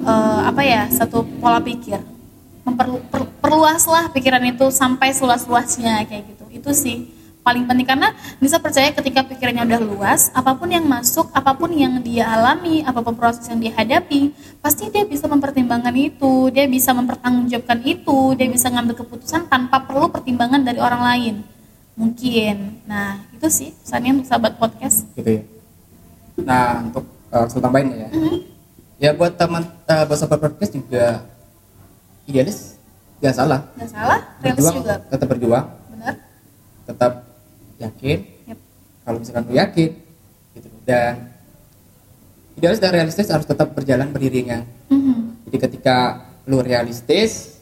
eh, 0.00 0.40
apa 0.42 0.62
ya, 0.64 0.88
satu 0.88 1.20
pola 1.36 1.60
pikir. 1.60 2.00
Memperlu 2.70 3.02
per- 3.10 3.30
perluaslah 3.42 4.14
pikiran 4.14 4.42
itu 4.46 4.70
sampai 4.70 5.10
seluas-luasnya 5.10 6.06
kayak 6.06 6.24
gitu. 6.30 6.44
Itu 6.54 6.70
sih 6.70 7.10
paling 7.40 7.64
penting 7.64 7.88
karena 7.88 8.12
bisa 8.36 8.60
percaya 8.60 8.92
ketika 8.92 9.24
pikirannya 9.24 9.64
udah 9.64 9.80
luas, 9.80 10.28
apa 10.36 10.52
pun 10.54 10.68
yang 10.68 10.84
masuk, 10.84 11.32
apa 11.32 11.56
pun 11.56 11.72
yang 11.72 11.98
dia 12.04 12.28
alami, 12.28 12.84
apa 12.84 13.00
pun 13.00 13.16
proses 13.16 13.48
yang 13.48 13.58
dia 13.58 13.72
hadapi, 13.74 14.30
pasti 14.60 14.92
dia 14.92 15.08
bisa 15.08 15.24
mempertimbangkan 15.24 15.92
itu, 15.96 16.52
dia 16.52 16.68
bisa 16.68 16.92
mempertanggungjawabkan 16.92 17.80
itu, 17.82 18.36
dia 18.36 18.46
bisa 18.46 18.68
ngambil 18.68 19.02
keputusan 19.02 19.48
tanpa 19.48 19.82
perlu 19.82 20.12
pertimbangan 20.12 20.60
dari 20.62 20.78
orang 20.78 21.02
lain. 21.02 21.34
Mungkin. 21.96 22.84
Nah, 22.84 23.24
itu 23.32 23.48
sih 23.48 23.68
pesannya 23.72 24.20
untuk 24.20 24.28
sahabat 24.28 24.56
podcast. 24.60 25.08
Gitu 25.16 25.40
ya. 25.40 25.42
Nah, 26.44 26.86
untuk 26.86 27.04
uh, 27.32 27.44
saya 27.48 27.60
tambahin 27.60 27.88
ya. 27.92 28.08
Ya 29.00 29.10
buat 29.16 29.32
teman 29.40 29.64
uh, 29.64 30.04
buat 30.04 30.18
sobat 30.20 30.40
podcast 30.44 30.76
juga 30.76 31.24
idealis 32.30 32.78
nggak 33.20 33.34
salah. 33.36 33.60
Nggak 33.76 33.90
salah, 33.92 34.20
Berjuang 34.40 34.74
juga. 34.80 34.94
tetap 35.12 35.26
berjuang, 35.28 35.66
Benar? 35.92 36.14
tetap 36.88 37.12
yakin. 37.76 38.18
Yep. 38.48 38.58
Kalau 39.04 39.16
misalkan 39.20 39.42
lu 39.44 39.52
yakin, 39.58 39.90
gitu. 40.56 40.68
Dan 40.88 41.12
idealis 42.56 42.80
dan 42.80 42.92
realistis 42.92 43.28
harus 43.28 43.44
tetap 43.44 43.68
berjalan 43.76 44.08
beriringan. 44.08 44.64
Mhm. 44.88 45.44
Jadi 45.48 45.56
ketika 45.60 45.96
lu 46.48 46.64
realistis, 46.64 47.60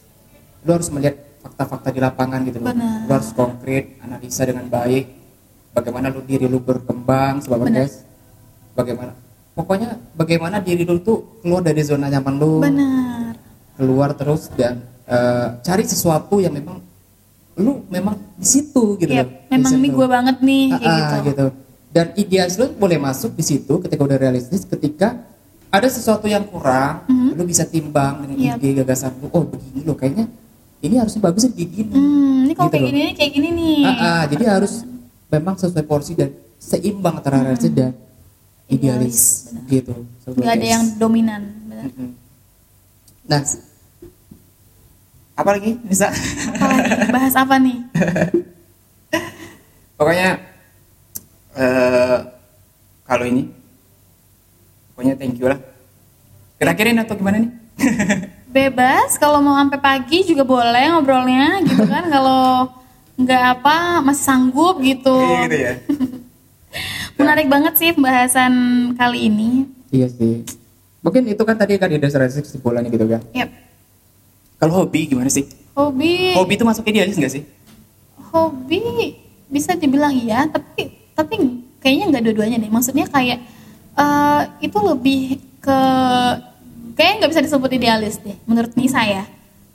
lu 0.63 0.71
harus 0.75 0.91
melihat 0.95 1.19
fakta-fakta 1.43 1.91
di 1.91 2.01
lapangan 2.03 2.41
gitu 2.47 2.59
loh. 2.63 2.71
Benar. 2.71 3.07
Lu 3.07 3.13
harus 3.15 3.31
konkret, 3.35 3.99
analisa 3.99 4.43
dengan 4.47 4.67
baik. 4.67 5.07
Bagaimana 5.75 6.11
lu 6.11 6.23
diri 6.23 6.47
lu 6.47 6.59
berkembang 6.59 7.43
podcast. 7.43 8.03
Bagaimana 8.75 9.11
pokoknya 9.59 9.99
bagaimana 10.15 10.63
diri 10.63 10.87
lu 10.87 11.03
tuh 11.03 11.43
keluar 11.43 11.67
dari 11.67 11.83
zona 11.83 12.07
nyaman 12.07 12.35
lu, 12.39 12.63
Benar. 12.63 13.18
Keluar 13.79 14.11
terus 14.13 14.51
dan 14.53 14.83
eh, 15.05 15.47
cari 15.63 15.85
sesuatu 15.85 16.37
yang 16.37 16.53
memang 16.53 16.83
lu 17.57 17.83
memang 17.89 18.19
di 18.35 18.45
situ 18.45 18.95
gitu 18.97 19.09
Yep. 19.09 19.25
loh. 19.25 19.31
emang 19.49 19.63
Passion 19.65 19.81
ini 19.81 19.89
gue 19.91 20.07
banget 20.07 20.37
nih 20.41 20.65
kayak 20.71 20.85
Ah, 20.85 20.95
gitu. 20.95 21.09
ah, 21.09 21.21
gitu. 21.25 21.47
Dan 21.89 22.07
idealis 22.15 22.55
lu 22.55 22.67
boleh 22.73 22.99
masuk 22.99 23.33
di 23.33 23.43
situ 23.43 23.73
ketika 23.79 23.99
udah 24.01 24.15
realistis 24.17 24.63
ketika 24.63 25.17
ada 25.69 25.85
sesuatu 25.87 26.25
yang 26.25 26.45
kurang, 26.45 27.03
lu 27.09 27.43
bisa 27.43 27.65
timbang 27.65 28.21
dengan 28.21 28.37
Mhm. 28.37 28.45
Yap. 28.45 28.57
ide 28.59 28.71
gagasan 28.79 29.11
lu. 29.17 29.27
Oh 29.31 29.43
begini 29.43 29.81
loh 29.83 29.95
kayaknya 29.95 30.29
ini 30.79 30.95
harusnya 30.97 31.21
bagus 31.21 31.47
kayak 31.47 31.57
gini. 31.69 31.91
Hmm, 31.91 32.45
ini 32.45 32.53
kalau 32.53 32.69
Gitu 32.69 32.75
kayak 32.75 32.85
loh. 32.85 32.91
gini 32.91 33.01
nih, 33.01 33.13
kayak 33.17 33.33
gini 33.33 33.49
nih. 33.51 33.79
Ah, 33.83 33.97
ah, 33.97 34.23
jadi 34.27 34.45
harus 34.51 34.73
memang 35.27 35.55
sesuai 35.57 35.85
porsi 35.85 36.13
dan 36.13 36.31
seimbang 36.59 37.15
antara 37.17 37.41
realistis 37.41 37.71
dan 37.71 37.91
idealis, 38.67 39.19
Idealis, 39.49 39.67
gitu. 39.67 39.95
Nggak 40.29 40.55
ada 40.55 40.67
yang 40.69 40.85
dominan. 40.95 41.43
benar. 41.65 41.85
Mm-mm. 41.87 42.11
Nah, 43.25 43.41
apa 45.39 45.51
lagi 45.55 45.79
bisa? 45.87 46.11
Apa 46.59 46.67
lagi? 46.67 46.91
Bahas 47.15 47.35
apa 47.39 47.55
nih? 47.63 47.79
Pokoknya 49.99 50.39
eh 51.59 52.19
kalau 53.03 53.25
ini 53.27 53.51
pokoknya 54.95 55.15
thank 55.19 55.39
you 55.39 55.47
lah. 55.47 55.59
Kira-kirin 56.59 56.99
atau 56.99 57.15
gimana 57.15 57.39
nih? 57.39 57.51
Bebas, 58.55 59.15
kalau 59.19 59.39
mau 59.39 59.55
sampai 59.59 59.79
pagi 59.79 60.27
juga 60.27 60.43
boleh 60.43 60.91
ngobrolnya 60.91 61.63
gitu 61.63 61.87
kan. 61.87 62.11
Kalau 62.15 62.73
nggak 63.19 63.43
apa 63.61 64.03
masih 64.03 64.25
sanggup 64.25 64.83
gitu. 64.83 65.15
Iya 65.15 65.39
gitu 65.47 65.57
ya. 65.59 65.73
Menarik 67.21 67.47
banget 67.51 67.75
sih 67.79 67.91
pembahasan 67.95 68.55
kali 68.99 69.31
ini. 69.31 69.69
iya 69.95 70.09
sih. 70.11 70.43
Mungkin 71.05 71.31
itu 71.31 71.43
kan 71.47 71.55
tadi 71.61 71.79
kan 71.79 71.93
ide 71.93 72.09
realistis 72.11 72.43
kesimpulannya 72.43 72.91
gitu 72.91 73.07
kan. 73.07 73.23
Yap. 73.37 73.68
Kalau 74.59 74.85
hobi 74.85 75.07
gimana 75.07 75.31
sih? 75.31 75.47
Hobi, 75.79 76.35
Hobi 76.35 76.53
itu 76.59 76.67
masuk 76.67 76.83
idealis 76.91 77.15
nggak 77.15 77.35
sih? 77.39 77.43
hobi 78.29 79.17
bisa 79.49 79.73
dibilang 79.73 80.13
iya, 80.13 80.45
tapi 80.53 80.93
tapi 81.17 81.35
kayaknya 81.81 82.05
nggak 82.13 82.23
dua-duanya 82.29 82.59
deh. 82.61 82.69
Maksudnya 82.69 83.09
kayak 83.09 83.39
eh, 83.97 84.43
itu 84.61 84.79
lebih 84.85 85.41
ke 85.63 85.81
kayak 86.99 87.23
nggak 87.23 87.31
bisa 87.33 87.43
disebut 87.45 87.71
idealis 87.73 88.21
deh. 88.21 88.37
Menurut 88.45 88.75
Nisa 88.77 89.01
ya, 89.07 89.25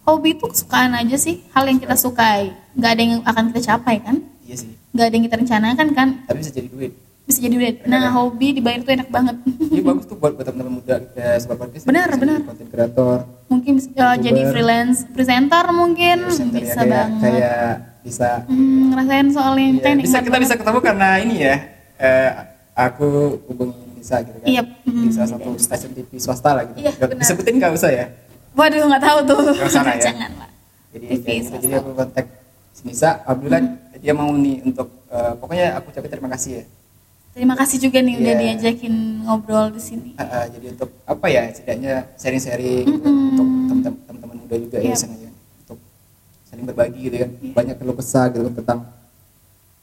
hobi 0.06 0.38
itu 0.38 0.46
kesukaan 0.46 0.94
aja 0.94 1.18
sih, 1.18 1.42
hal 1.56 1.66
yang 1.66 1.82
kita 1.82 1.98
sukai. 1.98 2.54
Nggak 2.78 2.92
ada 2.94 3.02
yang 3.02 3.14
akan 3.26 3.44
kita 3.50 3.62
capai 3.74 3.96
kan? 4.04 4.22
Iya 4.46 4.56
sih. 4.62 4.70
Nggak 4.94 5.06
ada 5.10 5.14
yang 5.16 5.26
kita 5.26 5.38
rencanakan 5.42 5.88
kan? 5.98 6.08
Tapi 6.30 6.38
bisa 6.38 6.52
jadi 6.54 6.70
duit. 6.70 6.94
Bisa 7.24 7.39
jadi 7.39 7.55
duit. 7.55 7.76
Nah, 7.84 8.11
hobi 8.11 8.51
dibayar 8.51 8.80
tuh 8.80 8.91
enak 8.91 9.07
banget. 9.07 9.36
Ini 9.45 9.80
bagus 9.80 10.05
tuh 10.05 10.15
buat, 10.15 10.36
buat 10.36 10.43
teman-teman 10.43 10.74
muda 10.78 10.99
kayak 11.09 11.39
sebab 11.39 11.55
podcast. 11.57 11.84
Benar, 11.84 12.07
bisa 12.07 12.19
benar. 12.19 12.38
jadi 12.38 12.45
Content 12.45 12.69
creator. 12.69 13.17
mungkin 13.47 13.71
bisa 13.78 13.89
eh, 13.89 14.15
jadi 14.19 14.41
freelance 14.49 14.97
presenter 15.07 15.65
mungkin 15.71 16.17
presenter 16.26 16.57
ya, 16.57 16.63
bisa 16.63 16.76
kayak, 16.76 16.89
banget. 16.89 17.21
Kayak 17.21 17.71
bisa 18.03 18.30
Hmm, 18.43 18.82
ngerasain 18.89 19.28
soalnya 19.30 19.67
Iya, 19.69 19.80
kan 19.80 19.95
bisa 19.97 20.17
kita 20.19 20.30
banget. 20.30 20.41
bisa 20.43 20.55
ketemu 20.57 20.80
karena 20.82 21.09
ini 21.17 21.36
ya. 21.39 21.55
Eh, 21.95 22.30
aku 22.76 23.07
hubungi 23.45 23.71
Nisa 23.95 24.19
gitu 24.19 24.36
kan. 24.36 24.47
Iya, 24.49 24.61
salah 25.07 25.24
hmm, 25.24 25.34
satu 25.34 25.49
iya. 25.49 25.61
stasiun 25.61 25.91
TV 25.93 26.09
swasta 26.17 26.49
lah 26.51 26.63
gitu. 26.65 26.78
Iya, 26.82 26.91
benar. 26.99 27.15
Disebutin 27.15 27.53
nggak 27.55 27.71
usah 27.74 27.89
ya. 27.89 28.05
Waduh 28.51 28.84
nggak 28.84 28.99
tahu 29.01 29.17
tuh. 29.24 29.39
Nggak 29.47 29.69
usah 29.69 29.82
lah 29.82 29.95
ya. 29.95 30.03
Jangan. 30.03 30.32
Jadi, 30.91 31.05
TV 31.15 31.26
swasta. 31.39 31.61
jadi 31.61 31.74
aku 31.80 31.89
kontak 31.93 32.26
Nisa, 32.84 33.09
alhamdulillah 33.24 33.61
dia 33.95 34.11
mau 34.11 34.28
nih 34.30 34.59
untuk 34.61 35.07
eh, 35.07 35.34
pokoknya 35.39 35.80
aku 35.80 35.88
ucapin 35.89 36.11
terima 36.11 36.28
kasih 36.30 36.51
ya. 36.59 36.63
Terima 37.34 37.56
kasih 37.56 37.78
juga 37.80 37.98
nih 37.98 38.14
udah 38.16 38.30
Iya. 38.32 38.42
diajakin 38.54 38.94
ngobrol 39.24 39.68
di 39.70 39.82
sini. 39.82 40.10
Eh, 40.14 40.22
eh, 40.22 40.46
jadi 40.52 40.66
untuk 40.72 40.90
apa 41.04 41.26
ya 41.28 41.50
setidaknya 41.50 41.94
sharing-sharing 42.14 42.86
gitu, 42.86 43.02
Mm-mm. 43.04 43.74
untuk 43.74 43.94
teman-teman 44.06 44.38
muda 44.40 44.56
juga 44.56 44.78
ya 44.78 44.86
Iya. 44.86 44.96
sana 44.96 45.16
ya 45.18 45.30
untuk 45.60 45.78
saling 46.46 46.66
berbagi 46.68 47.00
gitu 47.02 47.16
kan 47.18 47.30
banyak 47.52 47.76
keluh 47.76 47.96
kesah 47.96 48.26
gitu 48.30 48.50
tentang 48.54 48.80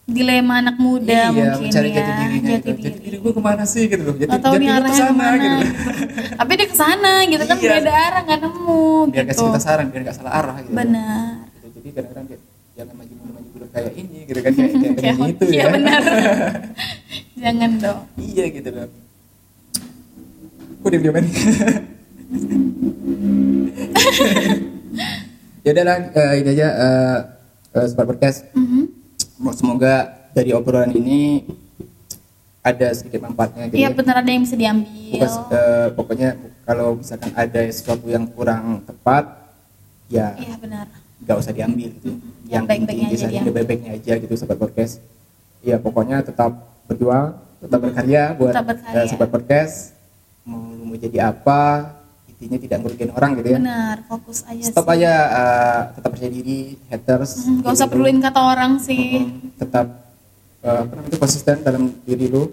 Dilema 0.07 0.59
anak 0.59 0.75
muda 0.77 1.07
iya, 1.07 1.31
mungkin 1.31 1.71
mencari 1.71 1.89
ya. 1.89 1.95
jati 1.97 2.13
dirinya 2.17 2.51
jati 2.53 2.63
gitu. 2.65 2.71
diri. 2.73 2.83
jati 2.85 2.99
diri 3.01 3.17
gue 3.17 3.33
ke 3.33 3.41
mana 3.41 3.63
sih 3.65 3.83
gitu 3.85 4.03
loh 4.05 4.15
jati, 4.17 4.31
tahu 4.33 4.53
jati 4.53 4.65
diri 4.65 4.81
ke 4.81 4.93
sana 4.93 5.27
gitu 5.37 5.57
Tapi 6.41 6.53
dia 6.53 6.67
ke 6.67 6.77
sana 6.77 7.13
gitu 7.25 7.45
kan 7.45 7.57
Iya. 7.57 7.71
beda 7.77 7.93
arah 8.01 8.21
nggak 8.21 8.39
nemu 8.41 8.83
biar 9.07 9.23
gitu. 9.23 9.31
kasih 9.33 9.45
kita 9.45 9.61
saran 9.61 9.87
biar 9.89 10.03
nggak 10.05 10.17
salah 10.17 10.33
arah 10.37 10.57
gitu 10.59 10.73
Benar. 10.73 11.31
Gitu. 11.53 11.67
jadi 11.73 11.89
kadang-kadang 11.93 12.27
kayak 12.27 12.43
jangan 12.73 12.95
maju 12.97 13.13
mundur 13.13 13.33
maju 13.33 13.49
mundur 13.49 13.69
kayak 13.69 13.93
ini 13.93 14.19
gitu 14.25 14.41
kan 14.41 14.53
kayak 14.53 14.71
kayak 14.73 14.83
Kayak 14.99 15.15
kayak 15.15 15.29
gitu 15.29 15.43
iya 15.49 15.59
ya 15.61 15.65
benar. 15.69 16.01
Jangan 17.41 17.70
dong. 17.78 18.01
iya 18.16 18.45
gitu 18.47 18.68
loh 18.68 18.88
kok 20.80 20.88
diam 20.88 21.05
ya 25.61 25.70
udah 25.70 25.84
lah 25.84 25.97
eh, 26.11 26.32
ini 26.41 26.49
aja 26.51 26.68
eh 26.72 27.18
eh, 27.76 27.86
Smart 27.86 28.09
podcast 28.09 28.49
Mhm. 28.53 28.84
semoga 29.53 29.95
dari 30.30 30.53
obrolan 30.53 30.88
ini 30.91 31.45
ada 32.61 32.93
sedikit 32.93 33.20
manfaatnya 33.22 33.68
gitu 33.68 33.76
Iya 33.78 33.88
ya. 33.88 33.95
benar 33.95 34.14
ada 34.16 34.28
yang 34.28 34.45
bisa 34.45 34.53
diambil. 34.55 35.16
Bukan, 35.16 35.30
eh, 35.51 35.88
pokoknya 35.91 36.28
kalau 36.62 36.88
misalkan 36.95 37.32
ada 37.34 37.61
sesuatu 37.66 38.05
yang 38.07 38.24
kurang 38.26 38.84
tepat 38.84 39.24
ya 40.07 40.36
Iya 40.36 40.57
benar. 40.57 40.86
nggak 41.18 41.36
usah 41.36 41.53
diambil 41.53 41.88
gitu 41.91 42.09
Yang 42.47 42.64
baik-baiknya 42.66 43.07
aja 43.07 43.16
saja, 43.18 43.28
diambil. 43.30 43.53
baik-baiknya 43.55 43.91
aja 43.95 44.12
gitu 44.16 44.32
sobat 44.34 44.57
podcast 44.57 45.01
ya 45.61 45.76
pokoknya 45.76 46.20
tetap 46.20 46.70
berjuang 46.91 47.26
tetap 47.59 47.78
berkarya 47.78 48.22
buat 48.34 48.51
Tetap 48.51 48.66
berkarya. 48.66 48.97
eh, 48.97 49.07
sobat 49.07 49.28
podcast 49.28 49.74
mau 50.43 50.59
lu 50.70 50.84
mau 50.84 50.97
jadi 50.97 51.18
apa 51.26 51.61
intinya 52.26 52.57
tidak 52.59 52.78
merugikan 52.80 53.11
orang 53.12 53.30
gitu 53.36 53.49
ya 53.51 53.59
Benar, 53.59 53.97
fokus 54.05 54.38
aja 54.45 54.62
stop 54.64 54.82
sih. 54.82 54.95
aja 54.97 55.12
eh, 55.30 55.80
tetap 55.93 56.11
percaya 56.11 56.32
diri 56.32 56.59
haters 56.86 57.30
Hmm, 57.41 57.61
Gak 57.61 57.72
usah 57.74 57.86
perluin 57.86 58.18
kata 58.18 58.41
orang 58.43 58.72
sih. 58.78 59.05
Mm, 59.22 59.55
tetap 59.57 59.86
apa 60.61 60.93
namanya 60.93 61.16
konsisten 61.16 61.57
dalam 61.61 61.88
diri 62.03 62.26
lu 62.26 62.53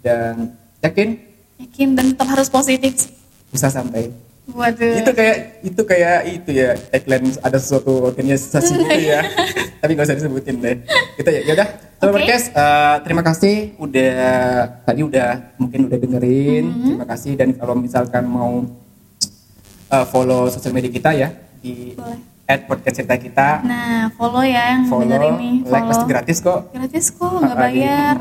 dan 0.00 0.54
yakin 0.80 1.18
Yakin 1.58 1.88
dan 1.92 2.04
tetap 2.10 2.26
harus 2.28 2.48
positif. 2.48 3.10
bisa 3.48 3.68
sampai 3.68 4.10
Waduh. 4.44 4.98
itu 4.98 5.10
kayak 5.12 5.36
itu 5.62 5.82
kayak 5.82 6.18
itu 6.28 6.50
ya 6.52 6.74
tagline 6.88 7.30
ada 7.38 7.56
suatu 7.56 8.02
organisasi 8.04 8.74
gitu 8.74 8.98
ya 9.06 9.22
tapi 9.80 9.90
nggak 9.92 10.02
usah 10.04 10.18
disebutin 10.18 10.58
deh 10.58 10.76
kita 11.14 11.30
ya 11.30 11.40
ya 11.42 11.52
udah 11.54 11.68
Sobat 11.94 12.10
Oke. 12.10 12.14
podcast 12.18 12.46
eh, 12.50 12.96
terima 13.00 13.22
kasih 13.22 13.54
udah 13.78 14.14
tadi 14.82 15.00
udah 15.00 15.28
mungkin 15.56 15.86
udah 15.86 15.94
dengerin 15.96 16.64
Mm-hmm. 16.64 16.86
terima 16.88 17.06
kasih 17.06 17.32
dan 17.32 17.48
kalau 17.52 17.74
misalkan 17.74 18.24
mau 18.24 18.66
eh, 19.88 20.06
follow 20.06 20.48
sosial 20.48 20.72
media 20.72 20.90
kita 20.90 21.10
ya 21.12 21.30
di 21.56 21.94
Boleh. 21.94 22.18
at 22.44 22.66
podcast 22.66 22.94
cerita 22.96 23.14
kita 23.16 23.48
Nah, 23.62 24.10
follow 24.12 24.42
ya 24.42 24.74
yang 24.74 24.82
follow 24.84 25.06
dengerin 25.06 25.34
nih. 25.36 25.54
like 25.60 25.70
Follow. 25.70 25.88
pasti 25.88 26.04
gratis 26.04 26.36
kok 26.40 26.60
Gratis 26.68 27.06
kok, 27.10 27.30
nggak 27.38 27.56
bayar. 27.56 28.16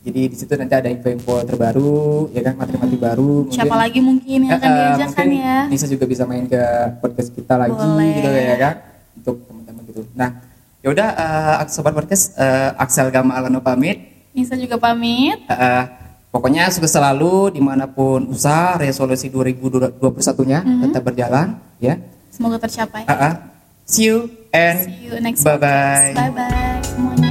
Mm, 0.00 0.02
jadi 0.02 0.20
di 0.26 0.36
situ 0.36 0.52
nanti 0.56 0.74
ada 0.74 0.88
info-info 0.88 1.44
terbaru 1.44 2.00
ya 2.32 2.40
kan 2.42 2.56
materi-materi 2.56 2.96
baru 2.96 3.46
Siapa 3.46 3.68
mungkin- 3.68 3.76
lagi 3.78 4.00
mungkin 4.00 4.38
yang 4.42 4.56
akan 4.56 4.70
diajak 4.72 5.10
kan 5.12 5.28
ya? 5.28 5.56
Nisa 5.68 5.86
juga 5.86 6.04
bisa 6.04 6.24
main 6.24 6.48
ke 6.48 6.60
podcast 6.98 7.28
kita 7.30 7.54
lagi 7.54 7.76
Boleh. 7.76 8.14
gitu 8.16 8.28
ya 8.28 8.56
kan 8.56 8.74
untuk 9.12 9.36
teman-teman 9.44 9.82
gitu. 9.84 10.00
Nah, 10.12 10.30
ya 10.80 10.88
udah 10.88 11.08
eh, 11.60 11.68
sobat 11.68 11.92
podcast 11.92 12.32
eh, 12.34 12.72
Axel 12.74 13.08
Gama 13.10 13.36
Alano 13.36 13.60
pamit. 13.60 14.00
Nisa 14.32 14.56
juga 14.56 14.80
pamit. 14.80 15.36
Eh, 15.44 15.84
pokoknya 16.30 16.70
sukses 16.70 16.88
selalu 16.88 17.52
di 17.52 17.60
mana 17.60 17.84
pun 17.84 18.30
usaha 18.30 18.78
resolusi 18.78 19.28
2021-nya 19.28 20.64
Mhm. 20.64 20.80
tetap 20.88 21.02
berjalan 21.04 21.60
ya. 21.76 22.00
Semoga 22.32 22.56
tercapai. 22.56 23.04
Eh, 23.04 23.12
eh, 23.12 23.34
see 23.84 24.08
you 24.08 24.30
and 24.50 24.78
See 24.88 25.10
you 25.10 25.20
next 25.20 25.44
bye 25.44 25.60
bye. 25.60 26.14
Bye 26.16 26.32
bye. 26.32 27.29